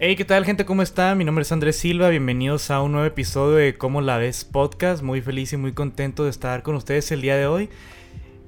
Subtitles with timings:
[0.00, 0.64] Hey, ¿qué tal gente?
[0.64, 1.16] ¿Cómo están?
[1.18, 5.02] Mi nombre es Andrés Silva, bienvenidos a un nuevo episodio de Cómo la ves podcast.
[5.02, 7.68] Muy feliz y muy contento de estar con ustedes el día de hoy.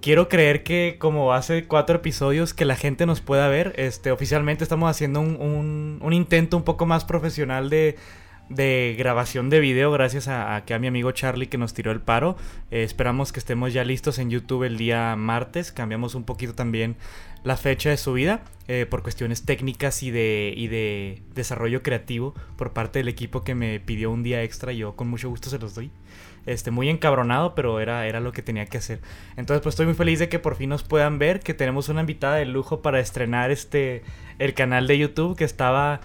[0.03, 4.65] Quiero creer que como hace cuatro episodios que la gente nos pueda ver, este, oficialmente
[4.65, 7.97] estamos haciendo un- un intento un poco más profesional de,
[8.49, 12.01] de grabación de video gracias a, que a mi amigo Charlie que nos tiró el
[12.01, 12.37] paro.
[12.71, 15.73] Eh, esperamos que estemos ya listos en YouTube el día martes.
[15.73, 16.97] Cambiamos un poquito también
[17.45, 22.73] la fecha de subida eh, por cuestiones técnicas y de, y de desarrollo creativo por
[22.73, 24.73] parte del equipo que me pidió un día extra.
[24.73, 25.91] Yo con mucho gusto se los doy.
[26.47, 29.01] Este, muy encabronado, pero era, era lo que tenía que hacer.
[29.37, 32.03] Entonces, pues estoy muy feliz de que por fin nos puedan ver, que tenemos una
[32.03, 34.05] invitada de lujo para estrenar este
[34.39, 36.01] el canal de YouTube que estaba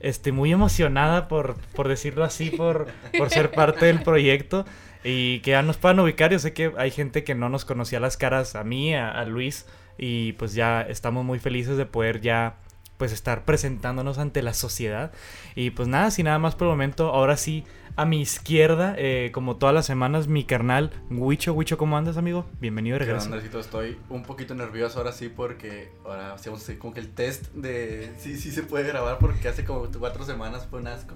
[0.00, 4.64] este, muy emocionada por, por decirlo así, por, por ser parte del proyecto
[5.04, 6.30] y que ya nos puedan ubicar.
[6.30, 9.66] Yo sé que hay gente que no nos conocía las caras, a mí, a, Luis,
[9.98, 12.56] y pues ya estamos muy felices de poder ya
[12.96, 15.12] pues estar presentándonos ante la sociedad.
[15.54, 17.64] Y pues nada, sin nada más por el momento, ahora sí,
[17.96, 21.52] a mi izquierda, eh, como todas las semanas, mi carnal, Huicho.
[21.52, 22.46] Huicho, ¿cómo andas, amigo?
[22.60, 23.34] Bienvenido de ¿Qué onda, regreso.
[23.34, 23.60] Andresito?
[23.60, 28.36] Estoy un poquito nervioso ahora sí porque ahora hacemos como que el test de si
[28.36, 31.14] sí, se puede grabar porque hace como cuatro semanas fue un asco.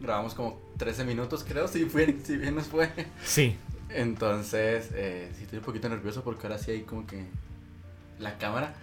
[0.00, 2.90] Grabamos como 13 minutos creo, si, fue, si bien nos fue.
[3.24, 3.56] Sí,
[3.88, 7.24] Entonces, eh, sí estoy un poquito nervioso porque ahora sí hay como que
[8.18, 8.74] la cámara.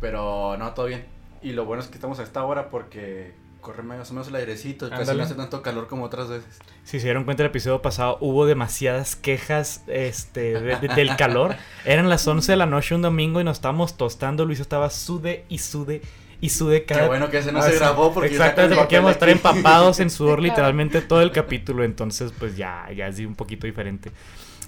[0.00, 1.04] Pero no, todo bien.
[1.42, 3.34] Y lo bueno es que estamos a esta hora porque
[3.66, 4.88] corre más o menos el airecito.
[4.88, 5.18] Casi Ándale.
[5.18, 6.58] no hace tanto calor como otras veces.
[6.84, 11.56] Si se dieron cuenta el episodio pasado, hubo demasiadas quejas este, de- de- del calor.
[11.84, 14.44] Eran las 11 de la noche un domingo y nos estábamos tostando.
[14.44, 16.00] Luis estaba sude y sude
[16.40, 17.00] y sude cada...
[17.02, 17.76] Qué bueno que ese no Ah, se sí.
[17.78, 21.82] grabó porque Exactamente, porque íbamos a estar empapados en sudor literalmente todo el capítulo.
[21.82, 24.12] Entonces, pues ya, ya es un poquito diferente.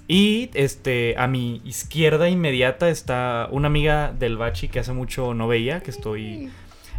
[0.08, 5.46] Y este, a mi izquierda inmediata está una amiga del Bachi que hace mucho no
[5.46, 6.50] veía, que estoy...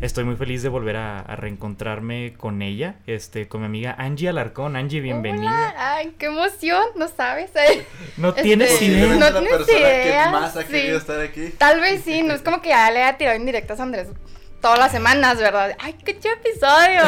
[0.02, 4.30] Estoy muy feliz de volver a, a reencontrarme con ella, este, con mi amiga Angie
[4.30, 4.78] Alarcón.
[4.78, 5.50] Angie, bienvenida.
[5.74, 7.52] Hola, Ay, qué emoción, no sabes.
[7.56, 7.82] Ay,
[8.18, 9.08] No Este, tienes Sí, idea.
[9.16, 10.68] no la tienes idea, que más ha sí.
[10.70, 11.50] querido estar aquí.
[11.58, 14.08] Tal vez sí, no es como que ya le haya tirado indirectas a Andrés
[14.62, 15.76] todas las semanas, ¿verdad?
[15.80, 17.02] Ay, qué chido episodio.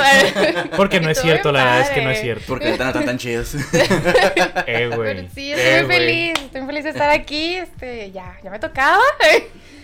[0.77, 2.43] Porque no es cierto, la verdad es que no es cierto.
[2.47, 3.55] Porque están tan chidos.
[4.67, 5.15] Eh, güey.
[5.15, 5.97] Pero sí, Eh, estoy muy güey.
[5.97, 7.55] feliz, estoy muy feliz de estar aquí.
[7.55, 9.01] Este, ya, ya me tocaba.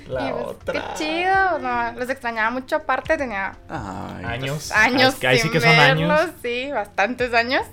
[0.08, 0.74] La Y, pues, otra.
[0.74, 1.60] Qué chido.
[1.60, 4.72] No, los extrañaba mucho aparte, tenía Ay, Años.
[4.72, 6.10] años Ah, es que ahí sí sin que son años.
[6.10, 7.64] verlos, sí, bastantes años.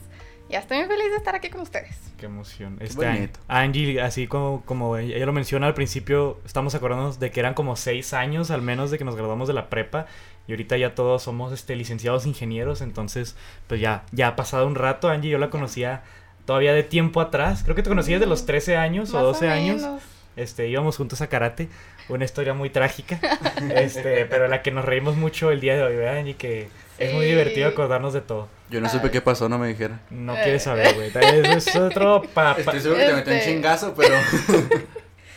[0.51, 1.97] Ya estoy muy feliz de estar aquí con ustedes.
[2.19, 2.77] Qué emoción.
[2.81, 3.41] Este, bonito.
[3.49, 7.77] Angie, así como, como ella lo menciona al principio, estamos acordándonos de que eran como
[7.77, 10.07] seis años al menos de que nos graduamos de la prepa.
[10.47, 12.83] Y ahorita ya todos somos este, licenciados ingenieros.
[12.83, 15.09] Entonces, pues ya, ya ha pasado un rato.
[15.09, 16.03] Angie, yo la conocía
[16.45, 17.63] todavía de tiempo atrás.
[17.65, 19.81] Creo que te conocías de los 13 años Más o 12 años.
[19.83, 20.03] menos.
[20.37, 21.69] Este, íbamos juntos a karate,
[22.09, 23.19] una historia muy trágica,
[23.75, 26.25] este, pero la que nos reímos mucho el día de hoy, ¿verdad?
[26.25, 28.49] Y que es muy divertido acordarnos de todo.
[28.71, 30.01] Yo no supe qué pasó, no me dijeron.
[30.11, 31.11] No quieres saber, güey.
[31.15, 34.15] Es, es otro pa, pa- Estoy seguro que te metió un Este- chingazo, pero.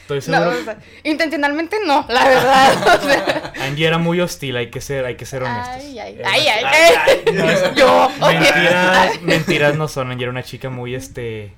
[0.07, 0.61] Estoy No, seguro.
[0.61, 2.99] o sea, intencionalmente no, la verdad.
[3.03, 3.53] o sea.
[3.65, 5.75] Angie era muy hostil, hay que ser, hay que ser honestos.
[5.83, 7.33] Ay, ay, Eh, ay, ay, ay, ay.
[7.33, 8.11] no, Yo.
[8.21, 10.09] Mentiras, mentiras no son.
[10.11, 11.53] Angie era una chica muy, este.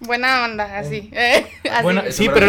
[0.00, 1.10] Buena onda, así.
[1.12, 1.82] eh, así.
[1.82, 2.46] Bueno, sí, pero,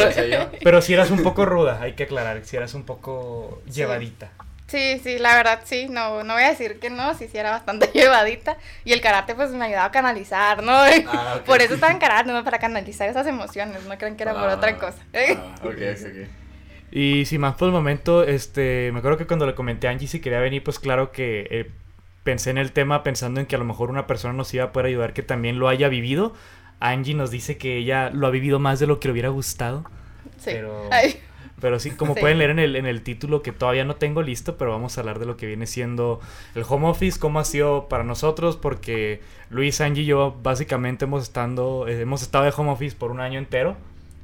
[0.64, 3.74] pero si eras un poco ruda, hay que aclarar, si eras un poco Sí.
[3.74, 4.30] llevadita.
[4.68, 7.50] Sí, sí, la verdad sí, no, no voy a decir que no, sí, sí era
[7.50, 8.58] bastante llevadita.
[8.86, 10.74] Y el karate pues me ayudaba a canalizar, ¿no?
[11.08, 11.42] Ah.
[11.44, 12.44] Por eso estaba en karate, ¿no?
[12.44, 15.00] Para canalizar esas emociones, no crean que era por Ah, otra cosa.
[15.16, 16.30] ah, ok, ok, ok.
[16.92, 20.08] Y sin más por el momento, este, me acuerdo que cuando le comenté a Angie
[20.08, 21.72] si quería venir, pues claro que eh,
[22.24, 24.72] pensé en el tema pensando en que a lo mejor una persona nos iba a
[24.72, 26.34] poder ayudar que también lo haya vivido.
[26.80, 29.84] Angie nos dice que ella lo ha vivido más de lo que le hubiera gustado.
[30.38, 30.52] Sí.
[30.54, 30.90] Pero-
[31.62, 32.22] Pero sí, como Sí.
[32.22, 35.02] pueden leer en el, en el título que todavía no tengo listo, pero vamos a
[35.02, 36.22] hablar de lo que viene siendo
[36.56, 39.20] el home office, cómo ha sido para nosotros, porque
[39.50, 43.20] Luis, Angie y yo básicamente hemos, estando, eh, hemos estado de home office por un
[43.20, 43.76] año entero.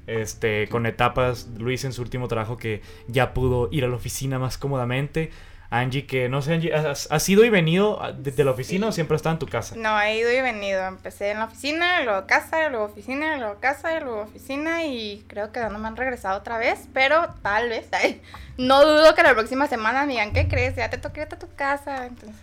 [0.08, 4.40] Este, con etapas, Luis en su último trabajo que ya pudo ir a la oficina
[4.40, 5.32] más cómodamente.
[5.70, 9.16] Angie, que no sé, Angie, ¿has, has ido y venido desde la oficina o siempre
[9.16, 9.76] has estado en tu casa?
[9.78, 10.86] no, he ido y venido.
[10.86, 15.60] Empecé en la oficina, luego casa, luego oficina, luego casa, luego oficina y creo que
[15.62, 18.22] no me han regresado otra vez, pero tal vez, ay,
[18.58, 20.76] no dudo que la próxima semana me digan, ¿qué crees?
[20.76, 22.36] Ya te toca irte a tu casa, entonces,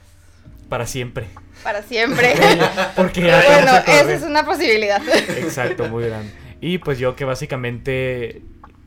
[0.68, 1.28] Para siempre.
[1.62, 2.34] para siempre.
[2.96, 5.00] Porque ya bueno, esa es una posibilidad.
[5.38, 6.32] Exacto, muy grande.
[6.60, 8.42] Y pues yo que básicamente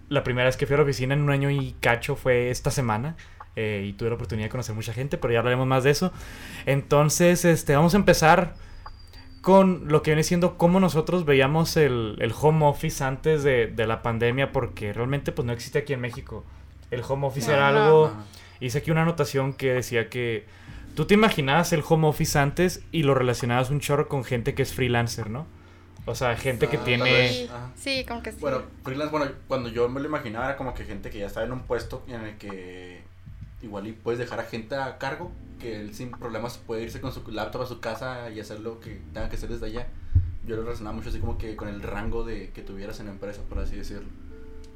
[0.10, 2.70] la primera vez que fui a la oficina en un año y cacho fue esta
[2.72, 3.16] semana.
[3.56, 6.12] Eh, y tuve la oportunidad de conocer mucha gente, pero ya hablaremos más de eso.
[6.66, 8.56] Entonces, este, vamos a empezar
[9.42, 13.88] con lo que viene siendo cómo nosotros veíamos el, el home office antes de, de
[13.88, 16.44] la pandemia, porque realmente pues no existe aquí en México.
[16.92, 17.84] El home office No, era no.
[17.84, 18.14] algo...
[18.60, 20.46] Hice aquí una anotación que decía que
[20.96, 24.64] tú te imaginabas el home office antes y lo relacionabas un chorro con gente que
[24.64, 25.46] es freelancer, ¿no?
[26.06, 27.30] O sea, gente que Ah, tiene...
[27.30, 28.38] Sí, sí, como que sí.
[28.40, 31.46] Bueno, freelance, bueno, cuando yo me lo imaginaba era como que gente que ya estaba
[31.46, 33.02] en un puesto en el que
[33.66, 37.12] igual y puedes dejar a gente a cargo, que él sin problemas puede irse con
[37.12, 39.88] su laptop a su casa y hacer lo que tenga que hacer desde allá.
[40.46, 43.14] Yo lo relacionaba mucho así como que con el rango de que tuvieras en la
[43.14, 44.08] empresa, por así decirlo.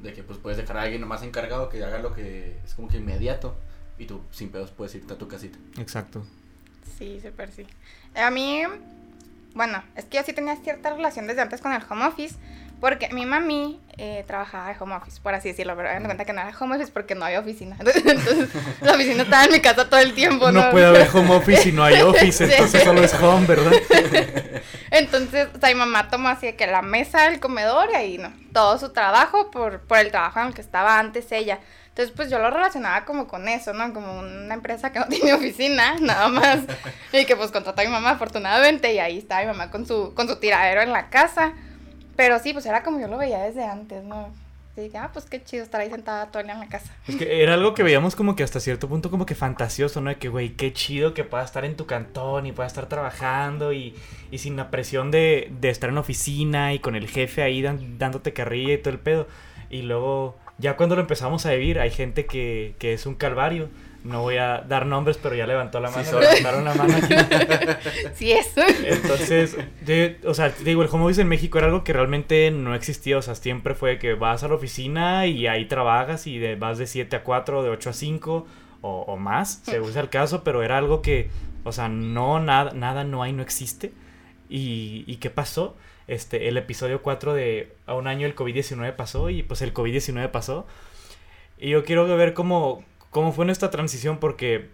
[0.02, 2.88] De que pues puedes dejar a alguien más encargado que haga lo que es como
[2.88, 3.54] que inmediato
[3.98, 5.58] y tú sin pedos puedes irte a tu casita.
[5.78, 6.24] Exacto.
[6.98, 7.66] Sí, súper sí.
[8.14, 8.62] A mí,
[9.54, 12.36] bueno, es que yo sí tenía cierta relación desde antes con el home office,
[12.80, 16.32] porque mi mami eh, trabajaba de home office, por así decirlo, pero me cuenta que
[16.32, 17.76] no era home office porque no había oficina.
[17.80, 18.48] Entonces,
[18.80, 20.64] la oficina estaba en mi casa todo el tiempo, ¿no?
[20.64, 22.52] No puede haber home office si no hay office, Sí.
[22.52, 23.72] entonces solo es home, ¿verdad?
[24.90, 28.18] Entonces, o sea, mi mamá tomó así de que la mesa, el comedor y ahí,
[28.18, 28.32] ¿no?
[28.52, 31.60] Todo su trabajo por, por el trabajo en el que estaba antes ella.
[31.88, 33.92] Entonces, pues yo lo relacionaba como con eso, ¿no?
[33.92, 36.60] Como una empresa que no tiene oficina, nada más.
[37.12, 40.14] Y que pues contrató a mi mamá, afortunadamente, y ahí estaba mi mamá con su,
[40.14, 41.52] con su tiradero en la casa.
[42.20, 44.28] Pero sí, pues era como yo lo veía desde antes, ¿no?
[44.74, 46.92] Que, ah, pues qué chido estar ahí sentada día en la casa.
[47.08, 50.10] Es que era algo que veíamos como que hasta cierto punto como que fantasioso, ¿no?
[50.10, 53.72] De que, güey, qué chido que puedas estar en tu cantón y puedas estar trabajando
[53.72, 53.94] y,
[54.30, 57.96] y sin la presión de, de estar en oficina y con el jefe ahí dan-
[57.98, 59.26] dándote carrilla y todo el pedo.
[59.70, 63.70] Y luego, ya cuando lo empezamos a vivir, hay gente que, que es un calvario.
[64.02, 66.08] No voy a dar nombres, pero ya levantó la Sí, mano.
[66.10, 66.20] soy.
[66.22, 67.14] levantaron la mano aquí.
[68.14, 68.50] Sí, es.
[68.56, 72.50] Entonces, de- o sea, te digo, el home office en México era algo que realmente
[72.50, 73.18] no existía.
[73.18, 76.78] O sea, siempre fue que vas a la oficina y ahí trabajas y de, vas
[76.78, 78.46] de 7 a 4, de 8 a 5
[78.82, 81.28] o, o más, según sea el caso, pero era algo que,
[81.64, 83.92] o sea, no, nada, nada no hay, no existe.
[84.48, 85.76] ¿Y, y qué pasó?
[86.08, 90.30] Este, el episodio 4 de a un año el COVID-19 pasó y pues el COVID-19
[90.30, 90.66] pasó.
[91.58, 94.68] Y yo quiero ver cómo, cómo fue nuestra transición porque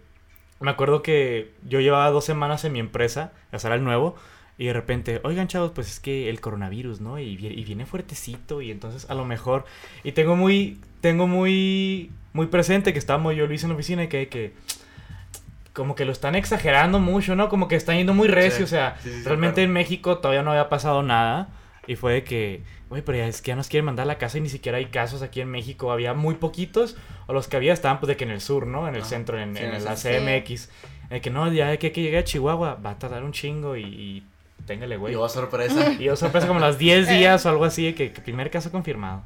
[0.59, 4.15] me acuerdo que yo llevaba dos semanas en mi empresa, era el nuevo,
[4.57, 7.19] y de repente, oigan chavos, pues es que el coronavirus, ¿no?
[7.19, 9.65] Y, vie- y viene fuertecito, y entonces a lo mejor,
[10.03, 14.07] y tengo muy, tengo muy, muy presente que estábamos yo Luis en la oficina y
[14.07, 14.53] que, que
[15.73, 17.49] como que lo están exagerando mucho, ¿no?
[17.49, 19.67] Como que están yendo muy recio, Sí, o sea, sí, sí, sí, realmente claro.
[19.67, 21.49] en México todavía no había pasado nada,
[21.87, 24.17] y fue de que, güey, pero ya es que ya nos quieren mandar a la
[24.17, 26.97] casa y ni siquiera hay casos aquí en México, había muy poquitos,
[27.27, 28.87] o los que había estaban pues de que en el sur, ¿no?
[28.87, 29.09] En el Ajá.
[29.09, 29.95] centro, en, Sí, en la.
[29.95, 30.69] CMX.
[31.09, 33.83] De que no, ya que, que llegue a Chihuahua, va a tardar un chingo y,
[33.83, 34.23] y
[34.65, 35.13] téngale, güey.
[35.13, 35.93] Y oh, sorpresa.
[35.93, 38.69] Y yo sorpresa como las 10 días o algo así, de que, que primer caso
[38.71, 39.23] confirmado.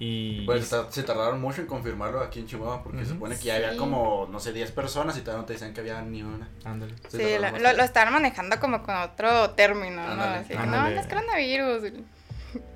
[0.00, 0.42] Y...
[0.46, 3.46] Pues y- está- se tardaron mucho en confirmarlo aquí en Chihuahua porque se supone que
[3.46, 6.22] ya había como, no sé, 10 personas y todavía no te decían que había ni
[6.22, 6.48] una.
[6.64, 6.94] Ándale.
[7.08, 10.12] Sí, lo, lo, estaban manejando como con otro término, ¿no?
[10.12, 10.36] Ándale.
[10.36, 11.92] Así que no, no es coronavirus.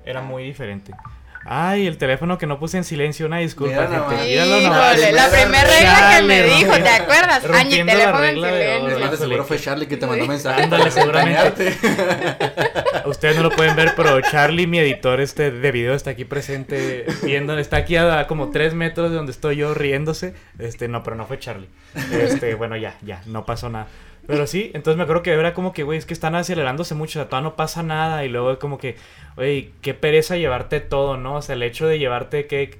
[0.05, 0.93] Era muy diferente.
[1.45, 4.63] Ay, el teléfono que no puse en silencio, una disculpa, Mira gente.
[4.63, 4.97] nomás.
[4.97, 7.43] Híjole, la primera regla que me dijo, ¿te acuerdas?
[7.43, 8.95] Rompiendo la teléfono en regla de oro.
[8.95, 9.11] silencio.
[9.11, 10.63] De seguro fue Charlie que te mandó mensaje.
[10.63, 11.77] Ándale, seguramente.
[13.05, 17.05] Ustedes no lo pueden ver, pero Charlie, mi editor este de video, está aquí presente
[17.23, 20.33] viendo, está aquí a como tres metros de donde estoy yo riéndose.
[20.59, 21.67] Este, no, pero no fue Charlie.
[22.11, 23.87] Este, bueno, ya, ya, no pasó nada.
[24.25, 27.19] Pero sí, entonces me acuerdo que era como que, güey, es que están acelerándose mucho,
[27.19, 28.23] o sea, todavía no pasa nada.
[28.25, 28.95] Y luego como que,
[29.35, 31.35] güey, qué pereza llevarte todo, ¿no?
[31.35, 32.79] O sea, el hecho de llevarte que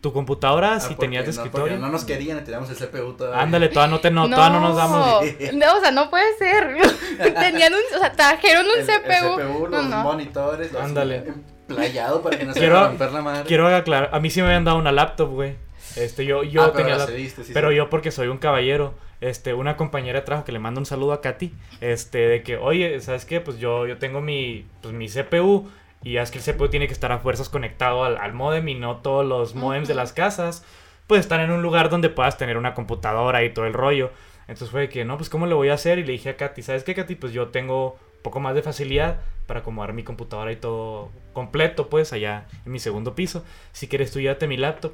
[0.00, 1.76] tu computadora, Ah, si tenías de no, escritorio.
[1.78, 3.42] No nos querían y teníamos el CPU todavía.
[3.42, 5.22] Ándale, todavía no, te, no, todavía no nos damos.
[5.54, 6.74] No, o sea, no puede ser.
[7.34, 9.38] Tenían un, o sea, trajeron un El, CPU.
[9.40, 10.02] el CPU, no, los no.
[10.04, 11.24] monitores, los Ándale.
[11.68, 13.44] emplayado para que no se Quiero- romper la madre.
[13.46, 15.56] Quiero aclarar, a mí sí me habían dado una laptop, güey.
[15.96, 17.76] Este, yo, yo Ah, pero tenía la la- cediste, sí, pero sí.
[17.76, 21.12] yo porque soy un caballero, este, una compañera de trabajo que le manda un saludo
[21.12, 23.40] a Katy, este, de que, oye, ¿sabes qué?
[23.40, 25.70] Pues yo, yo tengo mi, pues mi CPU
[26.02, 28.74] y es que el CPU tiene que estar a fuerzas conectado al, al modem y
[28.74, 30.64] no todos los modems de las casas,
[31.06, 34.10] pues están en un lugar donde puedas tener una computadora y todo el rollo.
[34.42, 35.98] Entonces fue de que, no, pues ¿cómo le voy a hacer?
[35.98, 37.14] Y le dije a Katy, ¿sabes qué, Katy?
[37.14, 41.88] Pues yo tengo un poco más de facilidad para acomodar mi computadora y todo completo,
[41.88, 43.44] pues allá en mi segundo piso.
[43.72, 44.92] Si quieres, tú llévate mi laptop.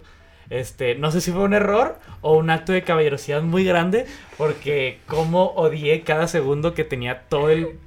[0.50, 4.06] Este, no sé si fue un error o un acto de caballerosidad muy grande,
[4.38, 7.78] porque como odié cada segundo que tenía todo el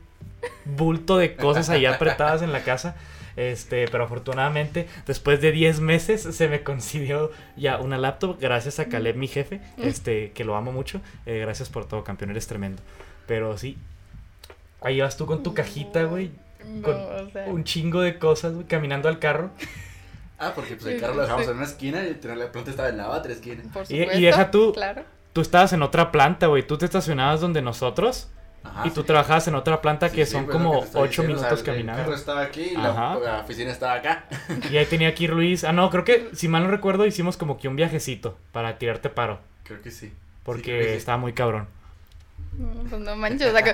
[0.65, 2.95] bulto de cosas ahí apretadas en la casa.
[3.35, 8.89] Este, pero afortunadamente, después de 10 meses, se me consiguió ya una laptop, gracias a
[8.89, 10.99] Caleb, mi jefe, este, que lo amo mucho.
[11.25, 12.81] Eh, gracias por todo, campeón, eres tremendo.
[13.27, 13.77] Pero sí,
[14.81, 16.31] ahí vas tú con tu cajita, güey,
[16.65, 17.45] No, con o sea.
[17.45, 19.51] un chingo de cosas, güey, caminando al carro.
[20.39, 21.51] Ah, porque pues el carro lo dejamos sí.
[21.51, 23.61] en una esquina y la planta estaba en la otra esquina.
[23.73, 24.21] Por Y- y supuesto.
[24.25, 25.03] deja tú- Claro.
[25.33, 28.29] Tú estabas en otra planta, güey, tú te estacionabas donde nosotros.
[28.61, 29.07] Ajá, y tú sí.
[29.07, 31.33] trabajabas en otra planta Sí, que sí, son pues, como que te estoy 8 diciendo,
[31.33, 32.03] o sea, minutos el- El caminando.
[32.03, 33.15] carro estaba aquí y Ajá.
[33.15, 34.25] la, la oficina estaba acá.
[34.69, 35.63] Y ahí tenía aquí Luis.
[35.63, 39.09] Ah, no, creo que, si mal no recuerdo, hicimos como que un viajecito para tirarte
[39.09, 39.39] paro.
[39.63, 40.11] Creo que sí.
[40.43, 41.67] Porque estaba muy cabrón.
[42.57, 43.73] No, pues no manches, o sea, que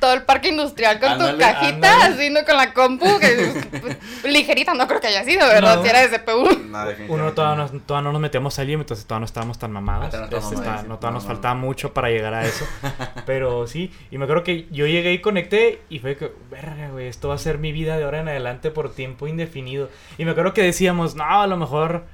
[0.00, 2.14] todo el parque industrial con tu Ándale, cajita, ándale.
[2.14, 2.42] así, ¿no?
[2.46, 3.52] Con la compu, que
[3.82, 5.76] pues, ligerita no creo que haya sido, ¿verdad?
[5.76, 5.82] No.
[5.82, 6.48] Si era de CPU.
[6.70, 7.70] No, Uno todavía no.
[7.70, 10.06] no, todavía no nos metíamos al gym, entonces todavía no estábamos tan mamados.
[10.06, 11.34] Ah, todavía no Este, está- no, todavía nos No, no.
[11.34, 12.66] faltaba mucho para llegar a eso.
[13.26, 17.08] Pero sí, y me acuerdo que yo llegué y conecté y fue que, verga, güey,
[17.08, 19.90] esto va a ser mi vida de ahora en adelante por tiempo indefinido.
[20.16, 22.04] Y me acuerdo que decíamos, no, a lo mejor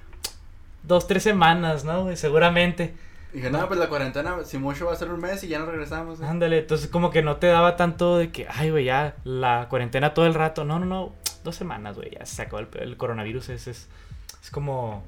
[0.83, 2.17] dos, tres semanas, ¿no?
[2.17, 2.95] Seguramente.
[3.33, 5.67] Dije, no, pues la cuarentena, si mucho va a ser un mes y ya no
[5.67, 6.21] regresamos.
[6.21, 6.25] ¿eh?
[6.27, 10.15] Ándale, entonces como que no te daba tanto de que, ay, güey, ya la cuarentena
[10.15, 10.65] todo el rato.
[10.65, 11.13] No, no, no,
[11.45, 13.51] dos semanas, güey, ya se acabó el, el coronavirus.
[13.51, 13.89] Es, es,
[14.43, 15.05] es como...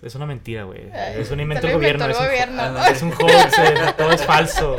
[0.00, 0.88] Es una mentira, güey.
[1.16, 2.06] Es un invento del gobierno.
[2.06, 2.62] Es un, gobierno.
[2.62, 4.76] Ah, es un hoax, eh, todo es falso.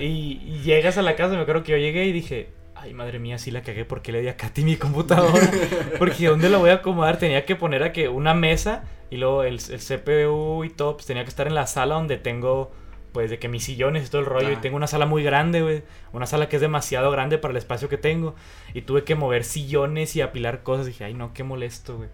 [0.00, 2.48] Y, y llegas a la casa, me acuerdo que yo llegué y dije,
[2.88, 5.50] ay, madre mía, sí la cagué porque le di a Katy mi computadora.
[5.98, 7.18] Porque ¿dónde la voy a acomodar?
[7.18, 11.06] Tenía que poner a que una mesa y luego el, el CPU y todo, pues
[11.06, 12.72] tenía que estar en la sala donde tengo,
[13.12, 14.50] pues, de que mis sillones y todo el rollo.
[14.52, 15.82] Y tengo una sala muy grande, güey.
[16.12, 18.34] Una sala que es demasiado grande para el espacio que tengo.
[18.74, 20.86] Y tuve que mover sillones y apilar cosas.
[20.86, 22.08] dije, ay, no, qué molesto, güey.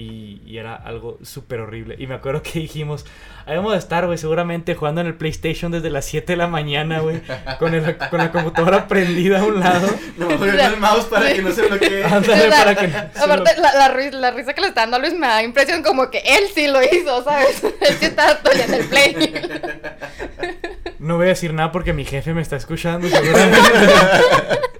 [0.00, 1.96] Y, y era algo súper horrible.
[1.98, 3.04] Y me acuerdo que dijimos,
[3.46, 6.46] ahí vamos a estar, güey, seguramente jugando en el PlayStation desde las 7 de la
[6.46, 7.20] mañana, güey.
[7.58, 9.88] Con, el- con la computadora prendida a un lado.
[10.16, 12.04] No, moviendo el mouse para que no se bloquee.
[12.04, 14.68] Ándale, O sea, para que no se Aparte, lo- la, la, la risa que le
[14.68, 17.64] está dando a Luis me da impresión como que él sí lo hizo, ¿sabes?
[17.64, 19.14] él sí estaba en el play.
[20.98, 23.06] No voy a decir nada porque mi jefe me está escuchando.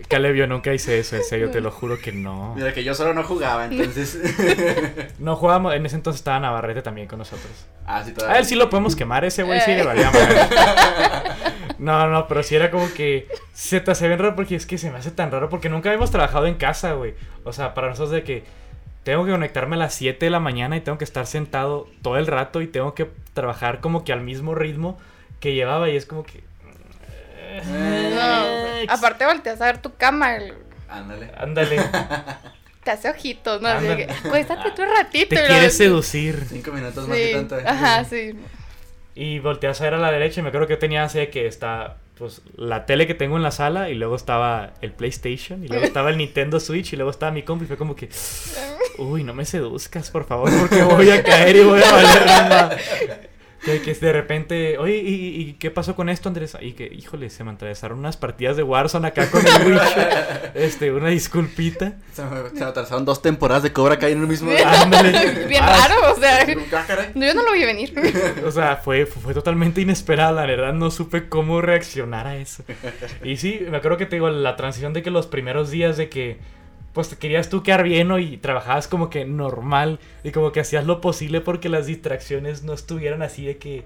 [0.08, 2.54] Caleb, yo nunca hice eso, en serio, te lo juro que no.
[2.56, 4.18] Mira que yo solo no jugaba, entonces.
[5.18, 7.50] No jugábamos, en ese entonces estaba Navarrete también con nosotros.
[7.87, 8.38] ah, sí, A todavía.
[8.38, 9.76] él sí lo podemos quemar, ese güey sí Eh.
[9.76, 10.37] le valía madre.
[11.78, 14.78] No, no, pero sí era como que se te hace bien raro porque es que
[14.78, 17.14] se me hace tan raro porque nunca habíamos trabajado en casa, güey.
[17.44, 18.42] O sea, para nosotros de que
[19.04, 22.16] tengo que conectarme a las 7 de la mañana y tengo que estar sentado todo
[22.18, 24.98] el rato y tengo que trabajar como que al mismo ritmo
[25.40, 26.42] que llevaba y es como que...
[27.66, 30.54] No, aparte volteas a ver tu cama, el-
[30.88, 31.30] Ándale.
[31.37, 31.76] Ándale,
[32.85, 33.68] te hace ojitos, ¿no?
[33.68, 35.35] Así que, acuéstate tú un ratito.
[35.37, 36.47] te quieres seducir.
[36.49, 37.59] Cinco minutos más que tanto.
[37.59, 37.62] ¿eh?
[37.66, 38.35] ajá, sí.
[39.14, 41.97] Y volteas a ver a la derecha y me acuerdo que tenía así que está
[42.16, 45.85] pues la tele que tengo en la sala y luego estaba el PlayStation y luego
[45.87, 48.09] estaba el Nintendo Switch y luego estaba mi compu y fue como que
[48.99, 52.76] uy, no me seduzcas, por favor, porque voy a caer y voy a valer nada.
[53.68, 56.56] Que, que de repente, oye, ¿y, qué pasó con esto, Andrés?
[56.60, 59.78] Y que, híjole, se me atravesaron unas partidas de Warzone acá con el.
[60.54, 61.98] Este, una disculpita.
[62.12, 64.82] Se me, se me atrasaron dos temporadas de Cobra Kai en el mismo día.
[64.82, 65.44] Ándale.
[65.48, 67.94] Bien Ah, raro, o sea, yo no lo vi venir.
[68.46, 72.64] O sea, fue, fue totalmente inesperada, la verdad, no supe cómo reaccionar a eso.
[73.22, 76.08] Y sí, me acuerdo que te digo, la transición de que los primeros días de
[76.08, 76.38] que,
[76.99, 78.19] pues te querías tú quedar bien ¿no?
[78.19, 82.73] y trabajabas como que normal y como que hacías lo posible porque las distracciones no
[82.73, 83.85] estuvieran así de que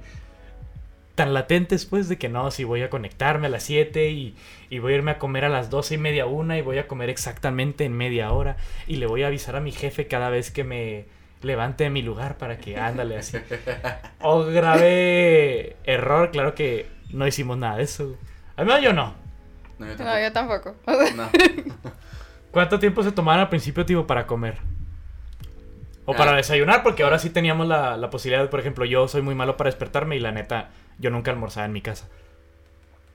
[1.14, 4.34] tan latentes, pues, de que no, si voy a conectarme a las 7 y,
[4.70, 6.88] y voy a irme a comer a las 12 y media, una y voy a
[6.88, 10.50] comer exactamente en media hora y le voy a avisar a mi jefe cada vez
[10.50, 11.04] que me
[11.42, 13.36] levante de mi lugar para que ándale así.
[14.22, 18.16] O grave error, claro que no hicimos nada de eso.
[18.56, 19.14] Al menos yo no.
[19.78, 20.22] No, yo No, tampoco.
[20.22, 20.74] yo tampoco.
[21.14, 21.28] No.
[22.52, 24.58] ¿Cuánto tiempo se tomaron al principio, tipo, para comer?
[26.04, 26.36] O para Ah.
[26.36, 29.68] desayunar, porque ahora sí teníamos la, la posibilidad, por ejemplo, yo soy muy malo para
[29.68, 32.08] despertarme y la neta, yo nunca almorzaba en mi casa.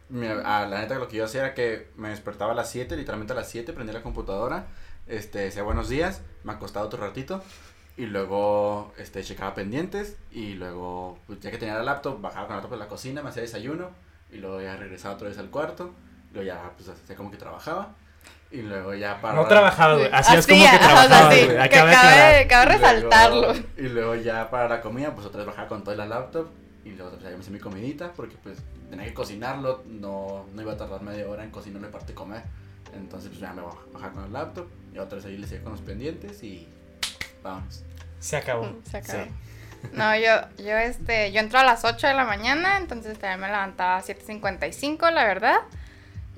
[0.10, 2.96] Mira, ah, la neta lo que yo hacía era que me despertaba a las 7,
[2.96, 4.68] literalmente a las 7, prendía la computadora,
[5.06, 7.44] este, decía buenos días, me acostaba otro ratito
[7.98, 12.56] y luego este, checaba pendientes y luego, pues, ya que tenía la laptop, bajaba con
[12.56, 13.90] la laptop a la cocina, me hacía desayuno
[14.32, 15.94] y luego ya regresaba otra vez al cuarto,
[16.34, 17.96] luego ya pues hacía como que trabajaba
[18.52, 19.36] y luego ya para...
[19.36, 20.10] No trabajaba, güey.
[20.12, 20.70] Así, como que sí, güey.
[20.70, 21.94] que Acaba de aclarar.
[21.94, 23.54] cabe, cabe Y luego- resaltarlo.
[23.78, 26.48] Y luego ya para la comida, pues otra vez bajaba con toda la laptop.
[26.86, 29.84] Y luego pues, ya me hice mi comidita porque pues tenía que cocinarlo.
[29.86, 32.44] No, no iba a tardar media hora en cocinarlo y parte de comer.
[32.96, 34.68] Entonces pues ya me baj- bajaba con el laptop.
[34.94, 36.68] Y otra vez ahí le seguía con los pendientes y
[37.44, 37.84] vamos.
[38.20, 38.64] Se acabó.
[38.64, 39.24] Mm, Se acabó.
[39.26, 39.30] Sí.
[39.94, 43.48] No, yo, yo, este, yo entro a las 8 de la mañana, entonces también me
[43.48, 45.58] levantaba a 7.55, la verdad.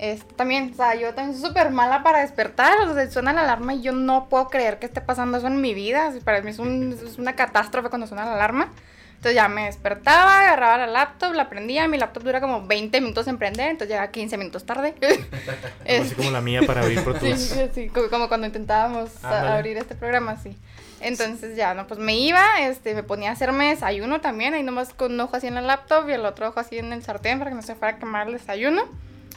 [0.02, 3.42] Este, también, o sea, yo también soy súper mala para despertar, o sea, suena la
[3.42, 6.50] alarma y yo no puedo creer que esté pasando eso en mi vida, para mí
[6.50, 8.70] es, un- es una catástrofe cuando suena la alarma.
[9.10, 13.28] Entonces ya me despertaba, agarraba la laptop, la prendía, mi laptop dura como 20 minutos
[13.28, 14.94] en prender, entonces llegaba 15 minutos tarde.
[15.86, 17.34] Como así como la mía para abrir Pro Sí,
[17.74, 20.56] sí, como, cuando intentábamos abrir este programa, sí.
[21.02, 24.94] Entonces ya, no, pues me iba, este, me ponía a hacerme desayuno también, ahí nomás
[24.94, 27.38] con un ojo así en el laptop y el otro ojo así en el sartén
[27.38, 28.84] para que no se fuera a quemar el desayuno.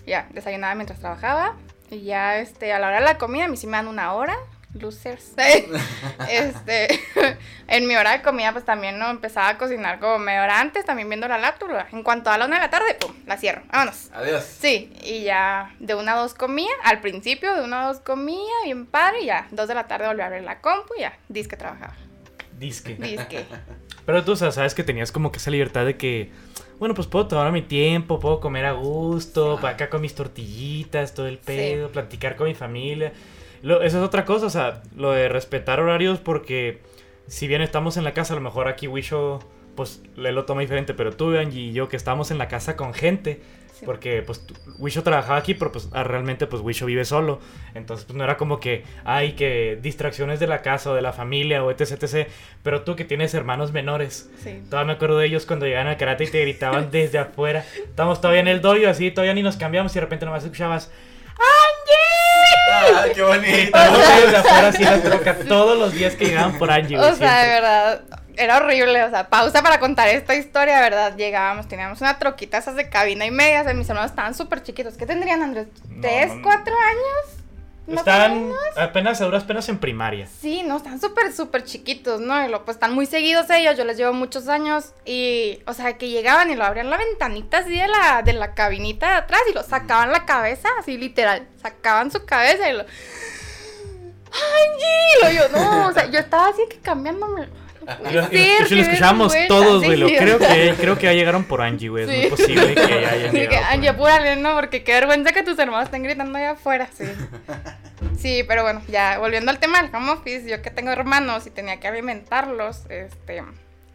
[0.05, 1.55] Ya, desayunaba mientras trabajaba.
[1.89, 4.13] Y ya, este, a la hora de la comida, a mí sí me dan una
[4.13, 4.35] hora.
[4.73, 5.33] Losers.
[6.29, 6.99] este,
[7.67, 10.83] en mi hora de comida, pues también no empezaba a cocinar como media hora antes,
[10.85, 11.69] también viendo la laptop.
[11.91, 14.09] En cuanto a la una de la tarde, pum, la cierro, vámonos.
[14.13, 14.43] Adiós.
[14.43, 18.53] Sí, y ya de una a dos comía, al principio de una a dos comía,
[18.65, 21.13] bien padre, y ya, dos de la tarde volví a abrir la compu y ya,
[21.29, 21.93] disque trabajaba.
[22.57, 22.95] Disque.
[22.95, 23.45] Disque.
[24.05, 26.29] Pero tú, o sea, sabes que tenías como que esa libertad de que,
[26.79, 31.13] bueno, pues puedo tomar mi tiempo, puedo comer a gusto, para acá con mis tortillitas,
[31.13, 33.13] todo el pedo, platicar con mi familia.
[33.61, 36.81] Lo, eso es otra cosa, o sea, lo de respetar horarios porque
[37.27, 39.39] si bien estamos en la casa, a lo mejor aquí Wisho,
[39.75, 42.75] pues le lo toma diferente, pero tú, Angie y yo que estamos en la casa
[42.75, 43.41] con gente,
[43.73, 43.87] Sí.
[43.87, 44.45] porque pues
[44.77, 47.39] Wisho trabajaba aquí, pero pues ah, realmente pues Wisho vive solo.
[47.73, 51.11] Entonces pues no era como que, ay, que distracciones de la casa o de la
[51.11, 52.27] familia o etc, etc.
[52.61, 54.61] Pero tú que tienes hermanos menores, Sí.
[54.69, 57.65] todavía me acuerdo de ellos cuando llegaban al karate y te gritaban desde afuera.
[57.83, 60.91] Estamos todavía en el dojo así, todavía ni nos cambiamos y de repente nomás escuchabas,
[62.95, 63.71] Ah, qué bonito.
[63.71, 66.97] todos desde afuera así la troca, todos los días que llegaban por Angie.
[66.99, 68.01] O sea, de verdad,
[68.35, 69.03] era horrible.
[69.03, 71.15] O sea, pausa para contar esta historia, de verdad.
[71.15, 73.61] Llegábamos, teníamos una troquita esas de cabina y media.
[73.61, 74.95] O sea, mis hermanos estaban súper chiquitos.
[74.95, 75.67] ¿Qué tendrían, Andrés?
[76.01, 76.41] ¿Tres, no, no.
[76.43, 77.42] cuatro años?
[77.85, 78.57] ¿Más o Están menos?
[78.77, 80.25] apenas, a duras penas en primaria.
[80.27, 82.45] Sí, no, están súper, súper chiquitos, ¿no?
[82.45, 84.93] Y lo, pues están muy seguidos ellos, yo les llevo muchos años.
[85.05, 88.53] Y, o sea, que llegaban y lo abrían la ventanita así de la, de la
[88.53, 91.47] cabinita de atrás y lo sacaban la cabeza, así literal.
[91.61, 92.85] Sacaban su cabeza y lo.
[94.33, 95.21] ¡Angie!
[95.21, 97.47] Lo yo, no, o sea, yo estaba así que cambiándome.
[97.85, 99.97] No puede Y lo, escuchábamos todos, güey.
[99.97, 102.03] sí, creo, que, creo que ya llegaron por Angie, güey.
[102.03, 103.65] Es muy posible que ya hayan que, llegado.
[103.69, 104.55] Angie, apúrale, ¿no?
[104.55, 106.87] Porque qué vergüenza que tus hermanos estén gritando allá afuera.
[106.95, 107.05] Sí.
[108.17, 111.49] Sí, pero bueno, ya volviendo al tema del home office, yo que tengo hermanos y
[111.49, 113.43] tenía que alimentarlos, este,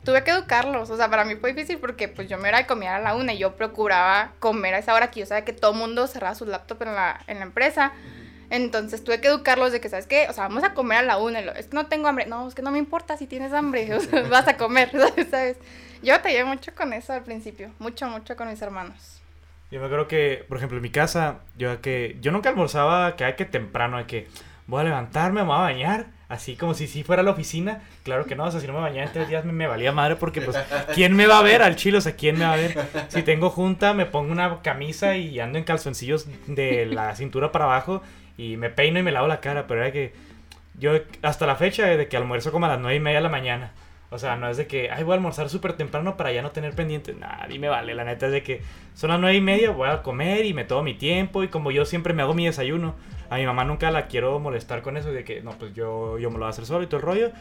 [0.05, 0.91] tuve que educarlos.
[0.91, 3.15] O sea, para mí fue difícil porque pues yo me era de comer a la
[3.15, 6.07] una y yo procuraba comer a esa hora que yo sabía que todo el mundo
[6.07, 7.93] cerraba su laptop en la, en la empresa.
[8.51, 10.27] Entonces tuve que educarlos de que, ¿sabes qué?
[10.29, 11.41] O sea, vamos a comer a la una.
[11.41, 12.27] Es que no tengo hambre.
[12.27, 13.89] No, es que no me importa si tienes hambre.
[13.99, 14.91] O sea, vas a comer,
[15.31, 15.57] ¿sabes?
[16.03, 17.71] Yo batallé mucho con eso al principio.
[17.79, 19.21] Mucho, mucho con mis hermanos.
[19.71, 23.25] Yo me acuerdo que, por ejemplo, en mi casa, yo que yo nunca almorzaba que
[23.25, 24.29] hay que temprano, de que
[24.67, 27.83] voy a levantarme, me voy a bañar, así como si sí fuera a la oficina.
[28.03, 29.93] Claro que no, o sea, si no me bañaba en tres días me, me valía
[29.93, 30.57] madre porque, pues,
[30.95, 31.99] ¿quién me va a ver al chile?
[31.99, 32.79] O sea, ¿quién me va a ver?
[33.09, 37.67] Si tengo junta, me pongo una camisa y ando en calzoncillos de la cintura para
[37.67, 38.03] abajo
[38.39, 40.15] y me peino y me lavo la cara, pero era que
[40.79, 43.29] yo hasta la fecha de que almuerzo como a las nueve y media de la
[43.29, 43.73] mañana.
[44.11, 46.51] O sea, no es de que, ay, voy a almorzar súper temprano para ya no
[46.51, 47.15] tener pendientes.
[47.15, 47.95] Nada, a mí me vale.
[47.95, 48.63] La neta es de que
[48.95, 51.45] son las nueve y media, voy a comer y me tomo mi tiempo.
[51.45, 52.95] Y como yo siempre me hago mi desayuno,
[53.29, 55.13] a mi mamá nunca la quiero molestar con eso.
[55.13, 57.03] De que, no, pues yo, yo me lo voy a hacer solo y todo el
[57.03, 57.33] rollo.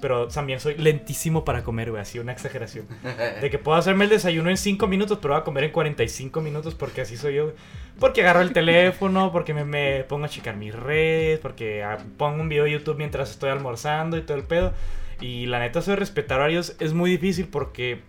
[0.00, 2.86] Pero también soy lentísimo para comer, güey, así una exageración.
[3.40, 6.40] De que puedo hacerme el desayuno en 5 minutos, pero voy a comer en 45
[6.40, 7.44] minutos porque así soy yo.
[7.44, 7.56] güey.
[7.98, 12.42] Porque agarro el teléfono, porque me, me pongo a checar mis redes, porque ah, pongo
[12.42, 14.72] un video de YouTube mientras estoy almorzando y todo el pedo.
[15.20, 18.00] Y la neta, eso de respetar horarios es muy difícil porque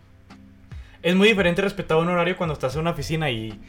[1.04, 3.60] es muy diferente respetar un horario cuando estás en una oficina y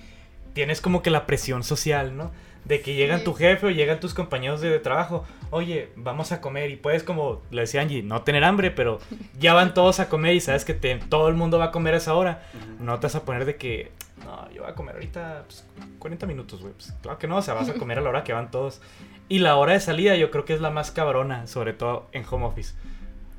[0.55, 2.33] tienes como que la presión social, ¿no?
[2.65, 3.25] De que llegan Sí.
[3.27, 7.41] tu jefe o llegan tus compañeros de trabajo, oye, vamos a comer y puedes como,
[7.53, 8.99] le decía Angie, no tener hambre, pero
[9.39, 11.95] ya van todos a comer y sabes que te- todo el mundo va a comer
[11.95, 12.43] a esa hora.
[12.81, 13.93] No te vas a poner de que,
[14.29, 15.67] no, yo voy a comer ahorita pues,
[15.99, 16.73] 40 minutos, güey.
[16.75, 18.81] Pues, claro que no, o sea, vas a comer a la hora que van todos.
[19.29, 22.25] Y la hora de salida yo creo que es la más cabrona, sobre todo en
[22.31, 22.75] home office.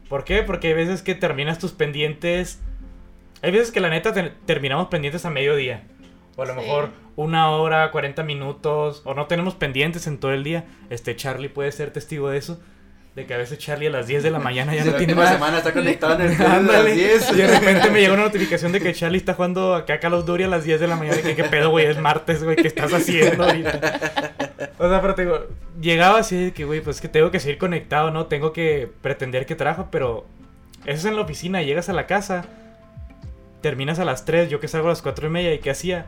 [0.10, 0.44] ¿Por qué?
[0.44, 2.60] Porque hay veces que terminas tus pendientes.
[3.42, 5.84] Hay veces que la neta te- terminamos pendientes a mediodía.
[6.36, 6.60] O a lo Sí.
[6.62, 9.02] mejor una hora, 40 minutos.
[9.06, 10.66] O no tenemos pendientes en todo el día.
[10.90, 12.60] Este Charlie puede ser testigo de eso.
[13.16, 15.16] De que a veces Charlie a las 10 de la mañana ya no la tiene
[15.16, 15.34] nada.
[15.34, 16.86] semana está conectado en el las.
[16.86, 17.32] 10.
[17.34, 20.26] Y de repente me llega una notificación de que Charlie está jugando acá Call of
[20.26, 21.18] Duty a las 10 de la mañana.
[21.20, 24.32] Y que qué pedo, güey, es martes, güey, ¿qué estás haciendo ahorita?
[24.78, 25.48] O sea, pero te digo,
[25.82, 28.28] llegaba así de que, güey, pues que tengo que seguir conectado, ¿no?
[28.28, 30.26] Tengo que pretender que trabajo, pero
[30.86, 31.62] eso es en la oficina.
[31.62, 32.46] Llegas a la casa,
[33.62, 36.06] terminas a las 3, yo que salgo a las 4 y media, ¿y qué hacía?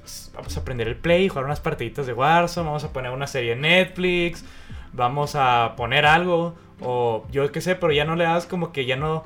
[0.00, 3.26] Pues, vamos a prender el play, jugar unas partiditas de Warzone, vamos a poner una
[3.26, 4.44] serie en Netflix,
[4.92, 8.86] vamos a poner algo, o yo qué sé, pero ya no le das como que
[8.86, 9.24] ya no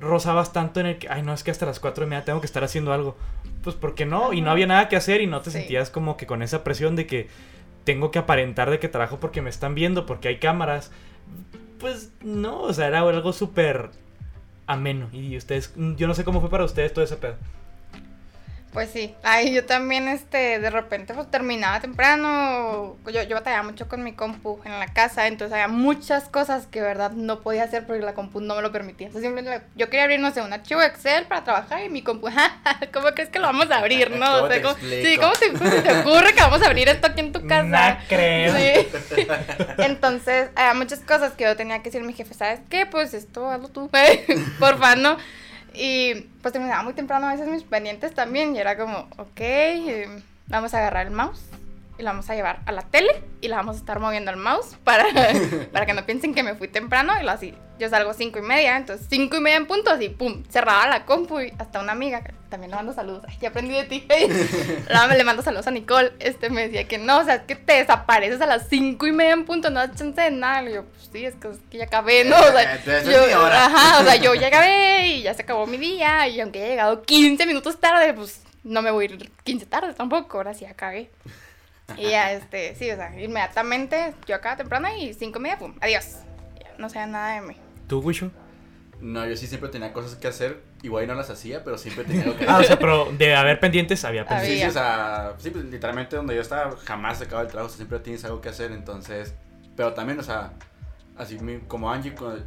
[0.00, 2.40] rozabas tanto en el que, ay, no, es que hasta las 4 y media tengo
[2.40, 3.16] que estar haciendo algo.
[3.62, 5.58] Pues porque no, y no había nada que hacer y no te Sí.
[5.58, 7.28] sentías como que con esa presión de que
[7.84, 10.90] tengo que aparentar de que trabajo porque me están viendo, porque hay cámaras.
[11.78, 13.90] Pues no, o sea, era algo súper
[14.66, 15.08] ameno.
[15.12, 17.36] Y ustedes, yo no sé cómo fue para ustedes todo ese pedo.
[18.72, 23.86] Pues sí, ay, yo también, este, de repente, pues terminaba temprano, yo, yo batallaba mucho
[23.86, 27.86] con mi compu en la casa, entonces había muchas cosas que, verdad, no podía hacer
[27.86, 29.10] porque la compu no me lo permitía.
[29.12, 32.28] Sea, simplemente, yo quería abrir, no sé, un archivo Excel para trabajar y mi compu,
[32.94, 34.24] ¿cómo crees que lo vamos a abrir, no?
[34.24, 35.06] ¿Cómo O sea, te ¿cómo- explico?
[35.06, 37.46] sí, ¿cómo te, cómo se te ocurre que vamos a abrir esto aquí en tu
[37.46, 37.90] casa?
[37.94, 38.54] No creo.
[38.56, 38.88] Sí.
[39.78, 42.86] Entonces, había muchas cosas que yo tenía que decir a mi jefe, ¿sabes qué?
[42.86, 43.90] Pues esto hazlo tú,
[44.58, 45.18] porfa, ¿no?
[45.74, 48.54] Y pues terminaba muy temprano a veces mis pendientes también.
[48.54, 50.08] Y era como, ok, eh,
[50.48, 51.42] vamos a agarrar el mouse
[51.98, 54.36] y la vamos a llevar a la tele y la vamos a estar moviendo el
[54.36, 55.04] mouse para,
[55.72, 57.12] para que no piensen que me fui temprano.
[57.20, 60.08] Y lo así, yo salgo cinco y media, entonces cinco y media en punto, así,
[60.08, 63.48] pum, cerraba la compu y hasta una amiga, que también le mando saludos, ay, ya
[63.48, 64.06] aprendí de ti.
[65.16, 67.74] Le mando saludos a Nicole, este me decía que no, o sea, es que te
[67.74, 70.68] desapareces a las cinco y media en punto, no das chance de nada.
[70.68, 72.36] Y yo, pues sí, es que, es que ya acabé, ¿no?
[72.36, 76.28] O sea, yo, ajá, o sea, yo ya acabé y ya se acabó mi día
[76.28, 79.94] y aunque haya llegado 15 minutos tarde, pues no me voy a ir 15 tarde
[79.94, 81.10] tampoco, ahora sí ya cagué.
[81.96, 85.74] Y ya, este, sí, o sea, inmediatamente yo acá temprano y cinco y media, pum,
[85.80, 86.18] adiós.
[86.60, 87.56] Ya, no sé nada de mí.
[87.88, 88.30] ¿Tú, Wisho?
[89.00, 90.62] No, yo sí siempre tenía cosas que hacer.
[90.82, 92.66] Igual y no las hacía, pero siempre tenía algo que Ah, o hacer.
[92.66, 94.58] sea, pero de haber pendientes había pendientes.
[94.58, 97.66] Sí, sí, o sea, sí, pues, literalmente donde yo estaba jamás se acaba el trabajo,
[97.66, 99.34] o sea, siempre tienes algo que hacer, entonces,
[99.76, 100.52] pero también, o sea,
[101.16, 102.44] así como Angie cuando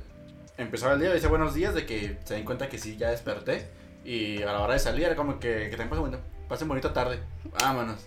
[0.57, 3.69] empezaba el día, dice buenos días, de que se den cuenta que sí, ya desperté,
[4.05, 6.93] y a la hora de salir era como que, que te pasen bonito, pasen bonita
[6.93, 7.19] tarde,
[7.59, 8.05] vámonos.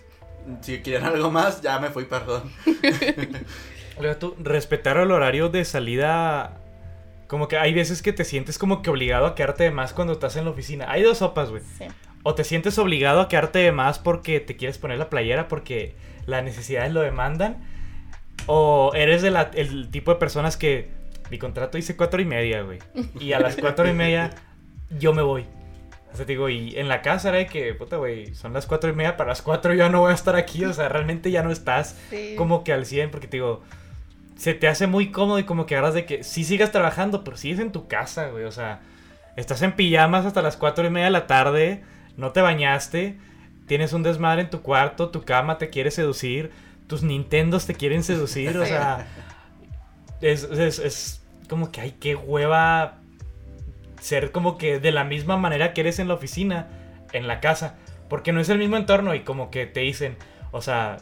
[0.61, 2.43] Si quieren algo más, ya me fui, perdón.
[3.97, 6.57] Oiga, tú, respetar el horario de salida.
[7.27, 10.13] Como que hay veces que te sientes como que obligado a quedarte de más cuando
[10.13, 10.85] estás en la oficina.
[10.89, 11.61] Hay dos sopas, güey.
[11.77, 11.85] Sí.
[12.23, 15.95] O te sientes obligado a quedarte de más porque te quieres poner la playera porque
[16.25, 17.57] las necesidades lo demandan.
[18.47, 20.89] O eres de la- el tipo de personas que
[21.29, 22.79] mi contrato dice cuatro y media, güey.
[23.19, 24.31] Y a las cuatro y media
[24.97, 25.45] yo me voy.
[26.11, 28.65] O sea, te digo, y en la casa era de que, puta, güey, son las
[28.65, 30.65] cuatro y media, para las cuatro ya no voy a estar aquí.
[30.65, 32.33] O sea, realmente ya no estás Sí.
[32.37, 33.61] como que al 100 porque te digo,
[34.35, 37.37] se te hace muy cómodo y como que agarras de que sí sigas trabajando, pero
[37.37, 38.45] sigues en tu casa, güey.
[38.45, 38.79] O sea,
[39.35, 41.83] estás en pijamas hasta las 4 y media de la tarde,
[42.17, 43.17] no te bañaste,
[43.67, 46.51] tienes un desmadre en tu cuarto, tu cama te quiere seducir,
[46.87, 49.07] tus Nintendos te quieren seducir, o sea,
[50.21, 52.98] es, es, es como que, ay, qué hueva
[53.99, 56.67] ser como que de la misma manera que eres en la oficina,
[57.13, 60.17] en la casa, porque no es el mismo entorno y como que te dicen,
[60.51, 60.97] o sea,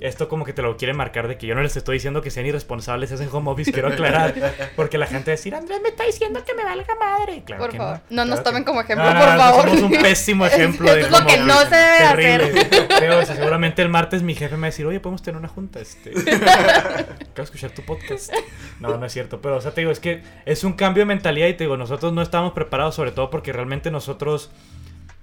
[0.00, 2.30] esto como que te lo quieren marcar de que yo no les estoy diciendo que
[2.30, 4.32] sean irresponsables, es en home office, quiero aclarar,
[4.76, 7.42] porque la gente va a decir, Andrés me está diciendo que me valga madre.
[7.44, 9.38] Claro Por que favor, no, no nos tomen que- como ejemplo, No, no, por no,
[9.38, 9.64] favor.
[9.68, 12.40] Somos un pésimo ejemplo de es lo que no se debe hacer.
[12.40, 12.86] Terrible.
[12.98, 15.38] Pero, o sea, seguramente el martes mi jefe me va a decir, oye, podemos tener
[15.38, 15.80] una junta.
[15.80, 18.32] Este, quiero escuchar tu podcast.
[18.80, 19.40] No, no es cierto.
[19.40, 21.76] Pero, o sea, te digo, es que es un cambio de mentalidad y te digo,
[21.76, 24.50] nosotros no estamos preparados, sobre todo porque realmente nosotros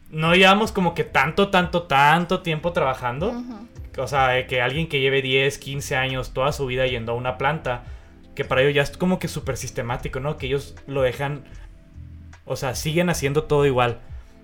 [0.10, 3.30] no llevamos como que tanto, tanto, tanto tiempo trabajando.
[3.30, 3.68] Ujú.
[3.98, 7.38] O sea, que alguien que lleve 10, 15 años toda su vida yendo a una
[7.38, 7.84] planta,
[8.36, 10.38] que para ellos ya es como que súper sistemático, ¿no?
[10.38, 11.46] Que ellos lo dejan,
[12.46, 14.02] o sea, siguen haciendo todo igual.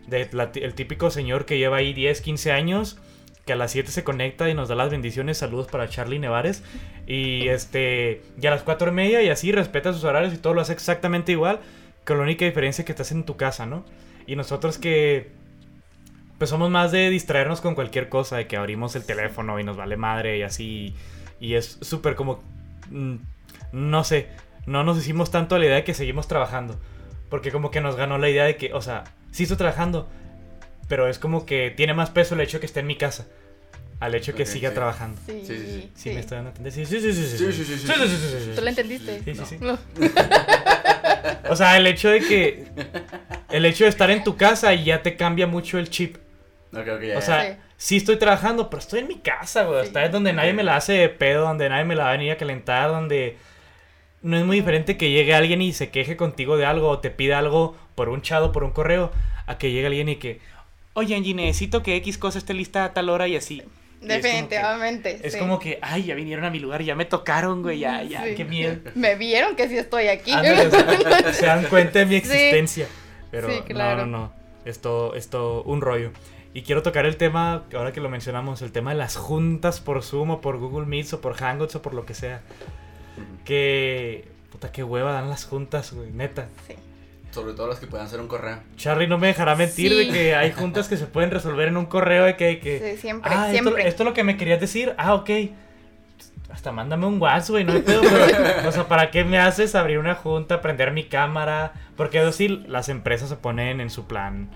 [0.09, 2.97] El típico señor que lleva ahí 10, 15 años,
[3.45, 6.63] que a las 7 se conecta y nos da las bendiciones, saludos para Charlie Nevares.
[7.07, 10.53] Y este, y a las 4 y media y así respeta sus horarios y todo
[10.53, 11.59] lo hace exactamente igual,
[12.05, 13.83] con la única diferencia que estás en tu casa, ¿no?
[14.27, 15.31] Y nosotros que
[16.41, 19.77] pues somos más de distraernos con cualquier cosa, de que abrimos el teléfono y nos
[19.77, 20.95] vale madre y así.
[21.39, 22.41] Y es súper como...
[22.89, 23.17] mm,
[23.73, 24.27] No sé,
[24.65, 26.79] no nos hicimos tanto a la idea de que seguimos trabajando.
[27.29, 30.09] Porque como que nos ganó la idea de que, o sea, sí estoy trabajando,
[30.87, 33.27] pero es como que tiene más peso el hecho de que esté en mi casa.
[33.99, 34.73] Al hecho de que Ok, siga sí.
[34.75, 35.21] trabajando.
[35.27, 35.91] Sí, Sí, sí, sí.
[35.93, 36.73] Sí, me estoy dando a entender.
[36.73, 37.37] Sí, sí, sí, sí, sí.
[37.37, 37.77] Sí, sí, sí, sí.
[37.77, 38.51] Sí, sí, sí, sí, sí.
[38.55, 39.21] ¿Tú lo entendiste?
[39.23, 39.57] Sí, sí, sí.
[39.61, 39.77] No.
[41.49, 42.65] O sea, el hecho de que...
[43.51, 46.15] El hecho de estar en tu casa y ya te cambia mucho el chip.
[46.73, 47.57] Ok, ok, ya, O sea, Sí.
[47.77, 47.97] sí.
[47.97, 49.81] estoy trabajando, pero estoy en mi casa, güey.
[49.81, 49.87] Sí.
[49.87, 52.13] Está es donde nadie me la hace de pedo, donde nadie me la va a
[52.13, 53.37] venir a calentar, donde
[54.21, 57.09] no es muy diferente que llegue alguien y se queje contigo de algo o te
[57.09, 59.11] pida algo por un chat o por un correo,
[59.47, 60.39] a que llegue alguien y que,
[60.93, 63.55] oye Angie, necesito que X cosa esté lista a tal hora y así.
[63.55, 65.19] Y es como que- Definitivamente.
[65.23, 65.39] Es sí.
[65.39, 68.35] como que, ay, ya vinieron a mi lugar, ya me tocaron, güey, ya, ya, Sí.
[68.35, 68.77] qué miedo.
[68.95, 70.31] Me vieron que sí estoy aquí.
[70.31, 72.17] Ándale, o sea, se dan cuenta de mi Sí.
[72.17, 72.87] existencia.
[73.29, 74.05] Pero Sí, claro.
[74.05, 74.33] no, no, no.
[74.65, 76.11] Esto, esto, un rollo.
[76.53, 80.03] Y quiero tocar el tema, ahora que lo mencionamos, el tema de las juntas por
[80.03, 82.41] Zoom o por Google Meets o por Hangouts o por lo que sea.
[83.45, 84.27] Que.
[84.51, 86.49] Puta, qué hueva dan las juntas, güey, neta.
[86.67, 86.75] Sí.
[87.31, 88.57] Sobre todo las que puedan hacer un correo.
[88.75, 89.97] Charlie no me dejará mentir Sí.
[89.97, 92.45] de que hay juntas que se pueden resolver en un correo de que.
[92.47, 93.87] de que Sí, siempre, ah, esto, siempre.
[93.87, 94.93] esto es lo que me querías decir.
[94.97, 95.29] Ah, ok.
[96.49, 99.73] Hasta mándame un WhatsApp, güey, no hay pedo, pero, O sea, ¿para qué me haces
[99.73, 101.71] abrir una junta, prender mi cámara?
[101.95, 104.49] Porque es decir, las empresas se ponen en su plan,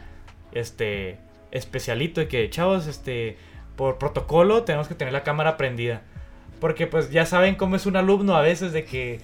[0.52, 1.20] este,
[1.56, 3.38] especialito de que, chavos, este,
[3.76, 6.02] por protocolo tenemos que tener la cámara prendida.
[6.60, 9.20] Porque pues ya saben cómo es un alumno a veces de que...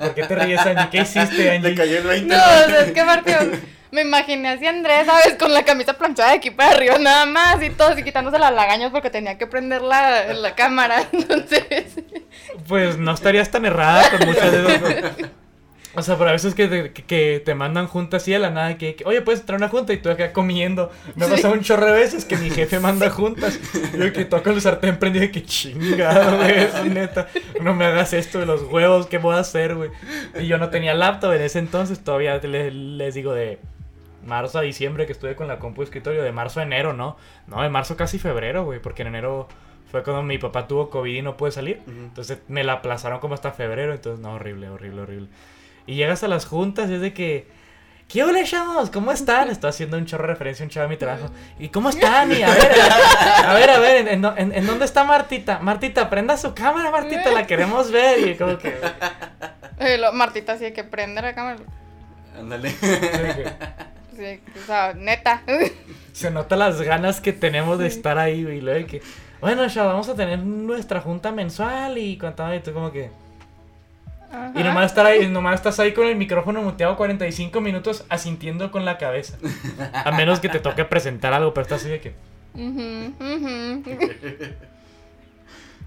[0.00, 0.90] ¿Por qué te ríes, Angie?
[0.90, 1.70] ¿Qué hiciste, Angie?
[1.70, 2.34] Le cayó el 20.
[2.34, 3.36] No, o sea, es que aparte
[3.90, 5.34] me imaginé así a Andrés, ¿sabes?
[5.38, 8.52] Con la camisa planchada de aquí para arriba nada más y todo, así quitándose las
[8.52, 11.04] lagañas porque tenía que prender la, la cámara.
[11.12, 11.96] Entonces,
[12.68, 15.30] Pues no estarías tan errada con muchas de esas cosas.
[15.94, 18.78] O sea, pero a veces que te, que- te mandan juntas así de la nada,
[18.78, 20.90] que, que, oye, puedes traer una junta y tú acá comiendo.
[21.16, 21.34] Me ha Sí.
[21.34, 23.58] pasado un chorro de veces que mi jefe manda juntas.
[23.98, 27.26] Yo que toco el sartén prendido y que chingado, güey, neta.
[27.60, 29.90] No me hagas esto de los huevos, ¿qué voy a hacer, güey?
[30.38, 33.58] Y yo no tenía laptop en ese entonces, todavía le- les, digo de
[34.24, 37.16] marzo a diciembre que estuve con la compu de escritorio, de marzo a enero, ¿no?
[37.48, 39.48] No, de marzo casi febrero, güey, porque en enero
[39.90, 41.80] fue cuando mi papá tuvo COVID y no pude salir.
[41.88, 43.92] Entonces me la aplazaron como hasta febrero.
[43.92, 45.28] Entonces, no, horrible, horrible, horrible.
[45.90, 47.48] Y llegas a las juntas y es de que.
[48.08, 48.90] ¿Qué hola, chavos?
[48.90, 49.50] ¿Cómo están?
[49.50, 51.30] Estoy haciendo un chorro de referencia a un chavo de mi trabajo.
[51.58, 52.30] ¿Y cómo están?
[52.32, 52.70] Y a ver,
[53.46, 55.58] a ver, a ver, ¿en, en, en- en dónde está Martita?
[55.60, 58.18] Martita, prenda su cámara, Martita, la queremos ver.
[58.28, 58.74] Y como que.
[59.80, 61.56] Eh, lo- Martita así de que prende la cámara.
[62.38, 62.70] Ándale.
[62.70, 65.42] Sí, o sea, neta.
[66.12, 68.58] Se nota las ganas que tenemos de estar ahí, güey.
[68.58, 69.02] Y luego de que.
[69.40, 73.10] Bueno, chavo, vamos a tener nuestra junta mensual y contaba y tú como que.
[74.54, 78.84] Y nomás, estar ahí, nomás estás ahí con el micrófono muteado 45 minutos asintiendo con
[78.84, 79.36] la cabeza.
[79.92, 82.14] A menos que te toque presentar algo, pero estás así de que...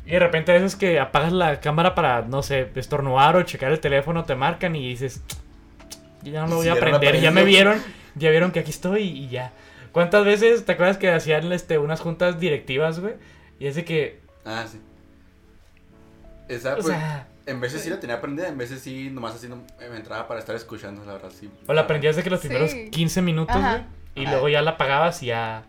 [0.06, 3.71] Y de repente a veces que apagas la cámara para, no sé, estornudar o checar
[3.71, 5.21] el teléfono, te marcan y dices...
[6.23, 7.82] Ya no lo voy a aprender, ya me vieron,
[8.15, 9.51] ya vieron que aquí estoy y ya.
[9.91, 13.13] ¿Cuántas veces te acuerdas que hacían este, unas juntas directivas, güey?
[13.60, 14.19] Y es de que...
[14.43, 14.79] Ah, sí.
[16.49, 17.27] Esa, O pues, sea...
[17.45, 20.39] en veces sí la tenía aprendida, en veces sí, nomás así no, me entraba para
[20.39, 21.49] estar escuchando, la verdad, sí.
[21.67, 22.47] O la aprendías de que los Sí.
[22.47, 23.86] primeros 15 minutos, Ajá.
[24.15, 24.32] Y Ajá.
[24.32, 25.63] luego ya la apagabas y ya.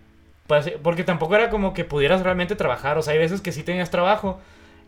[0.47, 2.99] Pues, porque tampoco era como que pudieras realmente trabajar.
[2.99, 4.39] O sea, hay veces que sí tenías trabajo.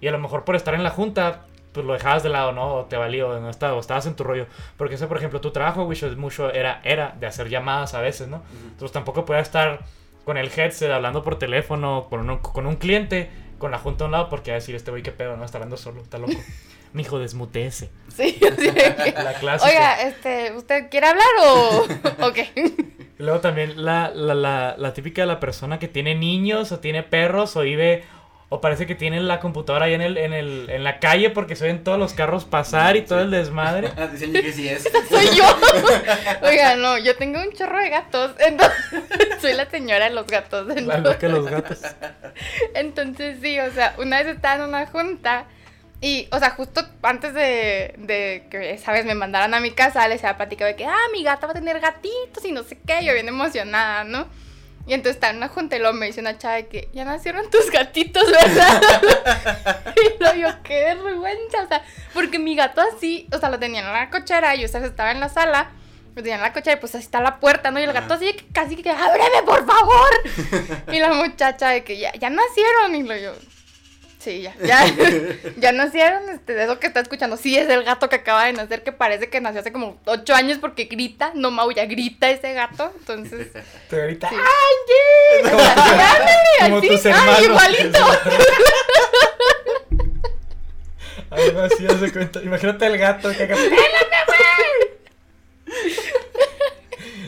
[0.03, 2.75] Y a lo mejor por estar en la junta, pues lo dejabas de lado, ¿no?
[2.75, 4.47] O te valía, o no estaba, o estabas en tu rollo.
[4.77, 8.29] Porque eso, por ejemplo, tu trabajo, güey, mucho, era, era de hacer llamadas a veces,
[8.29, 8.43] ¿no?
[8.73, 9.81] Entonces tampoco podías estar
[10.27, 14.07] con el headset hablando por teléfono con un, con un cliente, con la junta a
[14.09, 15.45] un lado, porque a decir este güey qué pedo, ¿no?
[15.47, 16.35] Está hablando solo, está loco.
[16.93, 17.91] Mijo, desmuteese.
[18.15, 19.69] Sí, que- La clásica.
[19.71, 21.87] Oiga, este, ¿usted quiere hablar o,
[22.27, 22.51] o qué?
[23.19, 27.03] Luego también la, la, la, la típica de la persona que tiene niños o tiene
[27.03, 28.05] perros o vive
[28.49, 31.57] o parece que tiene la computadora ahí en, el, en, el, en la calle porque
[31.57, 33.91] se ven todos los carros pasar y todo el desmadre.
[33.97, 34.85] Ah, Dicen que sí es.
[35.11, 35.45] Soy yo.
[36.43, 38.33] Oiga, no, yo tengo un chorro de gatos.
[38.39, 38.79] Entonces,
[39.41, 40.67] soy la señora de los gatos.
[40.69, 41.81] La Entonces, loca de los gatos.
[42.75, 45.47] entonces, sí, o sea, una vez estaba en una junta
[46.01, 49.07] y, o sea, justo antes de, de que, ¿sabes?
[49.07, 51.55] Me mandaran a mi casa, les había platicado de que, ah, mi gata va a
[51.55, 53.05] tener gatitos y no sé qué.
[53.05, 54.27] Yo bien emocionada, ¿no?
[54.87, 57.51] Y entonces en una junta y luego me dice una chava de que ya nacieron
[57.51, 58.83] tus gatitos, ¿verdad?
[59.97, 61.83] y luego yo, qué vergüenza, o sea,
[62.15, 64.85] porque mi gato así, o sea, lo tenía en la cochera y yo, o sea,
[64.85, 65.73] estaba en la sala,
[66.15, 67.81] lo tenía en la cochera y pues así está la puerta, ¿no?
[67.81, 70.11] Y el gato así de que casi que, ábreme, por favor.
[70.93, 73.56] y la muchacha de que ya, ya nacieron y luego yo,
[74.27, 74.85] sí, ya, ya,
[75.57, 78.53] ya nacieron, este, de eso que está escuchando, sí, es el gato que acaba de
[78.53, 82.53] nacer, que parece que nació hace como ocho años porque grita, no maulla, grita ese
[82.53, 83.49] gato, entonces...
[83.89, 84.35] Te grita, Sí.
[84.37, 87.09] ¡ay, ándale, Como así.
[87.09, 87.99] Ay, igualito.
[91.31, 92.41] Algo así, haz de cuenta.
[92.43, 93.57] Imagínate el gato que acá.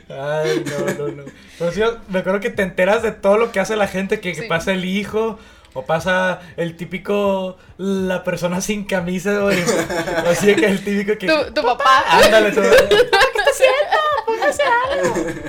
[0.09, 1.23] Ay, no, no, no.
[1.59, 4.33] Pero sí, me acuerdo que te enteras de todo lo que hace la gente, que,
[4.33, 4.49] que Sí.
[4.49, 5.39] pasa el hijo,
[5.79, 9.59] o pasa el típico, la persona sin camisa, güey.
[10.27, 11.27] O Así que el típico que...
[11.29, 12.05] Tu, tu papá.
[12.11, 12.65] Ándale, todo.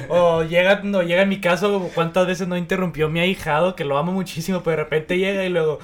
[0.09, 3.97] O llega, no, llega en mi caso, cuántas veces no interrumpió mi ahijado, que lo
[3.97, 5.79] amo muchísimo, pero de repente llega y luego,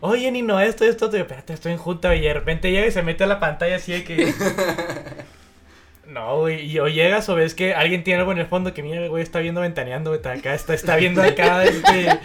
[0.00, 3.02] oye, Nino, esto, esto, esto, espérate, estoy en junta, y de repente llega y se
[3.02, 4.34] mete a la pantalla así de que...
[6.08, 8.82] No, güey, y o llegas o ves que alguien tiene algo en el fondo que
[8.82, 12.18] mira, güey está viendo ventaneando, güey, está acá, está, está viendo acá, este,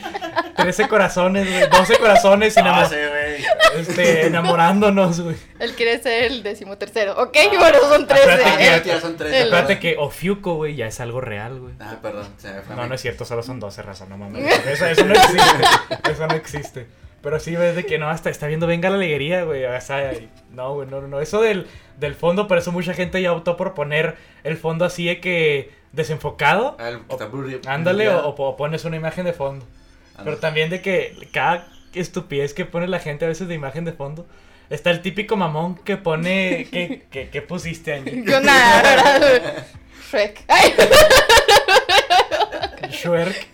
[0.56, 3.82] 13 corazones, güey, 12 corazones No enamo- sé, güey.
[3.82, 5.36] este, enamorándonos, güey.
[5.60, 7.22] Él quiere ser el decimotercero.
[7.22, 8.82] Ok, bueno, son Espérate, trece.
[8.84, 9.34] que- son tres.
[9.34, 11.74] el- Acuérdate que Ofiuco, güey, ya es algo real, güey.
[11.82, 12.76] Ah, perdón, se me fue.
[12.78, 14.46] No, no es cierto, solo son 12 razas, no mames.
[14.66, 16.10] Eso, eso no existe.
[16.10, 16.88] Eso no existe.
[17.24, 19.64] Pero sí ves de que no, hasta está viendo Venga la Alegría, güey.
[19.64, 20.12] O sea,
[20.52, 21.22] no, güey, no, no, no.
[21.22, 25.06] Eso del, del fondo, por eso mucha gente ya optó por poner el fondo así
[25.06, 26.76] de que desenfocado.
[26.80, 29.66] Ah, el que está Ándale, o, o pones una imagen de fondo.
[30.12, 30.38] Pero Ándale.
[30.38, 34.28] también de que cada estupidez que pone la gente a veces de imagen de fondo.
[34.70, 36.68] Está el típico mamón que pone.
[36.72, 38.24] ¿Qué, qué, qué pusiste, Angie?
[38.26, 39.68] Yo nada, ¿verdad?
[40.12, 40.44] Shrek.
[40.48, 40.74] Ay,
[42.92, 43.48] Shrek.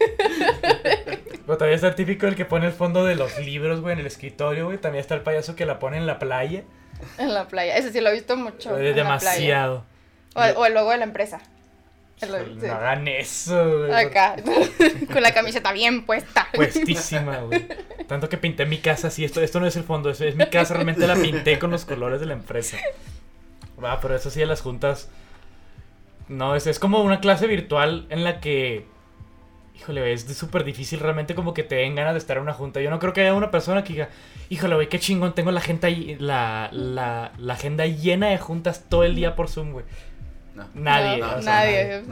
[1.49, 3.99] Pero también está el típico el que pone el fondo de los libros, güey, en
[4.01, 4.77] el escritorio, güey.
[4.77, 6.61] También está el payaso que la pone en la playa.
[7.17, 7.75] en la playa.
[7.75, 8.53] Ese sí lo he visto mucho.
[8.59, 8.93] Es en playa.
[8.93, 9.83] demasiado.
[10.35, 11.41] O el, o el logo de la empresa.
[12.21, 12.67] El- sí.
[12.67, 13.91] No hagan eso, güey.
[13.91, 14.35] Acá.
[15.11, 16.47] Con la camiseta bien puesta.
[16.53, 17.65] Puestísima, güey.
[18.05, 19.25] Tanto que pinté mi casa así.
[19.25, 20.75] Esto, esto no es el fondo, eso es mi casa.
[20.75, 22.77] Realmente la pinté con los colores de la empresa.
[23.81, 25.09] Ah, pero eso sí de las juntas.
[26.27, 28.85] No, es, es como una clase virtual en la que.
[29.79, 32.81] Híjole, es súper difícil realmente como que te den ganas de estar en una junta.
[32.81, 34.09] Yo no creo que haya una persona que diga,
[34.49, 38.85] híjole, güey, qué chingón, tengo la, agenda ahí- la, la, la agenda llena de juntas
[38.89, 39.85] todo el día por Zoom, güey.
[40.55, 40.67] No.
[40.73, 41.17] Nadie.
[41.21, 42.03] No, o sea, nadie.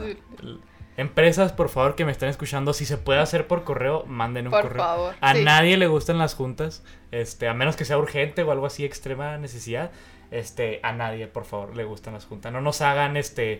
[0.96, 4.50] Empresas, por favor, que me están escuchando, si se puede hacer por correo, manden un
[4.50, 4.82] Por correo.
[4.82, 5.14] favor.
[5.20, 5.44] A sí.
[5.44, 9.36] nadie le gustan las juntas, este, a menos que sea urgente o algo así, extrema
[9.38, 9.92] necesidad.
[10.30, 12.52] Este, a nadie, por favor, le gustan las juntas.
[12.52, 13.58] No nos hagan, este,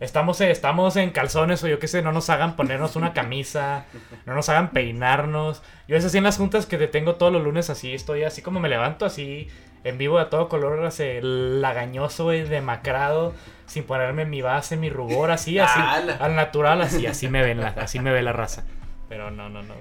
[0.00, 3.84] estamos, estamos en calzones o yo qué sé, no nos hagan ponernos una camisa,
[4.24, 5.62] no nos hagan peinarnos.
[5.88, 8.40] Yo es así en las juntas que te tengo todos los lunes así, estoy así
[8.40, 9.48] como me levanto así,
[9.84, 13.34] en vivo a todo color, así, lagañoso, güey, demacrado,
[13.66, 16.16] sin ponerme mi base, mi rubor, así, así, ¡Hala!
[16.16, 18.64] al natural, así, así me ven la, así me ve la raza.
[19.08, 19.74] Pero no, no, no.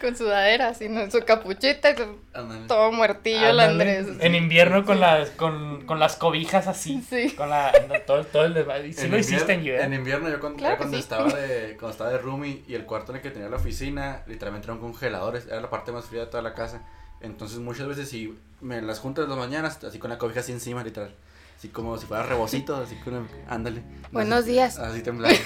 [0.00, 1.10] Con sudadera, así, ¿no?
[1.10, 3.60] Su capuchita y su- todo muertillo el.
[3.60, 4.06] Andrés.
[4.20, 7.04] En invierno con las, con, con las cobijas así.
[7.06, 7.32] Sí.
[7.32, 8.56] Con la, no, todo, todo el.
[8.86, 11.02] Y sí lo hiciste en invierno, en invierno yo cuando, Claro yo cuando sí.
[11.02, 14.22] estaba de cuando estaba de roomie y el cuarto en el que tenía la oficina
[14.26, 16.80] literalmente eran congeladores era la parte más fría de toda la casa
[17.20, 20.52] entonces muchas veces si me las juntas de las mañanas así con la cobija así
[20.52, 21.14] encima literal
[21.58, 23.82] así como si fuera rebocito así con ándale
[24.12, 24.78] Buenos así, días.
[24.78, 25.38] así temblando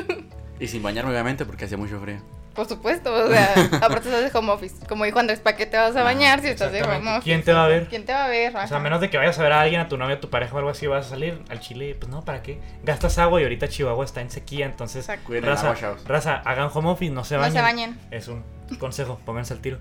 [0.60, 2.18] y sin bañarme obviamente porque hacía mucho frío
[2.54, 4.76] Por supuesto, o sea, aparte estás de home office.
[4.86, 7.22] Como dijo Andrés, ¿para qué te vas a Ah, bañar si estás de home office?
[7.24, 7.88] ¿Quién te va a ver?
[7.88, 8.50] ¿Quién te va a ver?
[8.50, 8.76] O sea, Ajá.
[8.76, 10.54] a menos de que vayas a ver a alguien, a tu novia, a tu pareja
[10.54, 11.96] o algo así, vas a salir al chile.
[11.98, 12.60] Pues no, ¿para qué?
[12.84, 15.06] Gastas agua y ahorita Chihuahua está en sequía, entonces.
[15.42, 15.74] Raza,
[16.06, 17.54] raza, hagan home office, no se No bañen.
[17.56, 17.98] se bañen.
[18.10, 18.44] Es un
[18.78, 19.78] consejo, pónganse al tiro.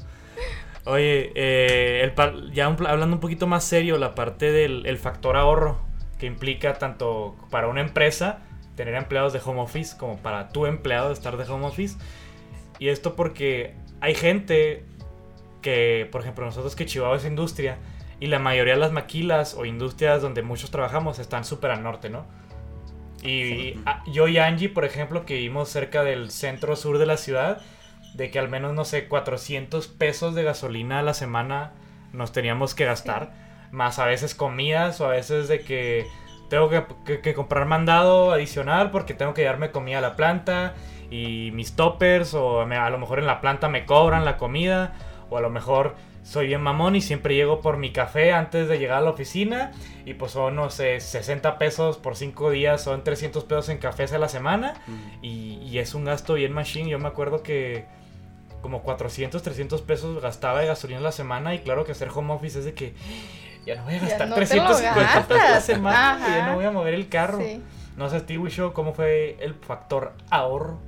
[0.86, 4.98] Oye, eh, el pa- ya un- hablando un poquito más serio, la parte del el
[4.98, 5.80] factor ahorro
[6.20, 8.40] que implica tanto para una empresa
[8.76, 11.98] tener empleados de home office como para tu empleado estar de home office.
[12.84, 14.84] Y esto porque hay gente
[15.62, 17.78] que, por ejemplo, nosotros que Chihuahua es industria
[18.20, 22.10] y la mayoría de las maquilas o industrias donde muchos trabajamos están súper al norte,
[22.10, 22.26] ¿no?
[23.24, 27.16] Y a- yo y Angie, por ejemplo, que vivimos cerca del centro sur de la
[27.16, 27.62] ciudad,
[28.16, 31.72] de que al menos, no sé, 400 pesos de gasolina a la semana
[32.12, 33.32] nos teníamos que gastar,
[33.72, 36.06] más a veces comidas o a veces de que
[36.50, 40.74] tengo que, que- que comprar mandado adicional porque tengo que llevarme comida a la planta
[41.14, 44.94] y mis toppers o me- a lo mejor en la planta me cobran la comida
[45.30, 48.80] o a lo mejor soy bien mamón y siempre llego por mi café antes de
[48.80, 49.72] llegar a la oficina
[50.06, 54.14] y pues son, no sé, 60 pesos por 5 días, son 300 pesos en cafés
[54.14, 54.74] a la semana
[55.22, 56.90] y, y es un gasto bien machine.
[56.90, 57.86] Yo me acuerdo que
[58.62, 62.34] como 400, 300 pesos gastaba de gasolina a la semana y claro que hacer home
[62.34, 62.94] office es de que
[63.66, 66.38] ya no voy a Ya gastar no te lo 350 pesos a la semana, ya
[66.44, 66.50] Ajá.
[66.52, 67.40] no voy a mover el carro.
[67.40, 67.62] Sí.
[67.98, 70.80] No sé, Steve Show, ¿cómo fue el factor ahorro?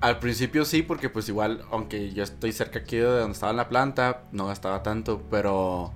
[0.00, 3.56] Al principio sí, porque pues igual, aunque yo estoy cerca aquí de donde estaba en
[3.56, 5.92] la planta, no gastaba tanto, pero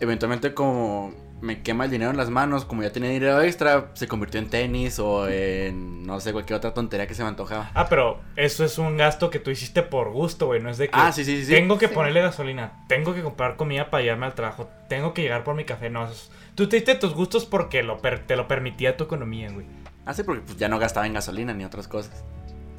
[0.00, 4.08] eventualmente como me quema el dinero en las manos, como ya tenía dinero extra, se
[4.08, 7.70] convirtió en tenis o en no sé, cualquier otra tontería que se me antojaba.
[7.74, 10.60] Ah, pero eso es un gasto que tú hiciste por gusto, güey.
[10.62, 11.52] No es de que Ah, sí, sí, sí, sí.
[11.52, 11.94] tengo que Sí.
[11.94, 15.64] ponerle gasolina, tengo que comprar comida para llevarme al trabajo, tengo que llegar por mi
[15.64, 15.90] café.
[15.90, 19.04] No, eso es- tú te diste tus gustos porque lo per- te lo permitía tu
[19.04, 19.66] economía, güey.
[20.06, 22.24] Ah, sí, porque pues ya no gastaba en gasolina ni otras cosas.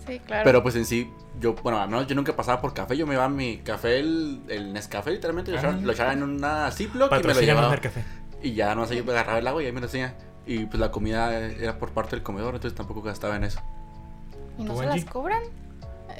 [0.07, 0.43] Sí, claro.
[0.43, 3.13] Pero pues en sí, yo, bueno, al menos yo nunca pasaba por café, yo me
[3.13, 5.61] llevaba mi café, el, el Nescafé literalmente, lo, Ah.
[5.61, 7.75] echaba, lo echaba en una Ziploc y me lo llevaba.
[7.77, 8.03] café.
[8.43, 10.15] Y ya no sé, yo me agarraba el agua y ahí me lo hacía.
[10.45, 13.59] Y pues la comida era por parte del comedor, entonces tampoco gastaba en eso.
[14.59, 15.01] ¿Y no ¿Tú, se Angie?
[15.01, 15.41] las cobran?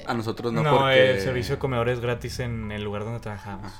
[0.06, 1.12] A nosotros no, No, porque...
[1.12, 3.72] el servicio de comedor es gratis en el lugar donde trabajamos.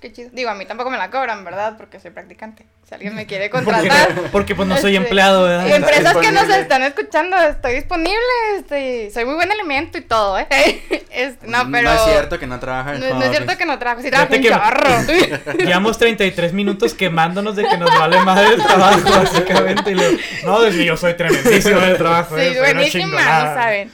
[0.00, 0.30] Qué chido.
[0.32, 1.76] Digo, a mí tampoco me la cobran, ¿verdad?
[1.76, 2.64] Porque soy practicante.
[2.88, 4.14] Si alguien me quiere contratar.
[4.30, 5.66] porque pues no soy Este, empleado, ¿verdad?
[5.66, 8.16] Y empresas que nos están escuchando, estoy disponible.
[8.58, 10.46] Este, soy muy buen elemento y todo, ¿eh?
[11.10, 11.90] Este, no, pero.
[11.90, 14.10] No es cierto que no trabaja en No, no es cierto que no trabajo, sí
[14.10, 15.58] trabajo un chorro.
[15.58, 19.90] Llevamos 33 minutos quemándonos de que nos vale madre el trabajo, básicamente.
[19.90, 22.36] y no, es que yo soy tremendísimo en el trabajo.
[22.36, 23.44] Sí, eh, buenísima, chingonada".
[23.48, 23.92] no saben.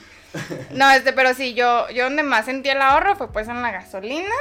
[0.71, 3.71] No, este, pero sí, yo, yo donde más sentí el ahorro fue pues en la
[3.71, 4.35] gasolina.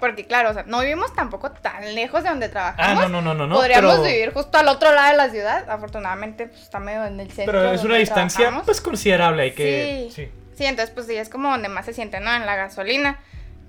[0.00, 3.10] Porque claro, o sea, no vivimos tampoco tan lejos de donde Ah, trabajamos.
[3.10, 3.46] no, no, no, no.
[3.46, 5.68] no Podríamos pero, vivir justo al otro lado de la ciudad.
[5.70, 7.52] Afortunadamente, pues está medio en el centro.
[7.58, 8.64] Pero es una distancia, trabajamos.
[8.66, 9.42] pues, considerable.
[9.42, 10.08] Hay que.
[10.10, 10.24] Sí.
[10.26, 10.32] Sí.
[10.56, 12.34] Sí, entonces pues sí, es como donde más se siente, ¿no?
[12.34, 13.18] En la gasolina.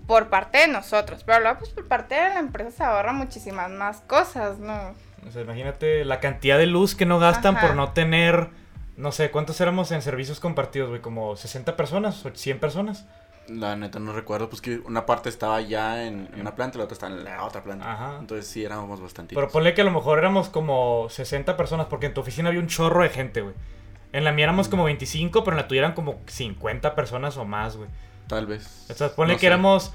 [0.08, 1.24] Por parte de nosotros.
[1.24, 4.94] Pero luego, pues por parte de la empresa se ahorra muchísimas más cosas, ¿no?
[5.28, 7.68] O sea, imagínate la cantidad de luz que no gastan Ajá.
[7.68, 8.50] por no tener.
[8.98, 11.02] No sé, ¿cuántos éramos en servicios compartidos, güey?
[11.02, 13.06] ¿Como 60 personas o 100 personas?
[13.52, 16.80] La neta no recuerdo, pues que una parte estaba ya en, en una planta y
[16.80, 17.92] la otra estaba en la otra planta.
[17.92, 18.18] Ajá.
[18.20, 19.36] Entonces sí éramos bastante.
[19.36, 22.62] Pero ponle que a lo mejor éramos como 60 personas, porque en tu oficina había
[22.62, 23.56] un chorro de gente, güey.
[24.14, 27.46] En la mía éramos como 25, pero en la tuya eran como 50 personas o
[27.46, 27.90] más, güey.
[28.28, 28.86] Tal vez.
[28.90, 29.48] Entonces ponle No que sé.
[29.48, 29.94] éramos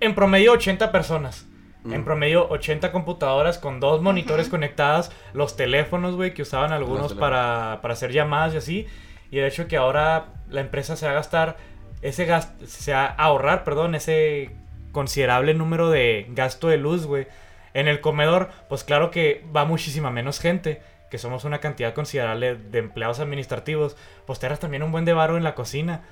[0.00, 1.46] en promedio 80 personas.
[1.84, 2.04] En Mm.
[2.04, 7.92] promedio 80 computadoras con dos monitores conectadas, los teléfonos, güey, que usaban algunos para, para
[7.92, 8.86] hacer llamadas y así.
[9.30, 11.56] Y el hecho que ahora la empresa se va a gastar
[12.04, 14.50] ese gasto, se va a ahorrar, perdón, ese
[14.92, 17.26] considerable número de gasto de luz, güey.
[17.72, 20.80] En el comedor, pues claro que va muchísima menos gente,
[21.10, 23.96] que somos una cantidad considerable de empleados administrativos.
[24.26, 26.02] Pues te harás también un buen de varo en la cocina.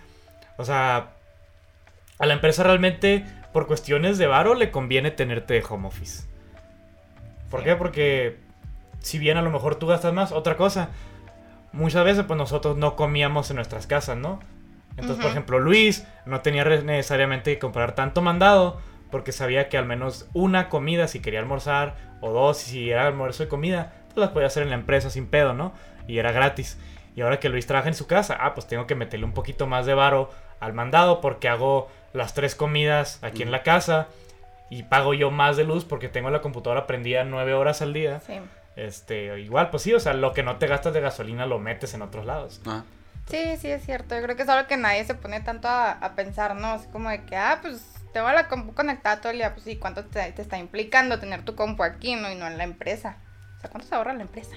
[0.56, 1.10] O sea,
[2.18, 6.24] a la empresa realmente, por cuestiones de varo, le conviene tenerte de home office.
[7.50, 7.66] ¿Por Sí.
[7.66, 7.76] qué?
[7.76, 8.38] Porque
[9.00, 10.88] si bien a lo mejor tú gastas más, otra cosa.
[11.72, 14.40] Muchas veces pues nosotros no comíamos en nuestras casas, ¿no?
[14.96, 18.80] Entonces, por ejemplo, Luis no tenía necesariamente que comprar tanto mandado
[19.10, 23.44] porque sabía que al menos una comida si quería almorzar o dos si era almuerzo
[23.44, 25.72] y comida, pues las podía hacer en la empresa sin pedo, ¿no?
[26.06, 26.78] Y era gratis.
[27.14, 29.66] Y ahora que Luis trabaja en su casa, ah, pues tengo que meterle un poquito
[29.66, 30.30] más de varo
[30.60, 34.08] al mandado porque hago las tres comidas aquí en la casa
[34.70, 38.20] y pago yo más de luz porque tengo la computadora prendida nueve horas al día.
[38.20, 38.34] Sí.
[38.76, 41.92] Este, igual, pues sí, o sea, lo que no te gastas de gasolina lo metes
[41.92, 42.62] en otros lados.
[42.66, 42.84] Ah,
[43.32, 44.14] Sí, sí, es cierto.
[44.14, 46.72] Yo creo que es algo que nadie se pone tanto a, a pensar, ¿no?
[46.72, 49.52] Así como de que, ah, pues tengo la compu conectada todo el día.
[49.54, 52.30] Pues sí, ¿cuánto te, te está implicando tener tu compu aquí, no?
[52.30, 53.16] Y no en la empresa.
[53.56, 54.54] O sea, ¿cuánto se ahorra la empresa?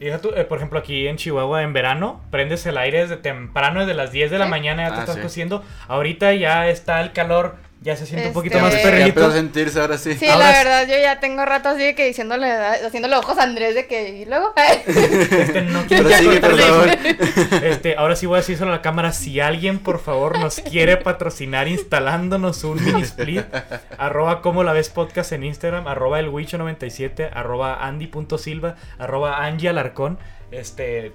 [0.00, 3.18] Y deja tú, eh, por ejemplo, aquí en Chihuahua en verano, prendes el aire desde
[3.18, 4.50] temprano, desde las 10 de la Sí.
[4.50, 5.20] mañana ya te Ah, estás sí.
[5.22, 5.62] cociendo.
[5.86, 9.06] Ahorita ya está el calor, ya se siente un poquito Este- más ya perrito.
[9.08, 10.14] empezó a sentirse ahora sí.
[10.14, 13.36] Sí, Ahora la es- verdad, yo ya tengo rato así de que diciéndole, haciéndole ojos
[13.38, 14.52] a Andrés de que, y luego,
[14.86, 16.88] Este, no quiero sigue, por favor.
[17.64, 20.60] Este, ahora sí voy a decir solo a la cámara, si alguien por favor nos
[20.60, 23.44] quiere patrocinar instalándonos un mini split,
[23.98, 30.18] arroba como la ves podcast en Instagram, arroba el wicho97, arroba andy.silva, arroba Angie Alarcón,
[30.52, 31.12] este,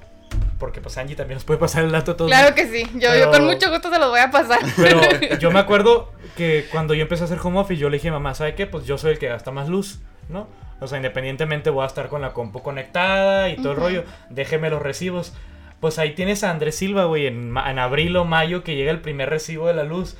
[0.59, 2.27] porque pues Angie también nos puede pasar el dato todo.
[2.27, 4.59] claro que sí, yo, Pero- yo con mucho gusto se los voy a pasar.
[4.75, 5.01] Pero
[5.39, 8.13] yo me acuerdo que cuando yo empecé a hacer home office, yo le dije a
[8.13, 8.65] mamá, ¿sabe qué?
[8.67, 9.99] Pues yo soy el que gasta más luz,
[10.29, 10.47] ¿no?
[10.79, 14.69] O sea, independientemente voy a estar con la compu conectada y todo el rollo, déjeme
[14.69, 15.33] los recibos.
[15.79, 18.99] Pues ahí tienes a Andrés Silva, güey, en, en abril o mayo que llega el
[19.01, 20.17] primer recibo de la luz.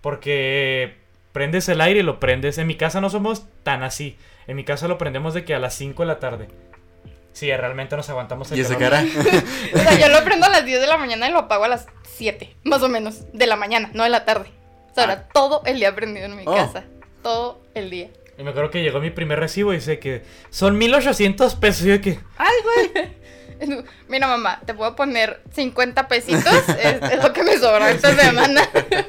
[0.00, 0.94] Porque
[1.32, 2.58] prendes el aire y lo prendes.
[2.58, 4.16] En mi casa no somos tan así.
[4.46, 6.48] En mi casa lo prendemos de que a las 5 de la tarde.
[7.36, 8.90] Sí, realmente nos aguantamos el Y esa calor.
[8.92, 9.04] cara.
[9.74, 11.68] O sea, yo lo prendo a las 10 de la mañana y lo apago a
[11.68, 14.48] las 7, más o menos, de la mañana, no de la tarde.
[14.90, 16.54] O sea, era todo el día prendido en mi Oh.
[16.54, 16.84] casa.
[17.22, 18.08] Todo el día.
[18.38, 21.84] Y me acuerdo que llegó mi primer recibo y dice que son 1800 pesos.
[21.84, 22.54] Y yo que, ¡Ay,
[22.94, 23.08] güey!
[24.08, 26.68] Mira, mamá, te puedo poner 50 pesitos.
[26.68, 28.62] Es, es lo que me sobró esta semana.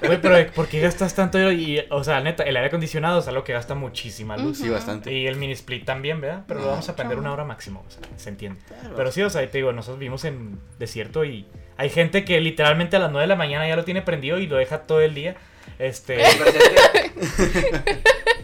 [0.05, 1.51] Güey, pero ¿por qué gastas tanto?
[1.51, 4.59] Y, o sea, neta, el aire acondicionado es algo que gasta muchísima luz.
[4.59, 5.13] Sí, bastante.
[5.13, 6.43] Y el mini split también, ¿verdad?
[6.47, 8.59] Pero lo Ah, vamos a prender una hora máximo, o sea, se entiende.
[8.67, 8.95] Claro.
[8.95, 11.45] Pero sí, o sea, te digo, nosotros vivimos en desierto y
[11.77, 14.47] hay gente que literalmente a las 9 de la mañana ya lo tiene prendido y
[14.47, 15.35] lo deja todo el día.
[15.79, 16.17] Este.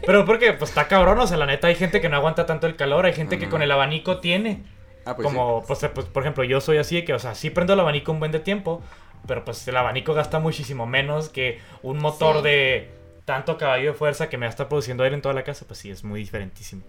[0.06, 2.68] pero porque, pues está cabrón, o sea, la neta, hay gente que no aguanta tanto
[2.68, 4.64] el calor, hay gente que con el abanico tiene.
[5.06, 7.50] Ah, pues como, pues, pues, por ejemplo, yo soy así de que, o sea, sí
[7.50, 8.82] prendo el abanico un buen de tiempo,
[9.28, 12.44] pero pues el abanico gasta muchísimo menos que un motor Sí.
[12.44, 12.92] de
[13.26, 15.66] tanto caballo de fuerza que me va a estar produciendo aire en toda la casa,
[15.68, 16.84] pues sí, es muy diferentísimo.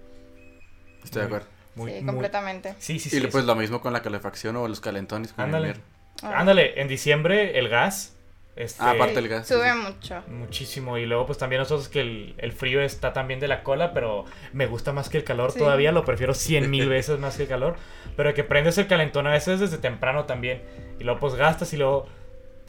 [1.05, 1.47] estoy de acuerdo.
[1.75, 2.75] Muy, sí, muy- completamente.
[2.79, 3.17] Sí, sí, sí.
[3.19, 5.35] Y es- pues lo mismo con la calefacción o los calentones.
[5.37, 5.75] Ándale.
[6.23, 8.17] Ah, Ándale, en diciembre el gas.
[8.57, 9.49] Este, Ah, aparte el gas.
[9.49, 9.79] Sube sí.
[9.79, 10.23] mucho.
[10.29, 10.97] Muchísimo.
[10.99, 14.25] Y luego, pues también nosotros que el, el frío está también de la cola, pero
[14.53, 15.59] me gusta más que el calor Sí.
[15.59, 15.91] todavía.
[15.91, 17.75] Lo prefiero cien mil veces más que el calor.
[18.17, 20.63] Pero que prendes el calentón a veces desde temprano también.
[21.01, 21.73] Y luego, pues gastas.
[21.73, 22.07] Y luego,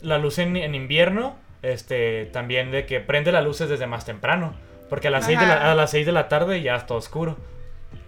[0.02, 4.56] la luz en, en invierno, este, también de que prende las luces desde más temprano.
[4.90, 5.72] Porque a las, 6 de la, Ajá.
[5.72, 7.38] a las 6 de la tarde ya está oscuro.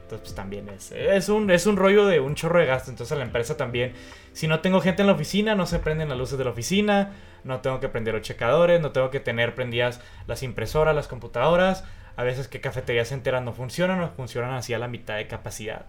[0.08, 2.89] Entonces, pues también es, es, un, es un rollo de un chorro de gasto.
[2.89, 3.91] Entonces, la empresa también.
[4.32, 7.12] Si no tengo gente en la oficina, no se prenden las luces de la oficina.
[7.43, 8.80] No tengo que prender los checadores.
[8.80, 11.84] No tengo que tener prendidas las impresoras, las computadoras.
[12.16, 15.88] A veces que cafeterías enteras no funcionan o funcionan así a la mitad de capacidad.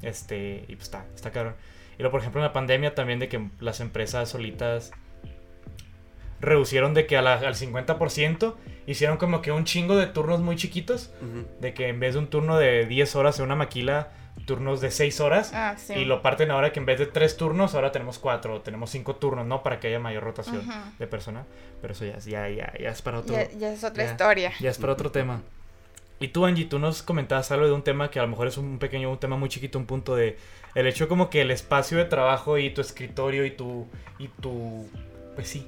[0.00, 1.56] Este, y pues está, está cabrón.
[1.98, 4.92] Y luego, por ejemplo, en la pandemia también de que las empresas solitas
[6.40, 8.56] reducieron de que a la- al 50%
[8.86, 11.10] hicieron como que un chingo de turnos muy chiquitos.
[11.60, 14.10] De que en vez de un turno de 10 horas en una maquila,
[14.44, 15.50] turnos de 6 horas.
[15.54, 15.94] Ah, sí.
[15.94, 18.90] Y lo parten ahora que en vez de 3 turnos, ahora tenemos 4 o tenemos
[18.90, 19.62] 5 turnos, ¿no?
[19.62, 20.62] Para que haya mayor rotación
[20.98, 21.44] de personal.
[21.80, 24.10] Pero eso ya, es- ya, ya, ya es para otro, Ya, ya es otra ya.
[24.10, 24.52] historia.
[24.60, 25.40] ya es para otro tema.
[26.20, 28.56] Y tú, Angie, tú nos comentabas algo de un tema que a lo mejor es
[28.56, 30.38] un pequeño, un tema muy chiquito, un punto de
[30.74, 33.86] el hecho como que el espacio de trabajo y tu escritorio y tu,
[34.18, 34.86] y tu,
[35.34, 35.66] pues sí,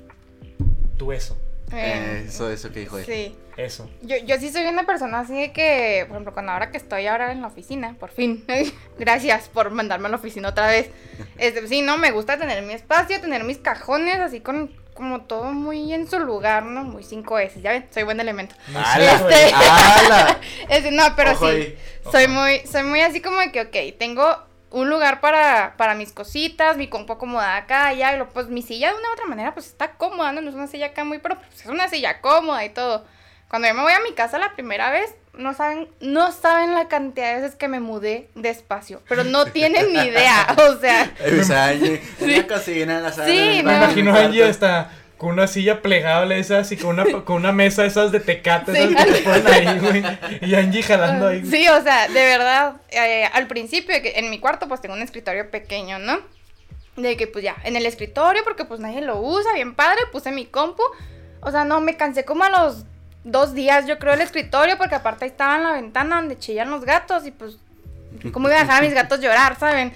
[0.97, 1.37] tu eso,
[1.73, 3.05] Eh, Eh, eso, eso que dijo él.
[3.05, 3.37] Sí.
[3.57, 3.89] eso.
[4.03, 7.07] Yo, yo sí soy una persona así de que, por ejemplo, cuando ahora que estoy
[7.07, 8.45] ahora en la oficina, por fin,
[8.99, 10.91] gracias por mandarme a la oficina otra vez.
[11.39, 15.53] Este, sí, no, me gusta tener mi espacio, tener mis cajones así con como todo
[15.53, 16.83] muy en su lugar, ¿no?
[16.83, 18.57] Muy 5S, ya ven, soy buen elemento.
[18.75, 19.13] ¡Hala!
[19.15, 20.41] Este- ¡Hala!
[20.69, 21.79] Este, no, pero Ojo sí, ahí,
[22.11, 22.33] soy ojo.
[22.33, 24.27] muy, soy muy así como de que, ok, tengo
[24.71, 28.49] un lugar para, para mis cositas, mi compu acomodada acá, y ya, y lo- pues
[28.49, 30.41] mi silla de una u otra manera, pues está cómoda, ¿no?
[30.41, 33.05] No es una silla acá muy, pero pues, es una silla cómoda y todo.
[33.49, 36.89] Cuando yo me voy a mi casa la primera vez, no saben, no saben la
[36.89, 41.03] cantidad de veces que me mudé de espacio, pero no tienen ni idea, o sea,
[41.25, 43.29] Ay, pues, Angie, en la cocina, en la sala.
[43.29, 43.71] Sí, en el no.
[43.71, 44.45] Me imagino Angie.
[45.19, 48.79] Con una silla plegable esas y con una, con una mesa esas de tecate Sí.
[48.95, 50.05] esas que te ponen ahí, güey.
[50.43, 51.45] Y Angie jalando ahí.
[51.45, 55.51] Sí, o sea, de verdad, eh, al principio, en mi cuarto pues tengo un escritorio
[55.51, 56.21] pequeño, ¿no?
[56.97, 60.31] De que pues ya, en el escritorio, porque pues nadie lo usa, bien padre, puse
[60.33, 60.83] mi compu.
[61.41, 62.85] O sea, no, me cansé como a los
[63.25, 66.71] dos días, yo creo, el escritorio, porque aparte ahí estaba en la ventana donde chillan
[66.71, 67.59] los gatos y pues,
[68.33, 69.93] ¿cómo iba a dejar a mis gatos llorar, saben?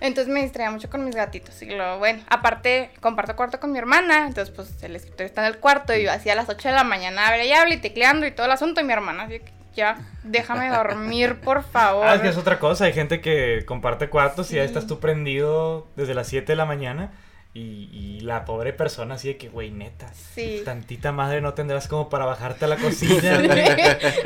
[0.00, 1.62] Entonces me distraía mucho con mis gatitos.
[1.62, 4.26] Y lo bueno, aparte comparto cuarto con mi hermana.
[4.26, 5.94] Entonces, pues el escritorio está en el cuarto.
[5.94, 8.32] Y yo hacía a las 8 de la mañana, hable y hable y tecleando y
[8.32, 8.80] todo el asunto.
[8.80, 12.06] Y mi hermana, así que ya, déjame dormir, por favor.
[12.06, 12.84] Ah, es que es otra cosa.
[12.84, 16.64] Hay gente que comparte cuartos y ya estás tú prendido desde las 7 de la
[16.64, 17.12] mañana.
[17.54, 20.12] Y, y la pobre persona así de que, güey, neta.
[20.12, 20.62] Sí.
[20.64, 23.40] Tantita madre no tendrás como para bajarte a la cocina.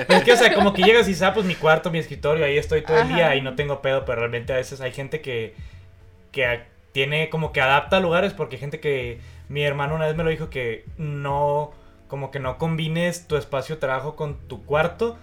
[0.08, 2.56] es que, o sea, como que llegas y sabes, pues mi cuarto, mi escritorio, ahí
[2.56, 5.54] estoy todo el día y no tengo pedo, pero realmente a veces hay gente que,
[6.32, 6.62] que
[6.92, 10.30] tiene como que adapta lugares porque hay gente que, mi hermano una vez me lo
[10.30, 11.72] dijo que no,
[12.06, 15.18] como que no combines tu espacio de trabajo con tu cuarto.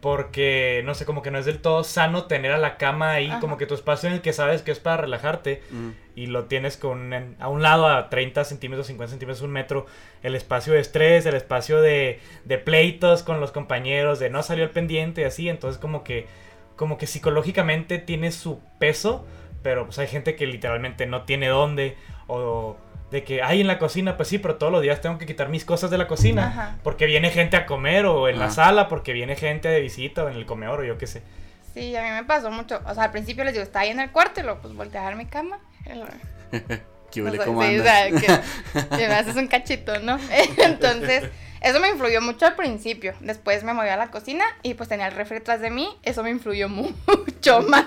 [0.00, 3.28] Porque, no sé, como que no es del todo sano tener a la cama ahí,
[3.28, 3.40] Ajá.
[3.40, 5.90] como que tu espacio en el que sabes que es para relajarte Mm.
[6.16, 9.84] y lo tienes con en- a un lado a 30 centímetros, 50 centímetros, un metro,
[10.22, 14.64] el espacio de estrés, el espacio de, de pleitos con los compañeros, de no salió
[14.64, 16.26] el pendiente y así, entonces como que,
[16.76, 19.26] como que psicológicamente tiene su peso,
[19.62, 21.96] pero pues hay gente que literalmente no tiene dónde,
[22.26, 22.78] o
[23.10, 25.48] de que, hay en la cocina, pues sí, pero todos los días tengo que quitar
[25.48, 26.76] mis cosas de la cocina, Ajá.
[26.84, 30.28] porque viene gente a comer, o en la sala, porque viene gente de visita, o
[30.28, 31.22] en el comedor, o yo qué sé.
[31.74, 32.80] Sí, a mí me pasó mucho.
[32.86, 34.98] O sea, al principio les digo, estaba ahí en el cuarto y luego pues volteé
[34.98, 35.58] a dejar mi cama.
[37.10, 38.20] ¿Qué O huele sea, cómo sí, o andas?
[38.22, 38.40] sea,
[38.80, 40.18] que, que me haces un cachito, ¿no?
[40.58, 41.24] Entonces,
[41.60, 43.14] eso me influyó mucho al principio.
[43.20, 45.88] Después me moví a la cocina y pues tenía el refri detrás de mí.
[46.02, 47.84] Eso me influyó mucho más.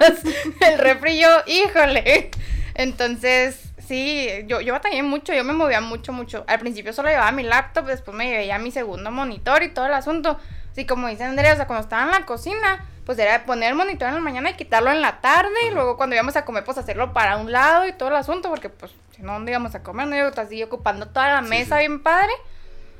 [0.62, 2.32] El refri yo, híjole.
[2.76, 6.44] Entonces, sí, yo, yo batallé mucho, yo me movía mucho, mucho.
[6.48, 9.86] Al principio solo llevaba mi laptop, después me llevé ya mi segundo monitor y todo
[9.86, 10.38] el asunto.
[10.72, 13.76] Así como dice Andrea, o sea, cuando estaba en la cocina, pues era poner el
[13.76, 15.54] monitor en la mañana y quitarlo en la tarde.
[15.68, 18.50] Y luego cuando íbamos a comer, pues hacerlo para un lado y todo el asunto,
[18.50, 20.08] porque pues si no, ¿dónde íbamos a comer?
[20.08, 21.82] No iba así ocupando toda la Sí, mesa sí.
[21.82, 22.32] bien padre.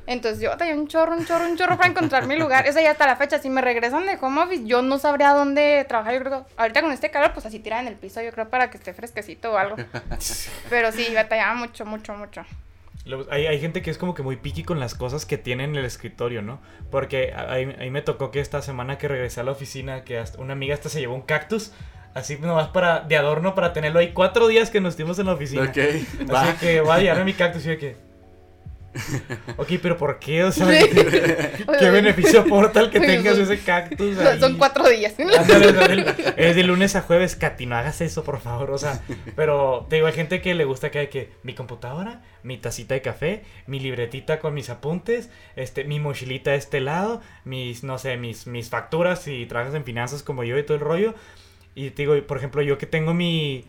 [0.06, 2.66] Entonces yo batallé un chorro, un chorro, un chorro para encontrar mi lugar.
[2.66, 3.38] Eso ya hasta la fecha.
[3.38, 6.14] Si me regresan de home office, yo no sabría dónde trabajar.
[6.14, 8.48] Yo creo que ahorita con este calor, pues así tirar en el piso, yo creo,
[8.48, 9.76] para que esté fresquecito o algo.
[10.70, 12.44] Pero sí, batallaba mucho, mucho, mucho.
[13.06, 15.64] Luego, Hay, hay gente que es como que muy picky con las cosas que tiene
[15.64, 16.60] en el escritorio, ¿no?
[16.90, 20.40] Porque ahí, ahí me tocó que esta semana que regresé a la oficina, que hasta
[20.40, 21.72] una amiga hasta se llevó un cactus,
[22.14, 25.32] así nomás para, de adorno para tenerlo ahí cuatro días que nos estuvimos en la
[25.34, 25.64] oficina.
[25.64, 26.56] Ok, Así va.
[26.58, 27.96] que voy a llevarme mi cactus y yo que...
[29.56, 30.44] Ok, pero ¿por qué?
[30.44, 30.66] O sea.
[30.66, 34.38] ¿qué, beneficio aporta el que tengas ese cactus ahí?
[34.40, 35.14] Son cuatro días.
[36.36, 38.70] Es de lunes a jueves, Katy, no hagas eso, por favor.
[38.70, 39.02] O sea,
[39.36, 42.94] pero te digo, hay gente que le gusta que hay que mi computadora, mi tacita
[42.94, 47.98] de café, mi libretita con mis apuntes, este, mi mochilita de este lado, mis, no
[47.98, 51.14] sé, mis, mis facturas si trabajas en finanzas como yo y todo el rollo.
[51.74, 53.64] Y te digo, por ejemplo, yo que tengo mi,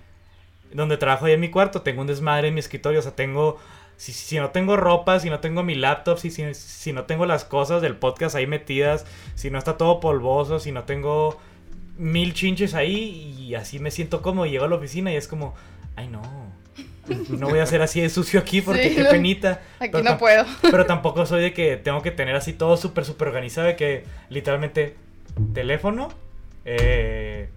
[0.71, 3.59] donde trabajo ahí en mi cuarto, tengo un desmadre en mi escritorio, o sea, tengo...
[3.97, 7.25] Si, si no tengo ropa, si no tengo mi laptop, si, si, si no tengo
[7.25, 11.39] las cosas del podcast ahí metidas, si no está todo polvoso, si no tengo
[11.97, 15.55] mil chinches ahí y así me siento como llego a la oficina y es como,
[15.95, 16.21] ay no,
[17.29, 19.61] no voy a hacer así de sucio aquí porque Sí, qué penita.
[19.79, 20.45] Aquí Pero no puedo.
[20.61, 24.03] Pero tampoco soy de que tengo que tener así todo súper, súper organizado de que
[24.29, 24.95] literalmente
[25.53, 26.09] teléfono,
[26.65, 27.49] eh,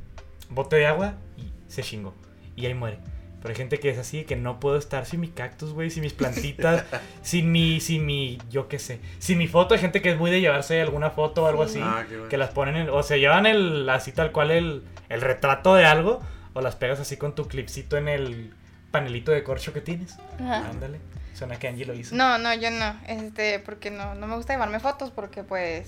[0.51, 2.15] bote de agua y se chingó.
[2.57, 2.99] Y ahí muere.
[3.41, 6.03] Pero hay gente que es así, que no puedo estar sin mi cactus, güey, sin
[6.03, 6.85] mis plantitas,
[7.23, 9.75] sin mi, sin mi, yo qué sé, sin mi foto.
[9.75, 11.79] Hay gente que es muy de llevarse alguna foto o algo Sí.
[11.79, 12.29] así, Ah, qué bueno.
[12.29, 15.85] que las ponen, en- o se llevan el, así tal cual el, el retrato de
[15.85, 16.21] algo,
[16.55, 18.53] o las pegas así con tu clipcito en el
[18.91, 20.17] panelito de corcho que tienes.
[20.41, 20.69] Ajá.
[20.71, 20.99] Ándale.
[21.35, 22.17] Suena que Angie lo hizo.
[22.17, 22.97] No, no, yo no.
[23.07, 25.87] Este, porque no, no me gusta llevarme fotos porque pues.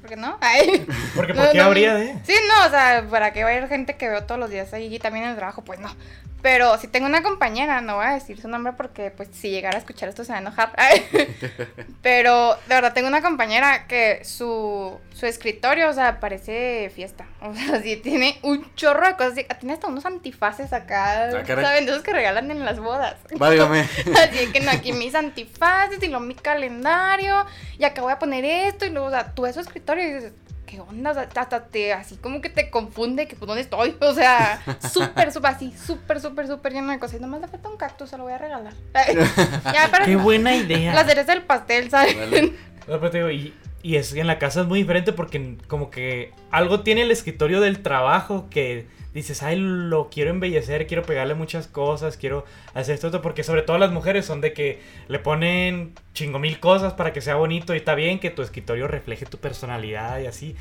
[0.00, 0.36] ¿Por qué no?
[0.40, 0.84] Ay.
[1.14, 2.14] Porque No, ¿por qué no, habría de?
[2.24, 4.98] Sí, no, o sea, para que vaya gente que veo todos los días ahí y
[4.98, 5.94] también en el trabajo, pues no.
[6.40, 9.76] Pero si tengo una compañera, no voy a decir su nombre porque pues si llegara
[9.76, 10.72] a escuchar esto se va a enojar.
[12.02, 17.26] Pero de verdad tengo una compañera que su, su escritorio, o sea, parece fiesta.
[17.40, 19.34] O sea, sí tiene un chorro de cosas.
[19.58, 21.44] Tiene hasta unos antifaces acá, Ah.
[21.46, 21.86] ¿saben?
[21.86, 23.16] De esos que regalan en las bodas.
[23.36, 23.80] Válgame.
[24.22, 27.46] Así que no, aquí mis antifaces y luego mi calendario.
[27.78, 28.86] Y acá voy a poner esto.
[28.86, 30.32] Y luego, o sea, tú ves su escritorio y dices,
[30.68, 31.10] ¿qué onda?
[31.10, 33.96] O sea, hasta te, así como que te confunde que pues dónde estoy.
[34.00, 34.60] O sea,
[34.92, 37.18] súper, súper así, súper, súper, súper lleno de cosas.
[37.18, 38.72] Y nomás le falta un cactus, se lo voy a regalar.
[39.72, 40.94] ya, para Qué buena idea.
[40.94, 42.16] la cereza del pastel, ¿sabes?
[42.16, 42.52] Vale.
[42.86, 45.90] No, pero te digo, y, y es en la casa es muy diferente porque como
[45.90, 48.86] que algo tiene el escritorio del trabajo que
[49.18, 52.44] dices, ay, lo quiero embellecer, quiero pegarle muchas cosas, quiero
[52.74, 56.58] hacer esto, esto", porque sobre todo las mujeres son de que le ponen chingo mil
[56.60, 60.26] cosas para que sea bonito y está bien que tu escritorio refleje tu personalidad y
[60.26, 60.56] así.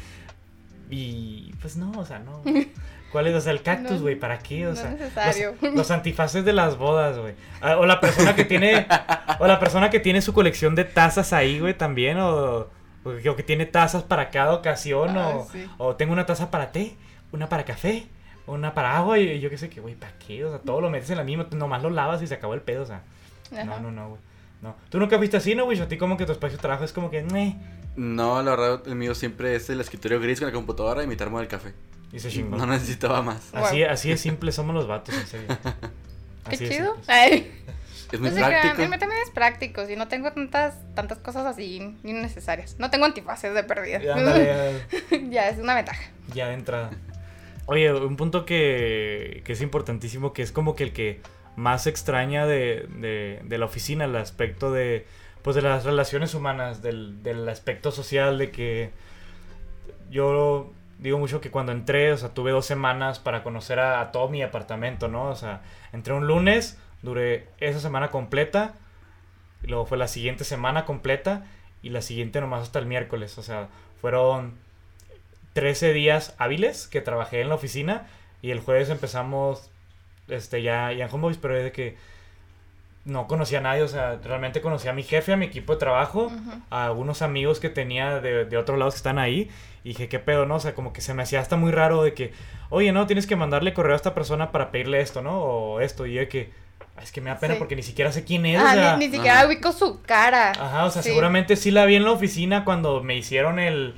[0.89, 2.41] Y pues no, o sea, no.
[3.12, 3.36] ¿Cuál es?
[3.36, 4.68] O sea, el cactus, No, güey, ¿para qué?
[4.68, 5.55] O no sea, necesario.
[5.62, 7.36] Los, los antifaces de las bodas, güey.
[7.62, 8.86] Ah, O la persona que tiene.
[9.39, 12.18] o la persona que tiene su colección de tazas ahí, güey, también.
[12.20, 12.68] O,
[13.03, 15.18] o que- o que tiene tazas para cada ocasión.
[15.18, 15.66] Ah, o, sí.
[15.78, 16.95] o tengo una taza para té,
[17.32, 18.08] una para café,
[18.48, 19.20] una para agua.
[19.20, 20.43] Y yo qué sé qué, güey, ¿para qué?
[20.45, 21.48] O sea, todo lo metes en la misma.
[21.52, 23.04] Nomás lo lavas y se acabó el pedo, o sea.
[23.52, 23.80] No, Ajá.
[23.82, 24.22] no, no, güey.
[24.62, 24.76] No.
[24.89, 25.80] ¿Tú nunca fuiste así, no, güey?
[25.80, 27.56] A ti como que tu espacio de trabajo es como que, "Meh",
[27.95, 31.16] No, la verdad, el mío siempre es el escritorio gris con la computadora y mi
[31.16, 31.74] termo del café.
[32.12, 32.56] Y se chingó.
[32.58, 33.50] No necesitaba más.
[33.54, 33.91] Así, Wow.
[33.91, 35.48] así de simple somos los vatos, en serio.
[36.50, 36.95] Qué Así chido.
[37.08, 37.52] Ay.
[38.12, 38.82] Es muy No se crean, práctico.
[38.84, 42.78] el mío también es práctico, y no tengo tantas, tantas cosas así innecesarias.
[42.80, 44.02] No tengo antifaces de perdida.
[44.02, 44.82] Y ándale,
[45.30, 46.02] ya, es una ventaja.
[46.34, 46.91] Ya de entrada.
[47.68, 51.20] Oye, un punto que, que es importantísimo, que es como que el que
[51.57, 52.88] más extraña de,
[53.43, 55.05] de, la oficina, el aspecto de,
[55.41, 58.91] pues de las relaciones humanas, del, del aspecto social, de que
[60.09, 64.11] yo digo mucho que cuando entré, o sea, tuve dos semanas para conocer a, a
[64.13, 65.30] todo mi apartamento, ¿no?
[65.30, 65.61] O sea,
[65.91, 68.76] entré un lunes, duré esa semana completa,
[69.61, 71.45] y luego fue la siguiente semana completa,
[71.82, 73.68] y la siguiente nomás hasta el miércoles, o sea,
[73.99, 74.53] fueron
[75.58, 78.05] 13 días hábiles que trabajé en la oficina
[78.43, 79.72] y el jueves empezamos
[80.28, 81.97] este ya, ya en home office, pero es de que
[83.05, 85.80] no conocía a nadie, o sea, realmente conocía a mi jefe, a mi equipo de
[85.80, 86.32] trabajo,
[86.70, 89.49] a algunos amigos que tenía de, de otros lados que están ahí
[89.84, 90.58] y dije, ¿qué pedo, no?
[90.58, 92.34] O sea, como que se me hacía hasta muy raro de que,
[92.70, 95.39] oye, no, tienes que mandarle correo a esta persona para pedirle esto, ¿no?
[95.41, 96.51] O esto, y yo de que,
[96.97, 97.60] "Ay, es que me da pena Sí.
[97.60, 99.47] porque ni siquiera sé quién es, Ah, o sea, ni, ni siquiera Ajá.
[99.47, 100.51] ubico su cara.
[100.51, 101.10] Ajá, o sea, Sí.
[101.10, 103.95] seguramente sí la vi en la oficina cuando me hicieron el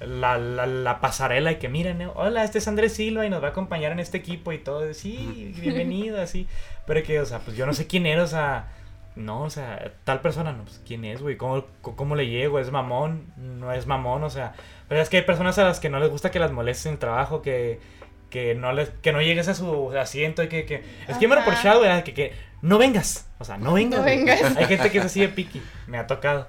[0.00, 3.42] la, la, la pasarela y que miren, eh, hola, este es Andrés Silva y nos
[3.42, 6.46] va a acompañar en este equipo y todo, sí, bienvenido, así,
[6.86, 8.68] pero que, o sea, pues yo no sé quién era, o sea,
[9.14, 12.58] no, o sea, tal persona, no, pues quién es, güey, ¿Cómo, ¿cómo le llego?
[12.58, 13.32] ¿Es mamón?
[13.36, 14.22] ¿No es mamón?
[14.24, 14.54] O sea,
[14.88, 16.94] pero es que hay personas a las que no les gusta que las molesten en
[16.94, 17.80] el trabajo, que,
[18.28, 21.28] que no les, que no llegues a su asiento y que, que es que yo
[21.30, 24.56] me reprochado, güey, que, que no vengas, o sea, no vengas, No vengas.
[24.56, 26.48] Hay gente que es así de piqui, me ha tocado.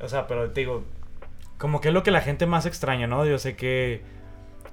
[0.00, 0.84] O sea, pero te digo,
[1.58, 3.26] como que es lo que la gente más extraña, ¿no?
[3.26, 4.02] Yo sé que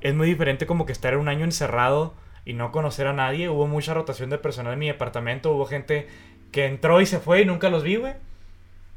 [0.02, 2.14] es muy diferente como que estar un año encerrado
[2.46, 3.50] y no conocer a nadie.
[3.50, 6.08] Hubo mucha rotación de personal en mi departamento, hubo gente
[6.52, 8.14] que entró y se fue y nunca los vi, güey.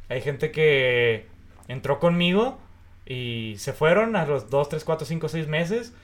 [0.09, 1.27] Hay gente que
[1.67, 2.59] entró conmigo
[3.07, 5.95] y se fueron a los 2, 3, 4, 5, 6 meses.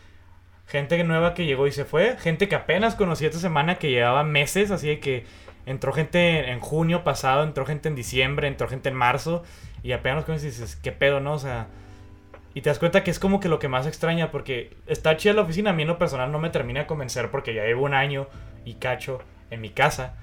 [0.66, 2.16] Gente nueva que llegó y se fue.
[2.16, 5.26] Gente que apenas conocí esta semana que llevaba meses, así de que
[5.66, 9.44] entró gente en junio pasado, entró gente en diciembre, entró gente en marzo.
[9.84, 11.34] Y apenas nos conoces y dices, ¿qué pedo, no?
[11.34, 11.68] O sea,
[12.54, 15.34] y te das cuenta que es como que lo que más extraña, porque está chida
[15.34, 17.84] la oficina, a mí en lo personal no me termina de convencer porque ya llevo
[17.84, 18.26] un año
[18.64, 19.20] y cacho
[19.50, 20.14] en mi casa.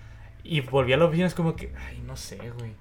[0.44, 2.74] Y volví a la oficina, es como que, ay, no sé, güey.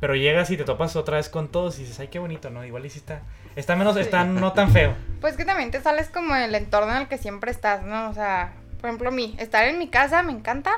[0.00, 2.64] Pero llegas y te topas otra vez con todos y dices, ay, qué bonito, ¿no?
[2.64, 3.22] Igual y sí está,
[3.56, 4.02] está menos, Sí.
[4.02, 4.94] está no tan feo.
[5.20, 8.10] Pues que también te sales como del entorno en el que siempre estás, ¿no?
[8.10, 10.72] O sea, por ejemplo, mí, estar en mi casa me encanta,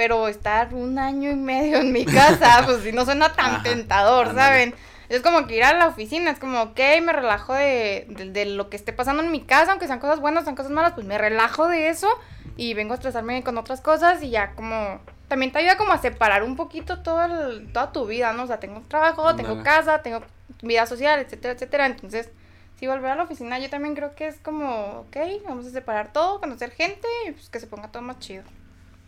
[0.00, 3.62] pero estar un año y medio en mi casa, pues sí no suena tan Ajá,
[3.62, 4.46] tentador, ándale.
[4.70, 4.74] ¿saben?
[5.10, 8.46] Es como que ir a la oficina, es como, ok, me relajo de, de, de
[8.46, 11.06] lo que esté pasando en mi casa, aunque sean cosas buenas, sean cosas malas, pues
[11.06, 12.08] me relajo de eso
[12.56, 15.00] y vengo a estresarme con otras cosas y ya como...
[15.28, 18.44] También te ayuda como a separar un poquito todo el- toda tu vida, ¿no?
[18.44, 20.22] O sea, tengo trabajo, tengo casa, tengo
[20.62, 21.84] vida social, etcétera, etcétera.
[21.84, 22.30] Entonces,
[22.78, 26.10] si volver a la oficina, yo también creo que es como, ok, vamos a separar
[26.14, 28.42] todo, conocer gente y pues que se ponga todo más chido.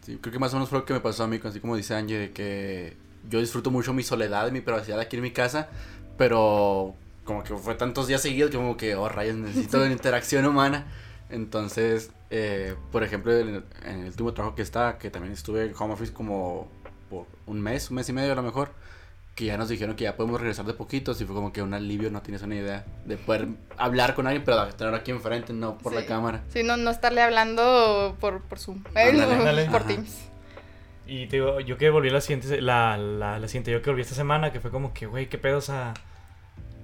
[0.02, 1.76] Sí, creo que más o menos fue lo que me pasó a mí, así como
[1.76, 2.96] dice Angie, de que
[3.30, 5.68] yo disfruto mucho mi soledad, mi privacidad aquí en mi casa,
[6.18, 6.94] pero
[7.24, 10.86] como que fue tantos días seguidos que como que, oh rayos, necesito de interacción humana.
[11.30, 15.64] Entonces, eh, por ejemplo, en el, en el último trabajo que está, que también estuve
[15.66, 16.68] en home office como
[17.08, 18.70] por un mes, un mes y medio a lo mejor,
[19.34, 21.72] que ya nos dijeron que ya podemos regresar de poquitos y fue como que un
[21.72, 25.78] alivio, no tienes una idea de poder hablar con alguien, pero tener aquí enfrente, no
[25.78, 26.42] por la cámara.
[26.48, 28.84] Sí, no, no estarle hablando por, por Zoom.
[28.94, 29.64] Ándale, ándale.
[29.66, 29.86] por Ajá.
[29.88, 30.28] Teams.
[31.06, 34.02] Y te digo, yo que volví la siguiente, la, la, la siguiente, yo que volví
[34.02, 35.94] esta semana, que fue como que, güey, qué pedo, o sea,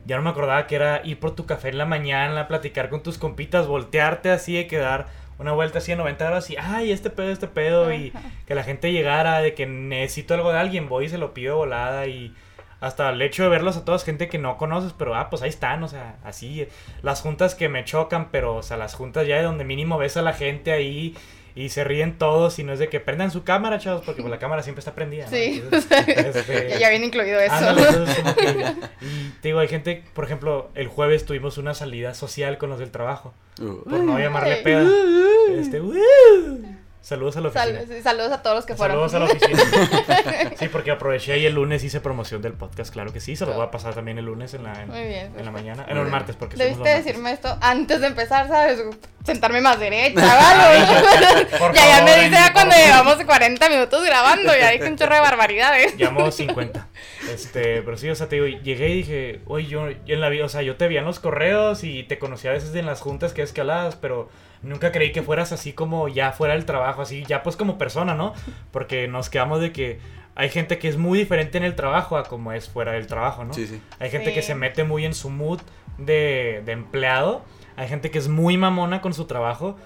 [0.06, 3.02] ya no me acordaba que era ir por tu café en la mañana, platicar con
[3.02, 5.06] tus compitas, voltearte así, de quedar
[5.38, 8.12] una vuelta así de 90 grados y, ay, este pedo, este pedo, y
[8.46, 11.54] que la gente llegara, de que necesito algo de alguien, voy y se lo pido
[11.54, 12.34] de volada, y
[12.80, 15.48] hasta el hecho de verlos a todos, gente que no conoces, pero, ah, pues ahí
[15.48, 16.66] están, o sea, así,
[17.02, 20.16] las juntas que me chocan, pero, o sea, las juntas ya de donde mínimo ves
[20.16, 21.14] a la gente ahí
[21.64, 24.30] y se ríen todos y no es de que prendan su cámara, chavos, porque pues
[24.30, 25.24] la cámara siempre está prendida.
[25.24, 25.30] ¿no?
[25.30, 25.90] Sí, Entonces,
[26.36, 27.52] este, ya, ya viene incluido eso.
[27.54, 31.74] ándale, entonces como que- y te digo, hay gente, por ejemplo, el jueves tuvimos una
[31.74, 34.88] salida social con los del trabajo, Uh, por no llamarle peda.
[35.50, 35.94] Este, ¡uh!
[37.08, 37.78] Saludos a la oficina.
[37.78, 39.08] Sal- sí, saludos a todos los que fueron.
[39.08, 40.50] Saludos a la oficina.
[40.58, 43.54] sí, porque aproveché ahí el lunes hice promoción del podcast, claro que sí, se lo
[43.54, 45.32] voy a pasar también el lunes en la, en, Muy bien.
[45.36, 48.06] en la mañana, Muy en el martes, porque somos Debiste los decirme esto antes de
[48.08, 48.82] empezar, ¿sabes?
[49.24, 51.46] Sentarme más derecha, ¿vale?
[51.74, 55.14] Ya, ya me dice ya Angie, cuando llevamos 40 minutos grabando, ya dije un chorro
[55.14, 55.96] de barbaridades.
[55.96, 56.88] Llamó 50.
[57.32, 60.28] Este, pero sí, o sea, te digo, llegué y dije, oye, yo yo en la
[60.28, 62.86] vida, o sea, yo te veía en los correos y te conocía a veces en
[62.86, 64.28] las juntas que es que hablabas, pero
[64.62, 68.14] nunca creí que fueras así como ya fuera del trabajo, así ya pues como persona,
[68.14, 68.34] ¿no?
[68.70, 69.98] Porque nos quedamos de que
[70.34, 73.44] hay gente que es muy diferente en el trabajo a como es fuera del trabajo,
[73.44, 73.54] ¿no?
[73.54, 73.80] Sí, sí.
[73.98, 75.60] Hay gente que se mete muy en su mood
[75.98, 77.42] de, de empleado.
[77.76, 79.76] Hay gente que es muy mamona con su trabajo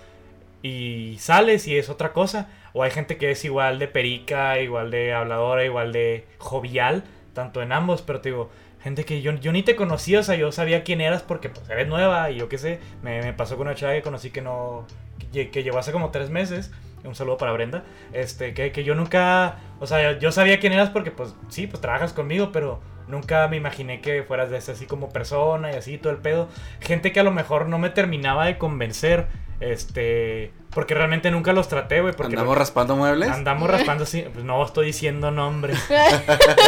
[0.63, 2.49] y sales y es otra cosa.
[2.75, 7.05] O hay gente que es igual de perica, igual de habladora, igual de jovial,
[7.35, 8.03] tanto en ambos.
[8.03, 8.51] Pero te digo,
[8.83, 11.69] gente que yo, yo ni te conocía, o sea, yo sabía quién eras porque pues
[11.71, 12.81] eres nueva y yo qué sé.
[13.03, 14.87] Me, pasó con una chava que conocí que no.
[15.33, 16.71] que, que llegó hace como tres meses.
[17.05, 17.85] Un saludo para Brenda.
[18.13, 19.59] Este, que, que yo nunca.
[19.81, 23.57] O sea, yo sabía quién eras porque, pues, sí, pues trabajas conmigo, pero nunca me
[23.57, 26.49] imaginé que fueras de ese así como persona y así todo el pedo.
[26.81, 29.27] Gente que a lo mejor no me terminaba de convencer.
[29.61, 30.53] Este.
[30.71, 32.15] Porque realmente nunca los traté, güey.
[32.15, 33.31] Porque ¿Andamos raspando muebles?
[33.31, 35.79] Andamos raspando así, pues no estoy diciendo nombres.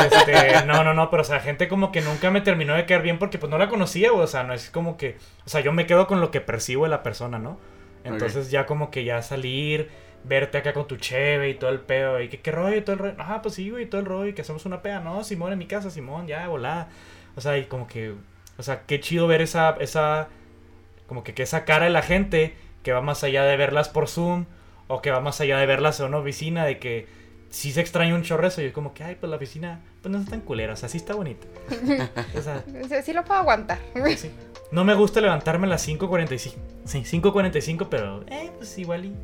[0.05, 3.03] Este, no, no, no, pero o sea, gente como que nunca me terminó de caer
[3.03, 5.16] bien porque pues no la conocía, güey, o sea, no es como que,
[5.47, 7.59] o sea, yo me quedo con lo que percibo de la persona, ¿no?
[8.05, 9.91] Entonces ya como que ya salir,
[10.25, 12.95] verte acá con tu cheve y todo el pedo, y que qué rollo y todo
[12.95, 15.22] el rollo, ah, pues sí, güey, todo el rollo, y que hacemos una peda, no,
[15.22, 16.89] Simón en mi casa, Simón, ya, volá.
[17.37, 18.14] O sea, y como que,
[18.57, 20.29] o sea, qué chido ver esa, esa,
[21.07, 24.09] como que, que esa cara de la gente que va más allá de verlas por
[24.09, 24.47] Zoom
[24.89, 27.07] o que va más allá de verlas en una oficina, de que
[27.51, 30.12] sí se extraña un chorro eso y es como que, ay, pues la oficina, pues
[30.12, 31.47] no es tan culera, o sea, sí está bonita.
[32.37, 33.79] O sea, Sí, sí lo puedo aguantar.
[34.16, 34.31] sí.
[34.70, 36.55] No me gusta levantarme a las 5.45.
[36.85, 39.14] Sí, 5.45, pero, eh, pues igual y.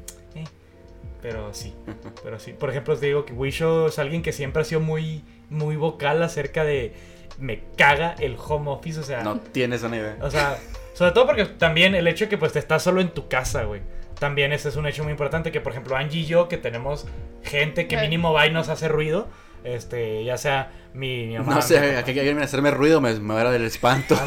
[1.23, 1.75] Pero sí,
[2.23, 2.53] pero sí.
[2.53, 6.23] Por ejemplo, te digo que Wisho es alguien que siempre ha sido muy, muy vocal
[6.23, 6.95] acerca de,
[7.39, 9.23] me caga el home office, o sea...
[9.23, 10.17] No tienes una idea.
[10.21, 10.59] O sea,
[10.95, 13.65] sobre todo porque también el hecho de que pues te estás solo en tu casa,
[13.65, 13.81] güey.
[14.19, 17.07] También ese es un hecho muy importante que por ejemplo Angie y yo que tenemos
[17.43, 19.29] gente que mínimo va y nos hace ruido,
[19.65, 21.55] este, ya sea mi, mi mamá.
[21.55, 24.19] No sé, mi que alguien me hacerme ruido me, me era del espanto.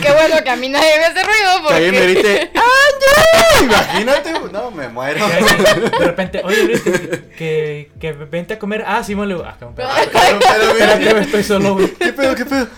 [0.00, 2.12] Qué bueno que a mí nadie me hace ruido Que alguien me porque...
[2.14, 3.37] grite, ¡Angie!
[3.64, 5.26] Imagínate, no, me muero.
[5.98, 8.84] De repente, oye, Luis, que, que, que vente a comer.
[8.86, 11.88] Ah, Simón, le digo, ah, cabrón, espérate, Pero, pero, mira, espérate, güey, estoy solo, güey.
[11.94, 12.68] ¿Qué pedo, qué pedo?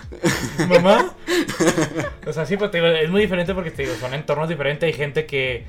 [0.68, 1.14] mamá.
[2.26, 4.86] O sea, sí, pues te digo, es muy diferente porque te digo, son entornos diferentes.
[4.86, 5.64] Hay gente que,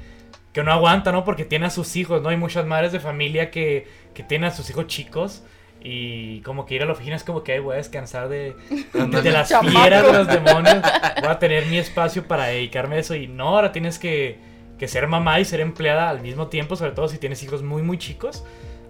[0.53, 1.23] que no aguanta, ¿no?
[1.23, 2.29] Porque tiene a sus hijos, ¿no?
[2.29, 5.43] Hay muchas madres de familia que, que tienen a sus hijos chicos.
[5.83, 8.55] Y como que ir a la oficina es como que ay, voy a descansar de,
[8.93, 10.77] de, de las fieras de los demonios.
[11.21, 13.15] Voy a tener mi espacio para dedicarme a eso.
[13.15, 14.50] Y no, ahora tienes que,
[14.81, 17.83] que ser mamá y ser empleada al mismo tiempo, sobre todo si tienes hijos muy,
[17.83, 18.43] muy chicos.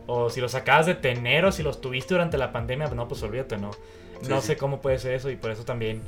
[0.07, 3.21] O si los acabas de tener o si los tuviste durante la pandemia, no, pues
[3.23, 3.71] olvídate, no.
[4.27, 4.59] No Sí, sé sí.
[4.59, 6.01] cómo puede ser eso y por eso también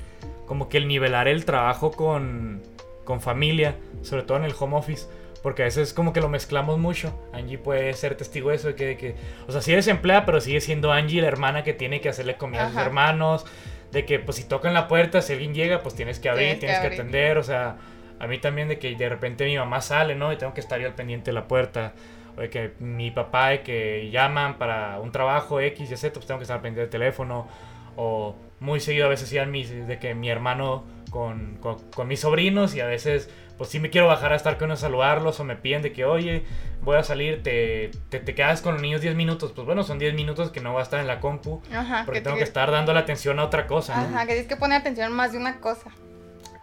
[0.48, 2.62] como que el nivelar el trabajo con,
[3.04, 5.08] con familia, sobre todo en el home office,
[5.42, 7.14] porque a veces como que lo mezclamos mucho.
[7.34, 9.16] Angie puede ser testigo de eso, de que, de que
[9.48, 12.36] o sea, sí eres empleada, pero sigue siendo Angie la hermana que tiene que hacerle
[12.38, 12.86] comida a sus Ajá.
[12.88, 13.46] hermanos,
[13.92, 16.60] de que pues si tocan la puerta, si alguien llega, pues tienes que abrir, Tienes
[16.60, 17.00] que tienes que, abrir.
[17.02, 17.78] atender, o sea,
[18.24, 20.32] a mí también de que de repente mi mamá sale, ¿no?
[20.34, 21.94] Y tengo que estar yo al pendiente de la puerta.
[22.38, 26.26] O de que mi papá de que llaman para un trabajo X y Z, pues
[26.26, 27.48] tengo que estar pendiente del teléfono.
[27.96, 32.22] O muy seguido a veces iban mis, de que mi hermano con, con, con mis
[32.22, 35.40] sobrinos y a veces pues sí me quiero bajar a estar con ellos a saludarlos
[35.40, 36.44] o me piden de que oye
[36.82, 39.52] voy a salir, te, te, te quedas con los niños 10 minutos.
[39.52, 42.20] Pues bueno, son 10 minutos que no voy a estar en la compu Ajá, porque
[42.20, 43.96] que tengo te- que estar dando la atención a otra cosa.
[43.96, 44.08] ¿no?
[44.16, 45.92] Ajá, que tienes que poner atención más de una cosa.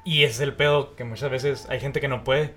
[0.04, 2.54] Y ese es el pedo que muchas veces hay gente que no puede.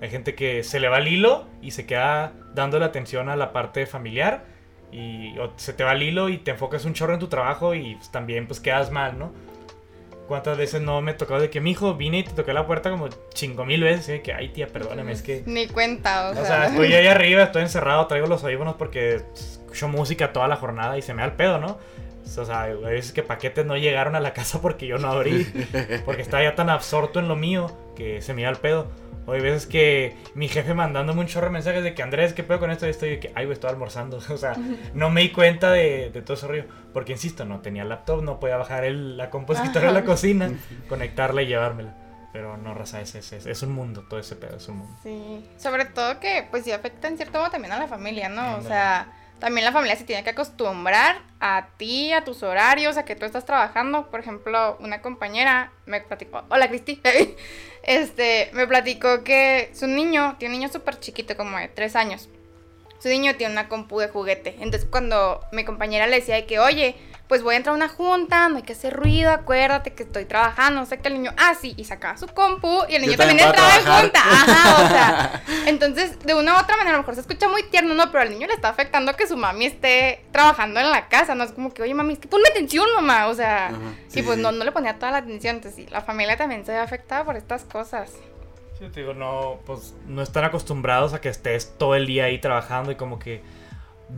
[0.00, 3.36] Hay gente que se le va el hilo y se queda dando la atención a
[3.36, 4.44] la parte familiar
[4.92, 7.74] y o se te va el hilo y te enfocas un chorro en tu trabajo
[7.74, 9.32] y pues, también pues quedas mal, ¿no?
[10.28, 12.90] ¿Cuántas veces no me tocó de que mi hijo vine y te toqué la puerta
[12.90, 14.08] como cinco mil veces?
[14.08, 15.42] Y de que, ay tía, perdóname, es que...
[15.46, 16.44] Ni cuenta, o, O sea.
[16.44, 20.98] sea, estoy ahí arriba, estoy encerrado, traigo los audífonos porque escucho música toda la jornada
[20.98, 21.78] y se me da el pedo, ¿no?
[22.36, 25.46] O sea, hay veces que paquetes no llegaron a la casa porque yo no abrí,
[26.04, 28.90] porque estaba ya tan absorto en lo mío que se me da el pedo.
[29.28, 32.42] O hay veces que mi jefe mandándome un chorro de mensajes de que Andrés, ¿qué
[32.42, 32.86] pedo con esto?
[32.86, 34.20] Y estoy de que, ay, güey, estoy almorzando.
[34.30, 34.54] O sea,
[34.94, 36.64] no me di cuenta de, de todo ese rollo.
[36.94, 40.50] Porque, insisto, no tenía laptop, no podía bajar el, la compositora a la cocina,
[40.88, 41.94] conectarla y llevármela.
[42.32, 44.96] Pero no, raza, es, es, es, es un mundo, todo ese pedo es un mundo.
[45.02, 48.56] Sí, sobre todo que pues sí afecta en cierto modo también a la familia, ¿no?
[48.56, 53.04] O sea, también la familia se tiene que acostumbrar a ti, a tus horarios, a
[53.04, 54.10] que tú estás trabajando.
[54.10, 57.00] Por ejemplo, una compañera me platicó, hola Cristi,
[57.82, 62.28] este, me platicó que su niño, tiene un niño súper chiquito, como de tres años.
[63.00, 64.56] Su niño tiene una compu de juguete.
[64.60, 66.96] Entonces cuando mi compañera le decía de que, oye,
[67.28, 70.24] pues voy a entrar a una junta, no hay que hacer ruido, acuérdate que estoy
[70.24, 73.12] trabajando, no sé que el niño, ah, sí, y sacaba su compu y el niño
[73.12, 74.20] Yo también, también entraba en junta.
[74.20, 77.62] Ajá, o sea, entonces de una u otra manera a lo mejor se escucha muy
[77.64, 78.10] tierno, ¿no?
[78.10, 81.44] Pero al niño le está afectando que su mami esté trabajando en la casa, ¿no?
[81.44, 83.76] Es como que, oye, mami, es que ponme atención, mamá, o sea, Ajá,
[84.08, 84.42] y sí, pues sí.
[84.42, 87.24] No, no le ponía toda la atención, entonces sí, la familia también se ve afectada
[87.24, 88.10] por estas cosas.
[88.78, 92.38] Sí, te digo, no, pues no están acostumbrados a que estés todo el día ahí
[92.38, 93.42] trabajando y como que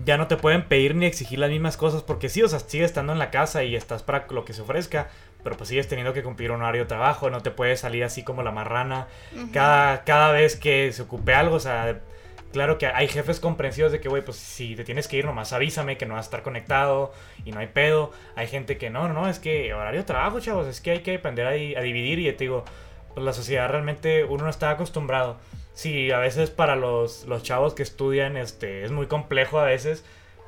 [0.04, 2.86] ya no te pueden pedir ni exigir las mismas cosas porque sí, o sea, sigues
[2.86, 5.08] estando en la casa y estás para lo que se ofrezca,
[5.42, 8.22] pero pues sigues teniendo que cumplir un horario de trabajo, no te puedes salir así
[8.22, 9.08] como la marrana
[9.52, 11.98] cada, cada vez que se ocupe algo, o sea,
[12.52, 15.54] claro que hay jefes comprensivos de que, güey, pues si te tienes que ir nomás
[15.54, 17.12] avísame que no vas a estar conectado
[17.46, 20.66] y no hay pedo, hay gente que no, no, es que horario de trabajo, chavos,
[20.66, 21.50] es que hay que aprender a,
[21.80, 22.64] a dividir y yo te digo,
[23.14, 25.36] pues la sociedad realmente uno no está acostumbrado.
[25.72, 30.04] Sí, a veces para los, los chavos que estudian este, es muy complejo a veces,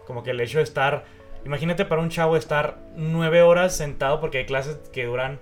[0.06, 1.04] como que el hecho de estar,
[1.44, 5.38] imagínate para un chavo estar nueve horas sentado porque hay clases que duran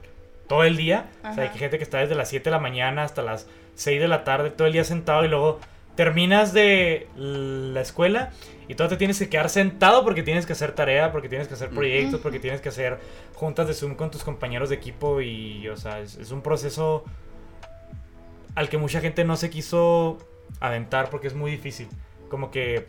[0.49, 3.05] todo el día, o sea, hay gente que está desde las 7 de la mañana
[3.05, 3.47] hasta las
[3.77, 5.61] 6 de la tarde todo el día sentado y luego
[5.95, 8.31] terminas de la escuela
[8.71, 11.55] y todo te tienes que quedar sentado porque tienes que hacer tarea, porque tienes que
[11.55, 12.99] hacer proyectos, porque tienes que hacer
[13.35, 17.05] juntas de Zoom con tus compañeros de equipo y, o sea, es, es un proceso
[18.55, 20.19] al que mucha gente no se quiso
[20.61, 21.89] aventar porque es muy difícil.
[22.29, 22.87] Como que,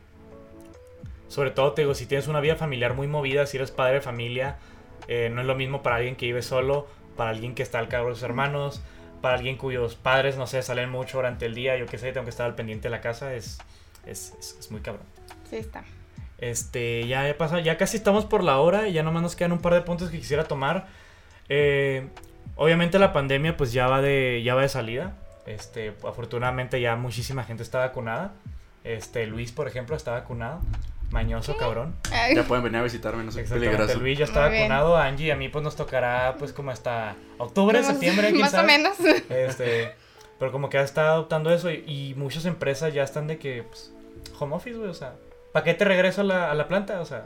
[1.28, 4.02] sobre todo te digo, si tienes una vida familiar muy movida, si eres padre de
[4.02, 4.58] familia,
[5.08, 7.88] eh, no es lo mismo para alguien que vive solo, para alguien que está al
[7.88, 8.82] cargo de sus hermanos,
[9.22, 12.24] para alguien cuyos padres, no sé, salen mucho durante el día, yo qué sé, tengo
[12.26, 13.58] que estar al pendiente de la casa, es,
[14.06, 15.06] es, es- es muy cabrón.
[15.52, 15.84] Sí está.
[16.40, 19.60] Este, ya he pasado, ya casi estamos por la hora, ya nomás nos quedan un
[19.60, 20.88] par de puntos que quisiera tomar.
[21.50, 22.08] Eh,
[22.56, 25.16] obviamente la pandemia pues ya va de, ya va de salida.
[25.46, 28.34] Este, afortunadamente ya muchísima gente está vacunada.
[28.84, 30.62] Este, Luis, por ejemplo, está vacunado.
[31.12, 31.94] Mañoso, cabrón.
[32.12, 34.00] Ay, Ya pueden venir a visitarme, no Exactamente, peligroso.
[34.00, 34.98] Luis ya está Muy vacunado.
[34.98, 38.52] Angie y a mí pues nos tocará pues como hasta octubre, más- septiembre, quién Más
[38.52, 38.64] sabe.
[38.64, 38.98] o menos.
[39.30, 39.92] Este,
[40.40, 43.64] pero como que ha estado adoptando eso y, y muchas empresas ya están de que,
[43.64, 43.92] pues,
[44.40, 45.16] home office, güey, o sea,
[45.54, 47.02] ¿para qué te regreso a la, a la planta?
[47.02, 47.26] O sea,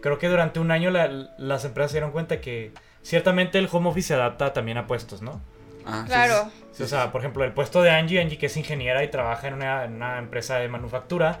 [0.00, 2.72] creo que durante un año la- las empresas se dieron cuenta que
[3.02, 5.40] ciertamente el home office se adapta también a puestos, ¿no?
[5.84, 6.44] Ah, sí, Claro.
[6.44, 9.08] sí, sí, o sea, por ejemplo, el puesto de Angie, Angie que es ingeniera y
[9.08, 11.38] trabaja en una, en una empresa de manufactura,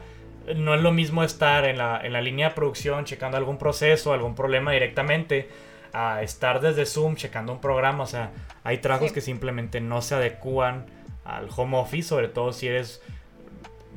[0.54, 4.12] no es lo mismo estar en la, en la línea de producción checando algún proceso,
[4.12, 5.48] algún problema directamente,
[5.92, 8.04] a estar desde Zoom checando un programa.
[8.04, 8.30] O sea,
[8.62, 9.14] hay trabajos Sí.
[9.14, 10.86] que simplemente no se adecúan
[11.24, 13.02] al home office, sobre todo si eres,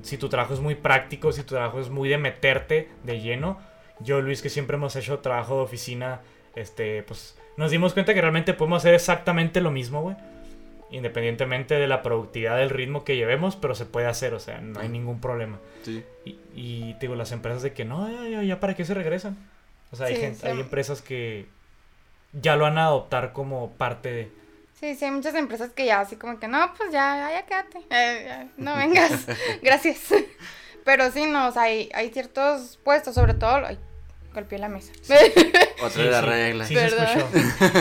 [0.01, 3.59] si tu trabajo es muy práctico, si tu trabajo es muy de meterte de lleno.
[3.99, 6.21] Yo, Luis, que siempre hemos hecho trabajo de oficina,
[6.55, 10.15] este, pues nos dimos cuenta que realmente podemos hacer exactamente lo mismo, güey.
[10.91, 14.79] Independientemente de la productividad del ritmo que llevemos, pero se puede hacer, o sea, no
[14.79, 15.59] hay ningún problema.
[15.83, 16.03] Sí.
[16.25, 18.95] Y, y te digo, las empresas de que no, ya, ya, ya para qué se
[18.95, 19.37] regresan.
[19.91, 20.47] O sea, hay, gente- sí.
[20.47, 21.45] hay empresas que
[22.33, 24.31] ya lo han a adoptar como parte de...
[24.79, 27.79] Sí, sí, hay muchas empresas que ya así como que, no, pues ya, ya, quédate,
[27.89, 29.25] eh, ya, no vengas,
[29.61, 29.99] gracias.
[30.85, 33.77] Pero sí, no, o sea, hay, hay ciertos puestos, sobre todo, ay,
[34.33, 34.93] golpeé la mesa.
[35.81, 36.67] Otra Sí, de las sí, reglas.
[36.69, 36.75] Sí,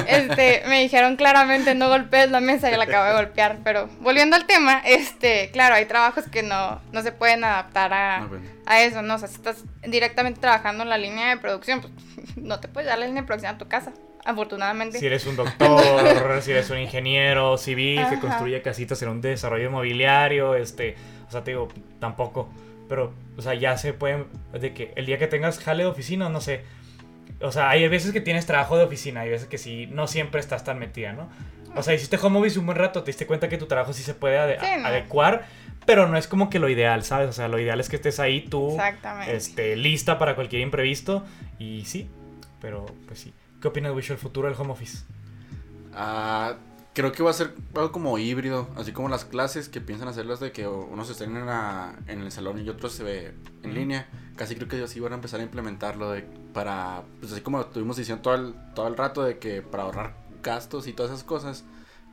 [0.08, 4.34] este, me dijeron claramente no golpees la mesa, yo la acabo de golpear, pero volviendo
[4.34, 8.44] al tema, este, claro, hay trabajos que no, no se pueden adaptar a, bueno.
[8.66, 9.14] a eso, ¿no?
[9.14, 11.92] O sea, si estás directamente trabajando en la línea de producción, pues
[12.36, 13.92] no te puedes dar la línea de producción a tu casa,
[14.24, 14.98] afortunadamente.
[14.98, 18.20] Si eres un doctor, si eres un ingeniero civil que Ajá.
[18.20, 20.96] construye casitas en un desarrollo inmobiliario, este,
[21.28, 21.68] o sea, te digo,
[22.00, 22.48] tampoco.
[22.88, 26.28] Pero, o sea, ya se pueden, de que el día que tengas jale de oficina,
[26.28, 26.62] no sé.
[27.40, 30.40] O sea, hay veces que tienes trabajo de oficina, hay veces que sí, no siempre
[30.40, 31.28] estás tan metida, ¿no?
[31.76, 34.02] O sea, hiciste home office un buen rato, te diste cuenta que tu trabajo sí
[34.02, 34.88] se puede ade- Sí, no.
[34.88, 35.44] adecuar,
[35.86, 37.28] pero no es como que lo ideal, ¿sabes?
[37.28, 38.76] O sea, lo ideal es que estés ahí tú,
[39.28, 41.24] este, lista para cualquier imprevisto.
[41.58, 42.08] Y sí,
[42.60, 43.34] pero pues sí.
[43.60, 44.98] ¿Qué opinas, Wish, el futuro del home office?
[45.92, 46.56] Ah,
[46.94, 50.38] creo que va a ser algo como híbrido, así como las clases que piensan hacerlas
[50.40, 54.08] de que unos estén en, la- en el salón y otros se ve en línea.
[54.36, 56.22] Casi creo que así van a empezar a implementarlo de,
[56.54, 60.16] para, pues así como estuvimos diciendo todo el, todo el rato de que para ahorrar
[60.42, 61.64] gastos y todas esas cosas,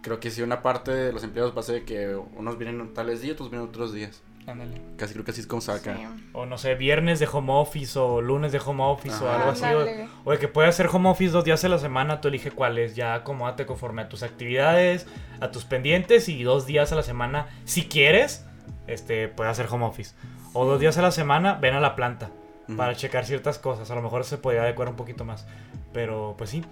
[0.01, 2.91] creo que sí una parte de los empleados va a ser de que unos vienen
[2.95, 4.21] tales días, otros vienen otros días.
[4.47, 4.79] Ándale.
[4.97, 5.97] Casi creo que así es como se va a quedar.
[5.97, 6.05] Sí.
[6.33, 9.37] O no sé, viernes de home office o lunes de home office o Ajá.
[9.37, 9.63] algo así.
[9.63, 10.07] O, Ándale.
[10.23, 12.95] o de que puedes hacer home office dos días a la semana, tú elige cuáles.
[12.95, 15.07] Ya acomódate conforme a tus actividades,
[15.41, 18.45] a tus pendientes y dos días a la semana, si quieres,
[18.87, 20.13] este, puedes hacer home office.
[20.53, 22.29] O dos días a la semana, ven a la planta
[22.67, 22.77] Ujú.
[22.77, 23.89] para checar ciertas cosas.
[23.89, 25.47] A lo mejor se podría adecuar un poquito más.
[25.91, 26.63] Pero pues sí.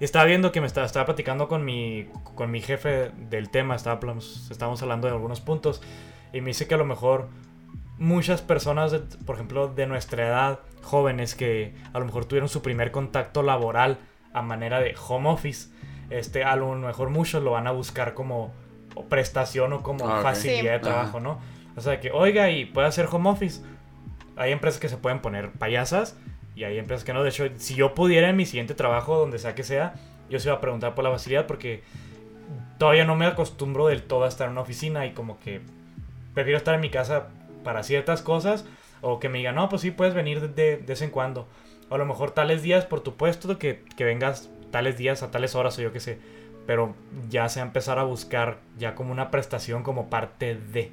[0.00, 4.48] Estaba viendo que me estaba, estaba platicando con mi, con mi jefe del tema, estábamos,
[4.50, 5.80] estábamos hablando de algunos puntos.
[6.32, 7.28] Y me dice que a lo mejor
[7.98, 8.94] muchas personas,
[9.26, 13.98] por ejemplo, de nuestra edad, jóvenes que a lo mejor tuvieron su primer contacto laboral
[14.32, 15.68] a manera de home office,
[16.10, 18.52] este, a lo mejor muchos lo van a buscar como
[19.08, 21.20] prestación o como Ah, facilidad de trabajo.
[21.20, 21.38] ¿no?
[21.76, 23.62] O sea, que, oiga, y puede hacer home office.
[24.36, 26.16] Hay empresas que se pueden poner payasas
[26.54, 27.22] y hay empresas que no.
[27.22, 29.94] De hecho, si yo pudiera en mi siguiente trabajo, donde sea que sea,
[30.28, 31.82] yo se iba a preguntar por la facilidad porque
[32.78, 35.60] todavía no me acostumbro del todo a estar en una oficina y como que
[36.34, 37.28] prefiero estar en mi casa
[37.64, 38.64] para ciertas cosas
[39.00, 41.48] o que me digan, no, pues sí, puedes venir de, de- de vez en cuando.
[41.88, 45.30] O a lo mejor tales días, por tu puesto, que, que vengas tales días a
[45.30, 46.18] tales horas o yo qué sé.
[46.66, 46.94] Pero
[47.28, 50.92] ya se va a empezar a buscar ya como una prestación como parte de.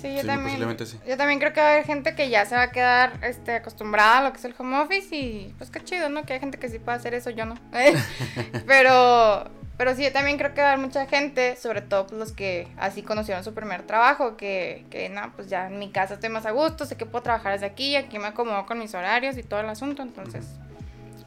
[0.00, 0.44] Sí, yo Sí, también.
[0.44, 0.98] posiblemente sí.
[1.08, 3.52] Yo también creo que va a haber gente que ya se va a quedar este,
[3.56, 6.22] acostumbrada a lo que es el home office y pues qué chido, ¿no?
[6.24, 7.54] Que hay gente que sí puede hacer eso, yo no.
[8.66, 12.18] pero, pero sí, yo también creo que va a haber mucha gente, sobre todo pues,
[12.18, 16.14] los que así conocieron su primer trabajo, que, que no, pues ya en mi casa
[16.14, 18.94] estoy más a gusto, sé que puedo trabajar desde aquí, aquí me acomodo con mis
[18.94, 20.44] horarios y todo el asunto, entonces,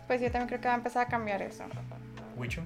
[0.05, 1.63] pues yo también creo que va a empezar a cambiar eso.
[2.37, 2.61] ¿Wicho?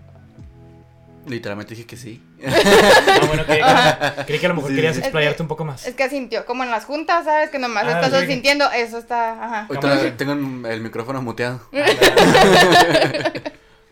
[1.28, 2.22] Literalmente dije que sí.
[2.46, 5.48] Ah, bueno, creí que, creí que a lo mejor Sí, querías explayarte Es que- un
[5.48, 5.88] poco más.
[5.88, 7.50] Es que sintió, como en las juntas, ¿sabes?
[7.50, 8.28] Que nomás Ah, estás sí.
[8.28, 9.68] sintiendo, eso está, ajá.
[10.18, 10.34] Tengo
[10.70, 11.62] el micrófono muteado.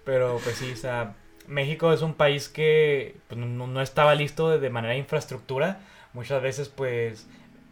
[0.05, 1.13] Pero pues sí, o sea,
[1.47, 5.79] México es un país que pues, no, no estaba listo de, de manera de infraestructura.
[6.13, 7.27] Muchas veces pues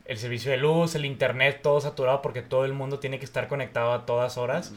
[0.05, 3.47] el servicio de luz, el internet, todo saturado porque todo el mundo tiene que estar
[3.47, 4.74] conectado a todas horas.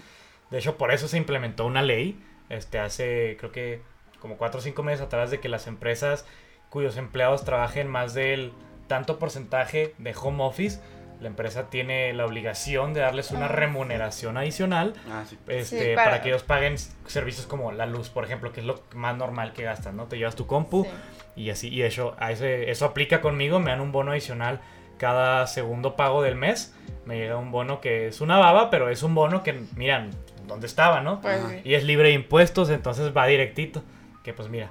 [0.50, 3.82] De hecho, por eso se implementó una ley, este, hace creo que
[4.20, 6.24] como cuatro o cinco meses atrás de que las empresas
[6.70, 8.52] cuyos empleados trabajen más del
[8.86, 10.80] tanto porcentaje de home office,
[11.20, 15.38] la empresa tiene la obligación de darles una Ah, remuneración adicional Ah, sí.
[15.48, 16.10] este, Sí, para...
[16.10, 19.52] para- que ellos paguen servicios como la luz, por ejemplo, que es lo más normal
[19.52, 20.06] que gastas, ¿no?
[20.06, 20.90] Te llevas tu compu Sí.
[21.36, 24.60] y así, y de hecho, a ese, eso aplica conmigo, me dan un bono adicional
[24.98, 29.02] cada segundo pago del mes, me llega un bono que es una baba, pero es
[29.02, 30.10] un bono que, miran,
[30.46, 31.20] ¿dónde estaba, no?
[31.20, 31.40] Pues.
[31.64, 33.82] Y es libre de impuestos, entonces va directito,
[34.22, 34.70] que pues mira,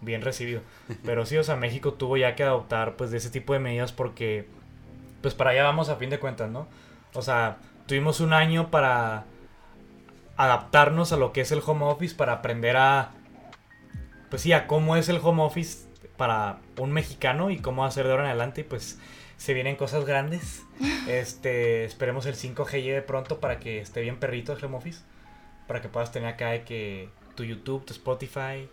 [0.00, 0.62] bien recibido.
[1.04, 3.92] Pero sí, o sea, México tuvo ya que adoptar pues de ese tipo de medidas
[3.92, 4.48] porque
[5.22, 6.66] pues para allá vamos a fin de cuentas, ¿no?
[7.14, 9.24] O sea, tuvimos un año para
[10.36, 13.10] adaptarnos a lo que es el home office, para aprender a,
[14.30, 18.12] pues sí, a cómo es el home office para un mexicano y cómo hacer de
[18.12, 18.98] ahora en adelante y pues
[19.36, 20.62] se vienen cosas grandes.
[21.08, 25.00] Este, esperemos el 5G llegue pronto para que esté bien perrito el home office,
[25.66, 28.68] para que puedas tener acá de que tu YouTube, tu Spotify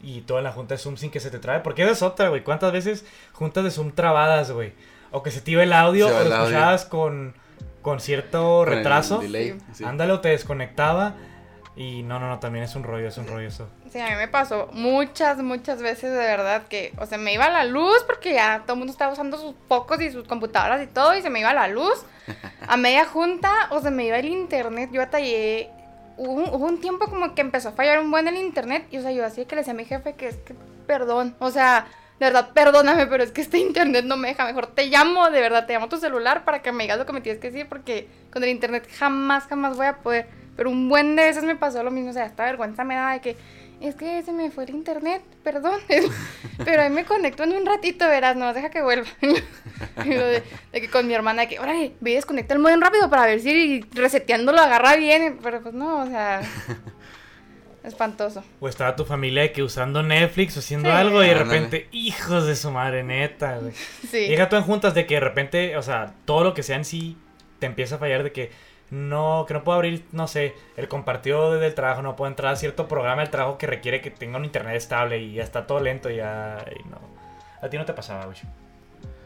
[0.00, 2.28] y toda la junta de Zoom sin que se te trabe, porque esa es otra,
[2.28, 2.44] güey.
[2.44, 4.74] ¿Cuántas veces juntas de Zoom trabadas, güey?
[5.16, 6.34] O que se te iba el audio o lo audio.
[6.34, 7.34] escuchabas con,
[7.80, 9.18] con cierto Con retraso.
[9.18, 9.82] delay, sí.
[9.82, 11.14] Ándale o te desconectaba.
[11.74, 13.66] Y no, no, no, también es un rollo, es un rollo eso.
[13.90, 17.48] Sí, a mí me pasó muchas, muchas veces de verdad que, o sea, me iba
[17.48, 20.86] la luz porque ya todo el mundo estaba usando sus focos y sus computadoras y
[20.86, 22.04] todo y se me iba la luz.
[22.68, 25.70] A media junta, o se me iba el internet, yo batallé.
[26.18, 28.98] Hubo un, hubo un tiempo como que empezó a fallar un buen el internet y,
[28.98, 30.54] o sea, yo así que le decía a mi jefe que es que,
[30.86, 31.86] perdón, o sea,
[32.18, 34.46] de verdad, perdóname, pero es que este internet no me deja.
[34.46, 37.12] Mejor te llamo, de verdad, te llamo tu celular para que me digas lo que
[37.12, 40.26] me tienes que decir porque con el internet jamás, jamás voy a poder.
[40.56, 43.12] Pero un buen de veces me pasó lo mismo, o sea, esta vergüenza me da
[43.12, 43.36] de que
[43.80, 45.78] es que se me fue el internet, perdón.
[46.64, 49.08] Pero ahí me conecto en un ratito, verás, no, deja que vuelva.
[50.02, 50.42] De,
[50.72, 53.40] de que con mi hermana, de que, órale, ve desconecta el modem rápido para ver
[53.40, 55.38] si reseteando lo agarra bien.
[55.42, 56.40] Pero pues no, o sea,
[57.86, 58.42] espantoso.
[58.60, 60.94] O estaba tu familia de que usando Netflix o haciendo Sí.
[60.96, 61.50] algo y de Ándale.
[61.60, 63.72] repente, hijos de su madre, neta, güey.
[64.10, 64.26] Sí.
[64.28, 66.84] Llega tú en juntas de que de repente, o sea, todo lo que sea en
[66.84, 67.16] sí
[67.58, 68.50] te empieza a fallar de que
[68.90, 72.52] no, que no puedo abrir, no sé, el compartido desde el trabajo, no puedo entrar
[72.52, 75.66] a cierto programa del trabajo que requiere que tenga un internet estable y ya está
[75.66, 76.98] todo lento y ya, y no.
[77.62, 78.36] A ti no te pasaba, güey.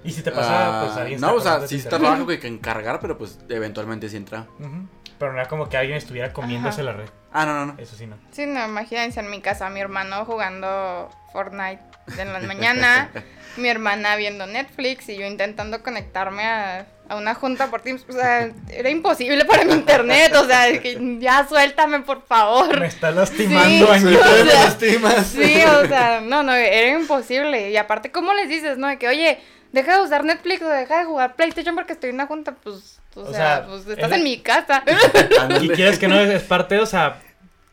[0.03, 2.47] Y si te pasaba, pues Ah, alguien No, o sea, sí está algo que, que
[2.47, 4.47] encargar, pero pues eventualmente sí entra.
[4.59, 4.87] Ujú.
[5.21, 7.09] Pero no era como que alguien estuviera comiéndose la red.
[7.33, 7.75] Ah, no, no, no.
[7.81, 8.17] Eso sí, no.
[8.33, 11.79] Sí, no, imagínense en mi casa, mi hermano jugando Fortnite
[12.19, 13.11] en la mañana,
[13.59, 18.05] mi hermana viendo Netflix y yo intentando conectarme a, a una junta por Teams.
[18.09, 22.81] O sea, era imposible para mi internet, o sea, que ya suéltame, por favor.
[22.81, 24.17] Me está lastimando, Sí, Angie.
[24.17, 25.27] o sea, me lastimas.
[25.27, 27.71] Sí, o sea, no, no, era imposible.
[27.71, 28.89] Y aparte, ¿cómo les dices, no?
[28.89, 29.39] De que, oye,
[29.73, 33.01] deja de usar Netflix o deja de jugar PlayStation porque estoy en una junta, pues,
[33.15, 34.83] o, O sea, sea, pues es estás la- en mi casa.
[35.63, 37.21] Y quieres que no, es, parte, o sea,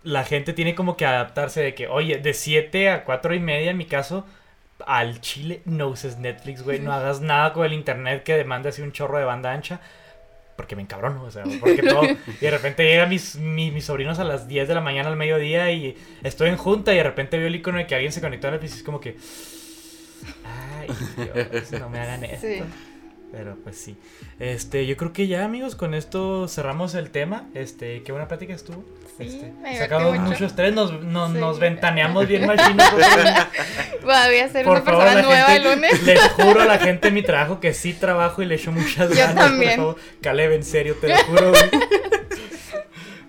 [0.04, 3.72] la gente tiene como que adaptarse de que, oye, de 7 a 4 y media
[3.72, 4.26] en mi caso,
[4.86, 8.82] al chile no uses Netflix, güey, no hagas nada con el internet que demande así
[8.82, 9.80] un chorro de banda ancha.
[10.56, 12.02] Porque me encabrono, o sea, porque todo.
[12.04, 15.16] Y de repente llegan mis, mi- mis sobrinos a las 10 de la mañana al
[15.16, 18.22] mediodía y estoy en junta y de repente veo el icono de que alguien se
[18.22, 19.18] conectó a Netflix y es como que.
[20.88, 22.48] Ay, Dios, no me hagan esto.
[22.48, 22.62] Sí.
[23.30, 23.98] Pero pues sí.
[24.40, 27.44] Este, yo creo que ya, amigos, con esto cerramos el tema.
[27.54, 28.86] Este, qué buena plática estuvo.
[29.18, 30.22] Sí, este, sacamos mucho.
[30.32, 31.38] muchos tres, nos, nos, Sí.
[31.38, 32.48] nos ventaneamos bien.
[34.04, 36.04] Voy a ser Por una favor, persona nueva el gente, lunes.
[36.04, 39.10] les juro a la gente en mi trabajo que sí trabajo y le echo muchas
[39.10, 39.36] Yo ganas.
[39.36, 39.76] también.
[39.76, 41.50] Por favor, Caleb, en serio, te lo juro.
[41.50, 41.62] güey.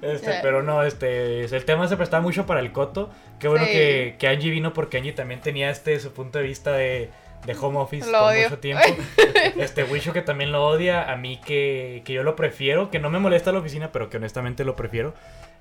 [0.00, 3.10] Este, pero no, este, el tema se prestaba mucho para el coto.
[3.40, 3.72] Qué bueno Sí.
[3.72, 7.10] que, que Angie vino porque Angie también tenía este su punto de vista de,
[7.46, 8.42] de home office Lo por odio.
[8.44, 8.84] mucho tiempo.
[9.56, 13.10] Este Wisho que también lo odia, a mí que, que yo lo prefiero, que no
[13.10, 15.14] me molesta la oficina, pero que honestamente lo prefiero.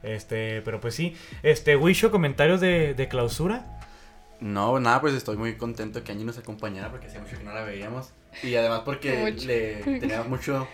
[0.03, 1.15] Este, pero pues sí.
[1.43, 3.65] Este, Wisho, comentarios de, de clausura.
[4.39, 7.53] No, nada, pues estoy muy contento que Angie nos acompañara porque hacía mucho que no
[7.53, 8.09] la veíamos.
[8.43, 9.47] Y además porque Mucho.
[9.47, 10.67] le teníamos mucho,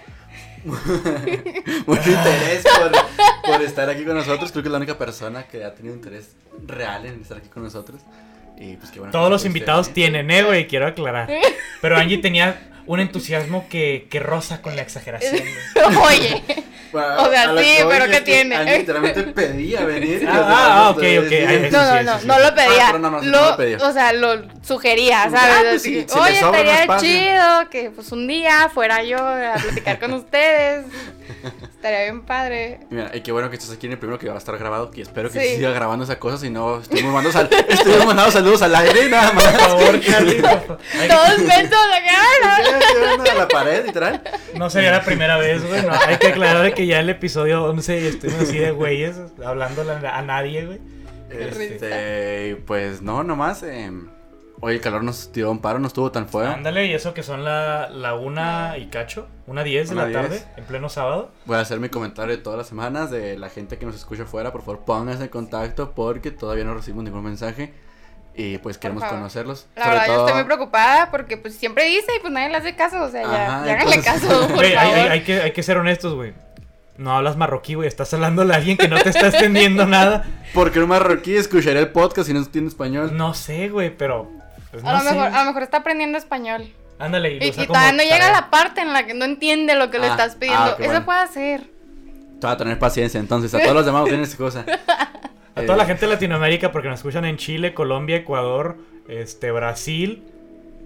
[0.66, 4.52] mucho interés por, por estar aquí con nosotros.
[4.52, 6.36] Creo que es la única persona que ha tenido interés
[6.68, 8.02] real en estar aquí con nosotros.
[8.58, 9.12] Y pues qué bueno.
[9.12, 9.92] que Todos los usted, invitados ¿eh?
[9.94, 11.30] tienen, eh, güey, quiero aclarar.
[11.82, 15.42] Pero Angie tenía un entusiasmo que, que roza con la exageración.
[15.74, 15.96] güey.
[16.20, 16.44] Oye,
[16.92, 18.56] Bueno, O sea, sí, pero ¿qué que tiene?
[18.56, 20.26] Angie literalmente pedía venir.
[20.30, 22.28] Ah, demás ah, ok, ok, ah, no, sí, no, no, sí.
[22.28, 22.84] no lo pedía.
[22.84, 23.78] Ah, pero no, no, lo, no lo pedía.
[23.78, 25.56] O sea, lo sugería, Ah, ¿sabes?
[25.62, 27.10] pues Así sí, si Oye, estaría espacio".
[27.10, 30.86] chido que pues un día fuera yo a platicar con ustedes.
[31.84, 32.80] Estaría bien padre.
[32.90, 34.58] Y Mira, y qué bueno que estás aquí en el primero que va a estar
[34.58, 35.56] grabado, que espero que Sí.
[35.58, 39.34] siga grabando esa cosa, si no estoy mandando, sal estoy mandando saludos al aire nada
[39.34, 39.44] más.
[39.44, 40.00] Por favor.
[40.98, 43.32] Ay, Todos mentos acá.
[43.32, 44.22] A la pared, literal.
[44.56, 45.82] No sería la primera vez, güey.
[45.86, 49.82] no, hay que aclarar que ya en el episodio 11 estuvimos así de güeyes, hablando
[49.92, 50.80] a nadie, güey.
[51.32, 53.62] Este, pues no, nomás.
[53.64, 53.92] Eh,
[54.64, 56.54] hoy el calor nos tiró un paro, no estuvo tan fuerte.
[56.54, 60.12] Ándale, y eso que son la, la una y cacho, una 10 de Una la
[60.14, 60.48] tarde, 10.
[60.58, 61.32] en pleno sábado.
[61.46, 64.24] Voy a hacer mi comentario de todas las semanas de la gente que nos escucha
[64.24, 64.52] afuera.
[64.52, 67.74] Por favor, pónganse en contacto porque todavía no recibimos ningún mensaje.
[68.36, 69.68] Y pues queremos conocerlos.
[69.76, 72.58] La Sobre verdad, yo estoy muy preocupada porque pues siempre dice y pues nadie le
[72.58, 73.04] hace caso.
[73.04, 74.96] O sea, ya, Ajá, ya háganle entonces- caso, por hay, favor.
[74.98, 76.34] hay- hay que, hay que ser honestos, güey.
[76.98, 77.88] No hablas marroquí, güey.
[77.88, 80.26] Estás hablándole a alguien que no te está entendiendo nada.
[80.54, 83.16] Porque un marroquí escucharía el podcast si no entiende español.
[83.18, 84.32] No sé, güey, pero.
[84.74, 86.68] Pues, A no lo, mejor, a lo mejor está aprendiendo español.
[87.00, 89.76] Ándale, y, Y, y todavía no llega a la parte en la que no entiende
[89.76, 90.76] lo que le Ah, estás ah, pidiendo.
[90.78, 91.06] qué Eso bueno.
[91.06, 91.62] puede hacer.
[92.42, 93.54] Te va a tener paciencia, entonces.
[93.54, 94.66] A todos los demás tienen esa cosa.
[95.56, 99.52] A toda la Eh, gente de Latinoamérica, porque nos escuchan en Chile, Colombia, Ecuador, este,
[99.52, 100.24] Brasil,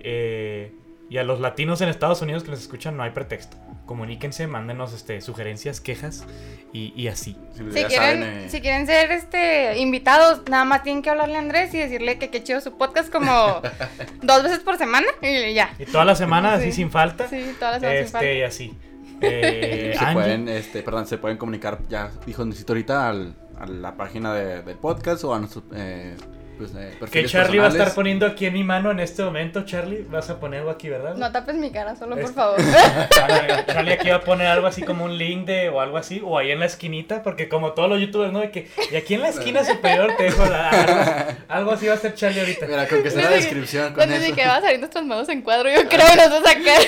[0.02, 0.72] eh,
[1.10, 3.56] y a los latinos en Estados Unidos que nos escuchan, no hay pretexto.
[3.86, 6.26] Comuníquense, mándenos este, sugerencias, quejas
[6.74, 7.38] y, y así.
[7.56, 7.92] Si, Si quieren,
[8.22, 11.78] saben, eh, si quieren ser este invitados, nada más tienen que hablarle a Andrés y
[11.78, 13.62] decirle que qué chido su podcast como
[14.22, 15.74] dos veces por semana y ya.
[15.80, 16.72] Y toda la semana, así Sí.
[16.74, 17.28] sin falta.
[17.30, 18.26] Sí, todas las semanas sin falta.
[18.28, 18.78] este, y así.
[19.22, 23.66] Eh, se Angie, pueden, este, perdón, se pueden comunicar, ya dijo necesito ahorita al, a
[23.66, 26.16] la página de- del podcast o a nuestros eh,
[26.58, 29.64] pues, eh, que Charlie va a estar poniendo aquí en mi mano en este momento,
[29.66, 30.06] Charlie.
[30.10, 31.16] Vas a poner algo aquí, ¿verdad?
[31.16, 32.58] No tapes mi cara, solo por favor.
[33.10, 36.22] Charlie, Charlie aquí va a poner algo así como un link de o algo así,
[36.24, 38.40] o ahí en la esquinita, porque como todos los youtubers, ¿no?
[38.40, 41.94] De que, y aquí en la esquina superior te dejo la, algo, algo así va
[41.94, 42.66] a ser Charlie ahorita.
[42.68, 44.36] Mira, con que sea la Desde- descripción con eso.
[44.36, 46.82] que va a salir nuestras manos en cuadro, yo creo que nos va a sacar.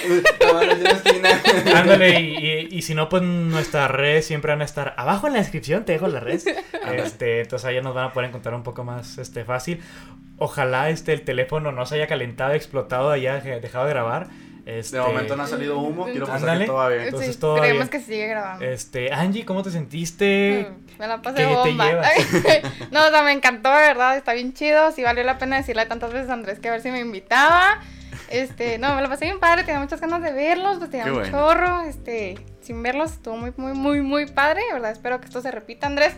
[1.76, 5.34] Ándale, y, y- y si no, pues nuestras redes siempre van a estar abajo en
[5.34, 6.46] la descripción, te dejo las redes.
[6.94, 9.59] Este, entonces allá nos van a poder encontrar un poco más este, fácil.
[10.38, 14.28] Ojalá este, el teléfono no se haya calentado, explotado, haya dejado de grabar.
[14.66, 16.60] Este, De momento no ha salido humo, quiero pensar Ándale.
[16.60, 17.02] que todo va bien.
[17.06, 17.88] Entonces, sí, creemos bien.
[17.90, 18.64] que sigue grabando.
[18.66, 20.70] Este, Angie, ¿cómo te sentiste?
[20.70, 21.86] Mm, Me la pasé ¿qué te bomba.
[21.88, 22.12] llevas?
[22.92, 24.92] no, o sea, me encantó, de verdad, está bien chido.
[24.92, 27.80] Sí valió la pena decirle tantas veces a Andrés que a ver si me invitaba.
[28.30, 31.12] Este, no, me la pasé bien padre, tenía muchas ganas de verlos, pues tenía Qué
[31.12, 31.32] un bueno.
[31.32, 31.82] chorro.
[31.82, 32.38] Este,
[32.70, 33.14] sin verlos.
[33.14, 34.62] Estuvo muy, muy, muy, muy padre.
[34.72, 34.92] ¿Verdad?
[34.92, 36.16] Espero que esto se repita, Andrés.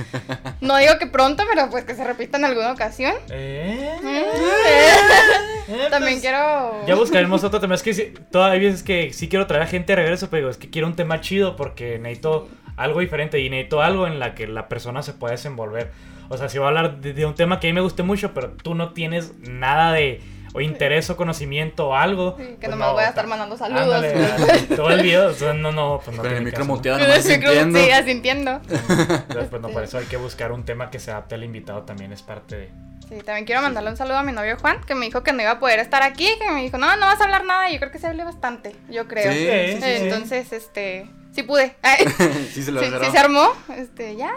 [0.60, 3.14] no digo que pronto, pero pues que se repita en alguna ocasión.
[3.30, 3.98] ¿Eh?
[4.02, 5.72] Mm.
[5.72, 6.86] Eh, También pues, quiero.
[6.86, 7.74] Ya buscaremos otro tema.
[7.74, 10.58] Es que sí, todavía veces que sí quiero traer a gente de regreso, pero es
[10.58, 12.46] que quiero un tema chido porque necesito
[12.76, 15.92] algo diferente y necesito algo en la que la persona se pueda desenvolver.
[16.28, 18.02] O sea, si voy a hablar de, de un tema que a mí me guste
[18.02, 20.20] mucho, pero tú no tienes nada de
[20.56, 22.34] o interés o conocimiento o algo.
[22.38, 23.82] Sí, que pues nomás voy a estar ta- mandando saludos.
[23.94, 26.98] Ándale, ándale, todo el video, o sea, no, no, pues no Con el micro muteado,
[26.98, 27.78] nomás el micro- sintiendo.
[27.78, 28.50] Sí, asintiendo.
[28.68, 31.82] Entonces, pues no, por eso hay que buscar un tema que se adapte al invitado
[31.82, 32.70] también, es parte de...
[33.08, 35.40] Sí, también quiero mandarle un saludo a mi novio Juan, que me dijo que no
[35.42, 37.70] iba a poder estar aquí, que me dijo, no, no vas a hablar nada.
[37.70, 39.30] Y yo creo que se hablé bastante, yo creo.
[39.32, 40.04] Sí, sí, sí.
[40.06, 41.76] Entonces, este, sí pude.
[42.52, 43.48] Sí se lo sí, sí se armó.
[43.76, 44.32] Este, ya.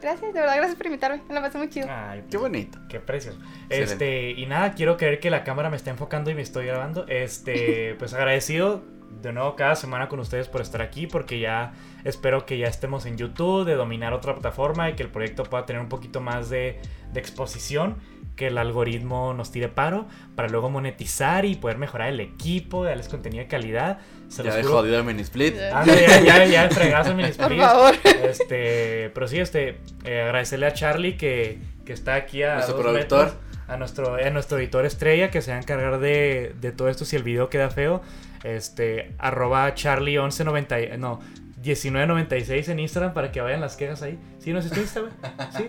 [0.00, 1.22] Gracias, de verdad, gracias por invitarme.
[1.28, 1.88] Me la pasé muy chido.
[1.90, 2.78] Ay, Qué bonito.
[2.88, 3.38] Qué precioso.
[3.68, 3.82] Excelente.
[3.82, 7.06] Este, y nada, quiero creer que la cámara me está enfocando y me estoy grabando.
[7.08, 8.82] Este, pues agradecido
[9.22, 11.72] de nuevo cada semana con ustedes por estar aquí, porque ya
[12.04, 15.66] espero que ya estemos en YouTube, de dominar otra plataforma y que el proyecto pueda
[15.66, 16.80] tener un poquito más de,
[17.12, 17.96] de exposición,
[18.38, 20.06] que el algoritmo nos tire paro,
[20.36, 23.98] para luego monetizar y poder mejorar el equipo, darles contenido de calidad.
[24.28, 25.56] Se Ya de jodido el mini split.
[25.56, 25.80] Ya.
[25.80, 27.94] Ándale, ya, ya, ya el fregazo mi Por favor.
[28.22, 33.24] Este, pero sí, este, eh, agradecerle a Charlie que, que está aquí a Nuestro productor.
[33.24, 36.88] metros, a nuestro, a nuestro editor estrella que se va a encargar de, de todo
[36.88, 38.02] esto si el video queda feo.
[38.44, 41.18] Este, arroba Charlie1190, no,
[41.56, 44.16] 1996 en Instagram para que vayan las quejas ahí.
[44.38, 45.12] ¿Sí no es tu Instagram?
[45.56, 45.68] Sí.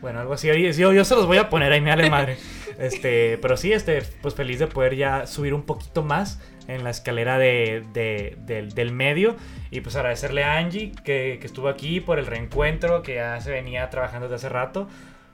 [0.00, 0.48] Bueno, algo así.
[0.48, 2.36] Yo, yo se los voy a poner ahí, me vale madre.
[2.78, 6.90] Este, pero sí, este, pues feliz de poder ya subir un poquito más en la
[6.90, 9.34] escalera de, de- del, del medio.
[9.70, 13.50] Y pues agradecerle a Angie que, que estuvo aquí por el reencuentro, que ya se
[13.50, 14.88] venía trabajando desde hace rato.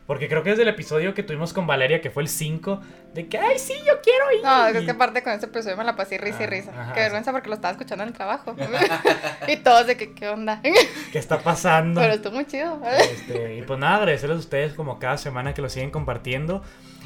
[0.06, 2.80] Porque creo que desde el episodio que tuvimos con Valeria, que fue el 5,
[3.14, 4.42] de que, ay, sí, yo quiero ir.
[4.44, 6.70] No, es que aparte con este episodio me la pasé risa y Ah, risa.
[6.76, 8.56] ajá, Qué vergüenza porque lo estaba escuchando en el trabajo.
[9.48, 10.60] y todos de que, ¿qué onda?
[11.12, 12.00] ¿Qué está pasando?
[12.00, 12.80] Pero estuvo muy chido.
[12.84, 16.62] Este, y pues nada, agradecerles a ustedes como cada semana que lo siguen compartiendo.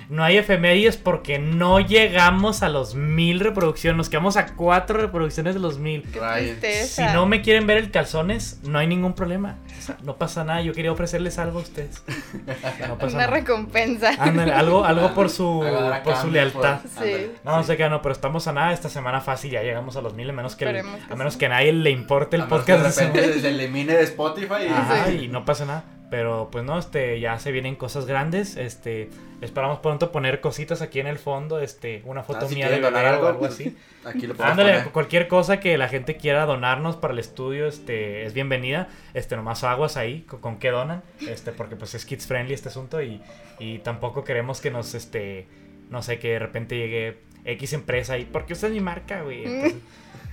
[0.08, 3.96] No hay efemérides porque no llegamos a los mil reproducciones.
[3.96, 6.04] Nos quedamos a cuatro reproducciones de los mil.
[6.86, 9.56] Si no me quieren ver el calzones, no hay ningún problema.
[9.78, 10.62] O sea, no pasa nada.
[10.62, 12.02] Yo quería ofrecerles algo a ustedes.
[12.88, 13.36] No pasa Una nada.
[13.36, 14.10] recompensa.
[14.18, 15.64] Ándale, algo, algo por su,
[16.04, 16.80] por su lealtad.
[16.80, 16.96] por- Sí.
[16.98, 17.30] ándale.
[17.44, 18.72] No, no sé qué, no, pero estamos a nada.
[18.72, 21.16] Esta semana fácil ya llegamos a los mil, a menos que, el- Esperemos que a
[21.16, 21.38] menos sí.
[21.40, 22.98] que a nadie le importe el A menos podcast.
[22.98, 25.84] que de repente se elimine de Spotify y Ajá, y no pasa nada.
[26.08, 28.56] Pero pues no, este, ya se vienen cosas grandes.
[28.56, 29.10] Este,
[29.40, 32.80] esperamos pronto poner cositas aquí en el fondo, este, una foto Ah, si mía de
[32.80, 33.76] donar o algo, algo pues, así.
[34.04, 34.92] aquí lo podemos Ándale, poner.
[34.92, 38.88] cualquier cosa que la gente quiera donarnos para el estudio, este, es bienvenida.
[39.14, 42.68] Este, nomás aguas ahí con, con qué donan, este, porque pues es kids friendly este
[42.68, 43.20] asunto y,
[43.58, 45.48] y tampoco queremos que nos, este,
[45.90, 49.22] no sé, que de repente llegue X empresa y, ¿por qué usted es mi marca,
[49.22, 49.44] güey?
[49.44, 49.80] Entonces,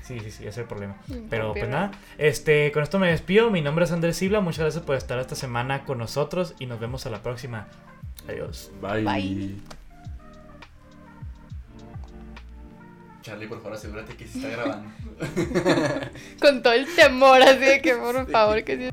[0.03, 0.97] Sí, sí, sí, ese es el problema.
[1.29, 3.49] Pero pues nada, este, con esto me despido.
[3.49, 4.41] Mi nombre es Andrés Sibla.
[4.41, 7.67] Muchas gracias por estar esta semana con nosotros y nos vemos a la próxima.
[8.27, 8.69] Adiós.
[8.81, 9.03] Bye.
[9.03, 9.55] Bye.
[13.21, 14.89] Charlie, por favor, asegúrate que se está grabando.
[16.41, 18.89] Con todo el temor, así de que por favor que sí.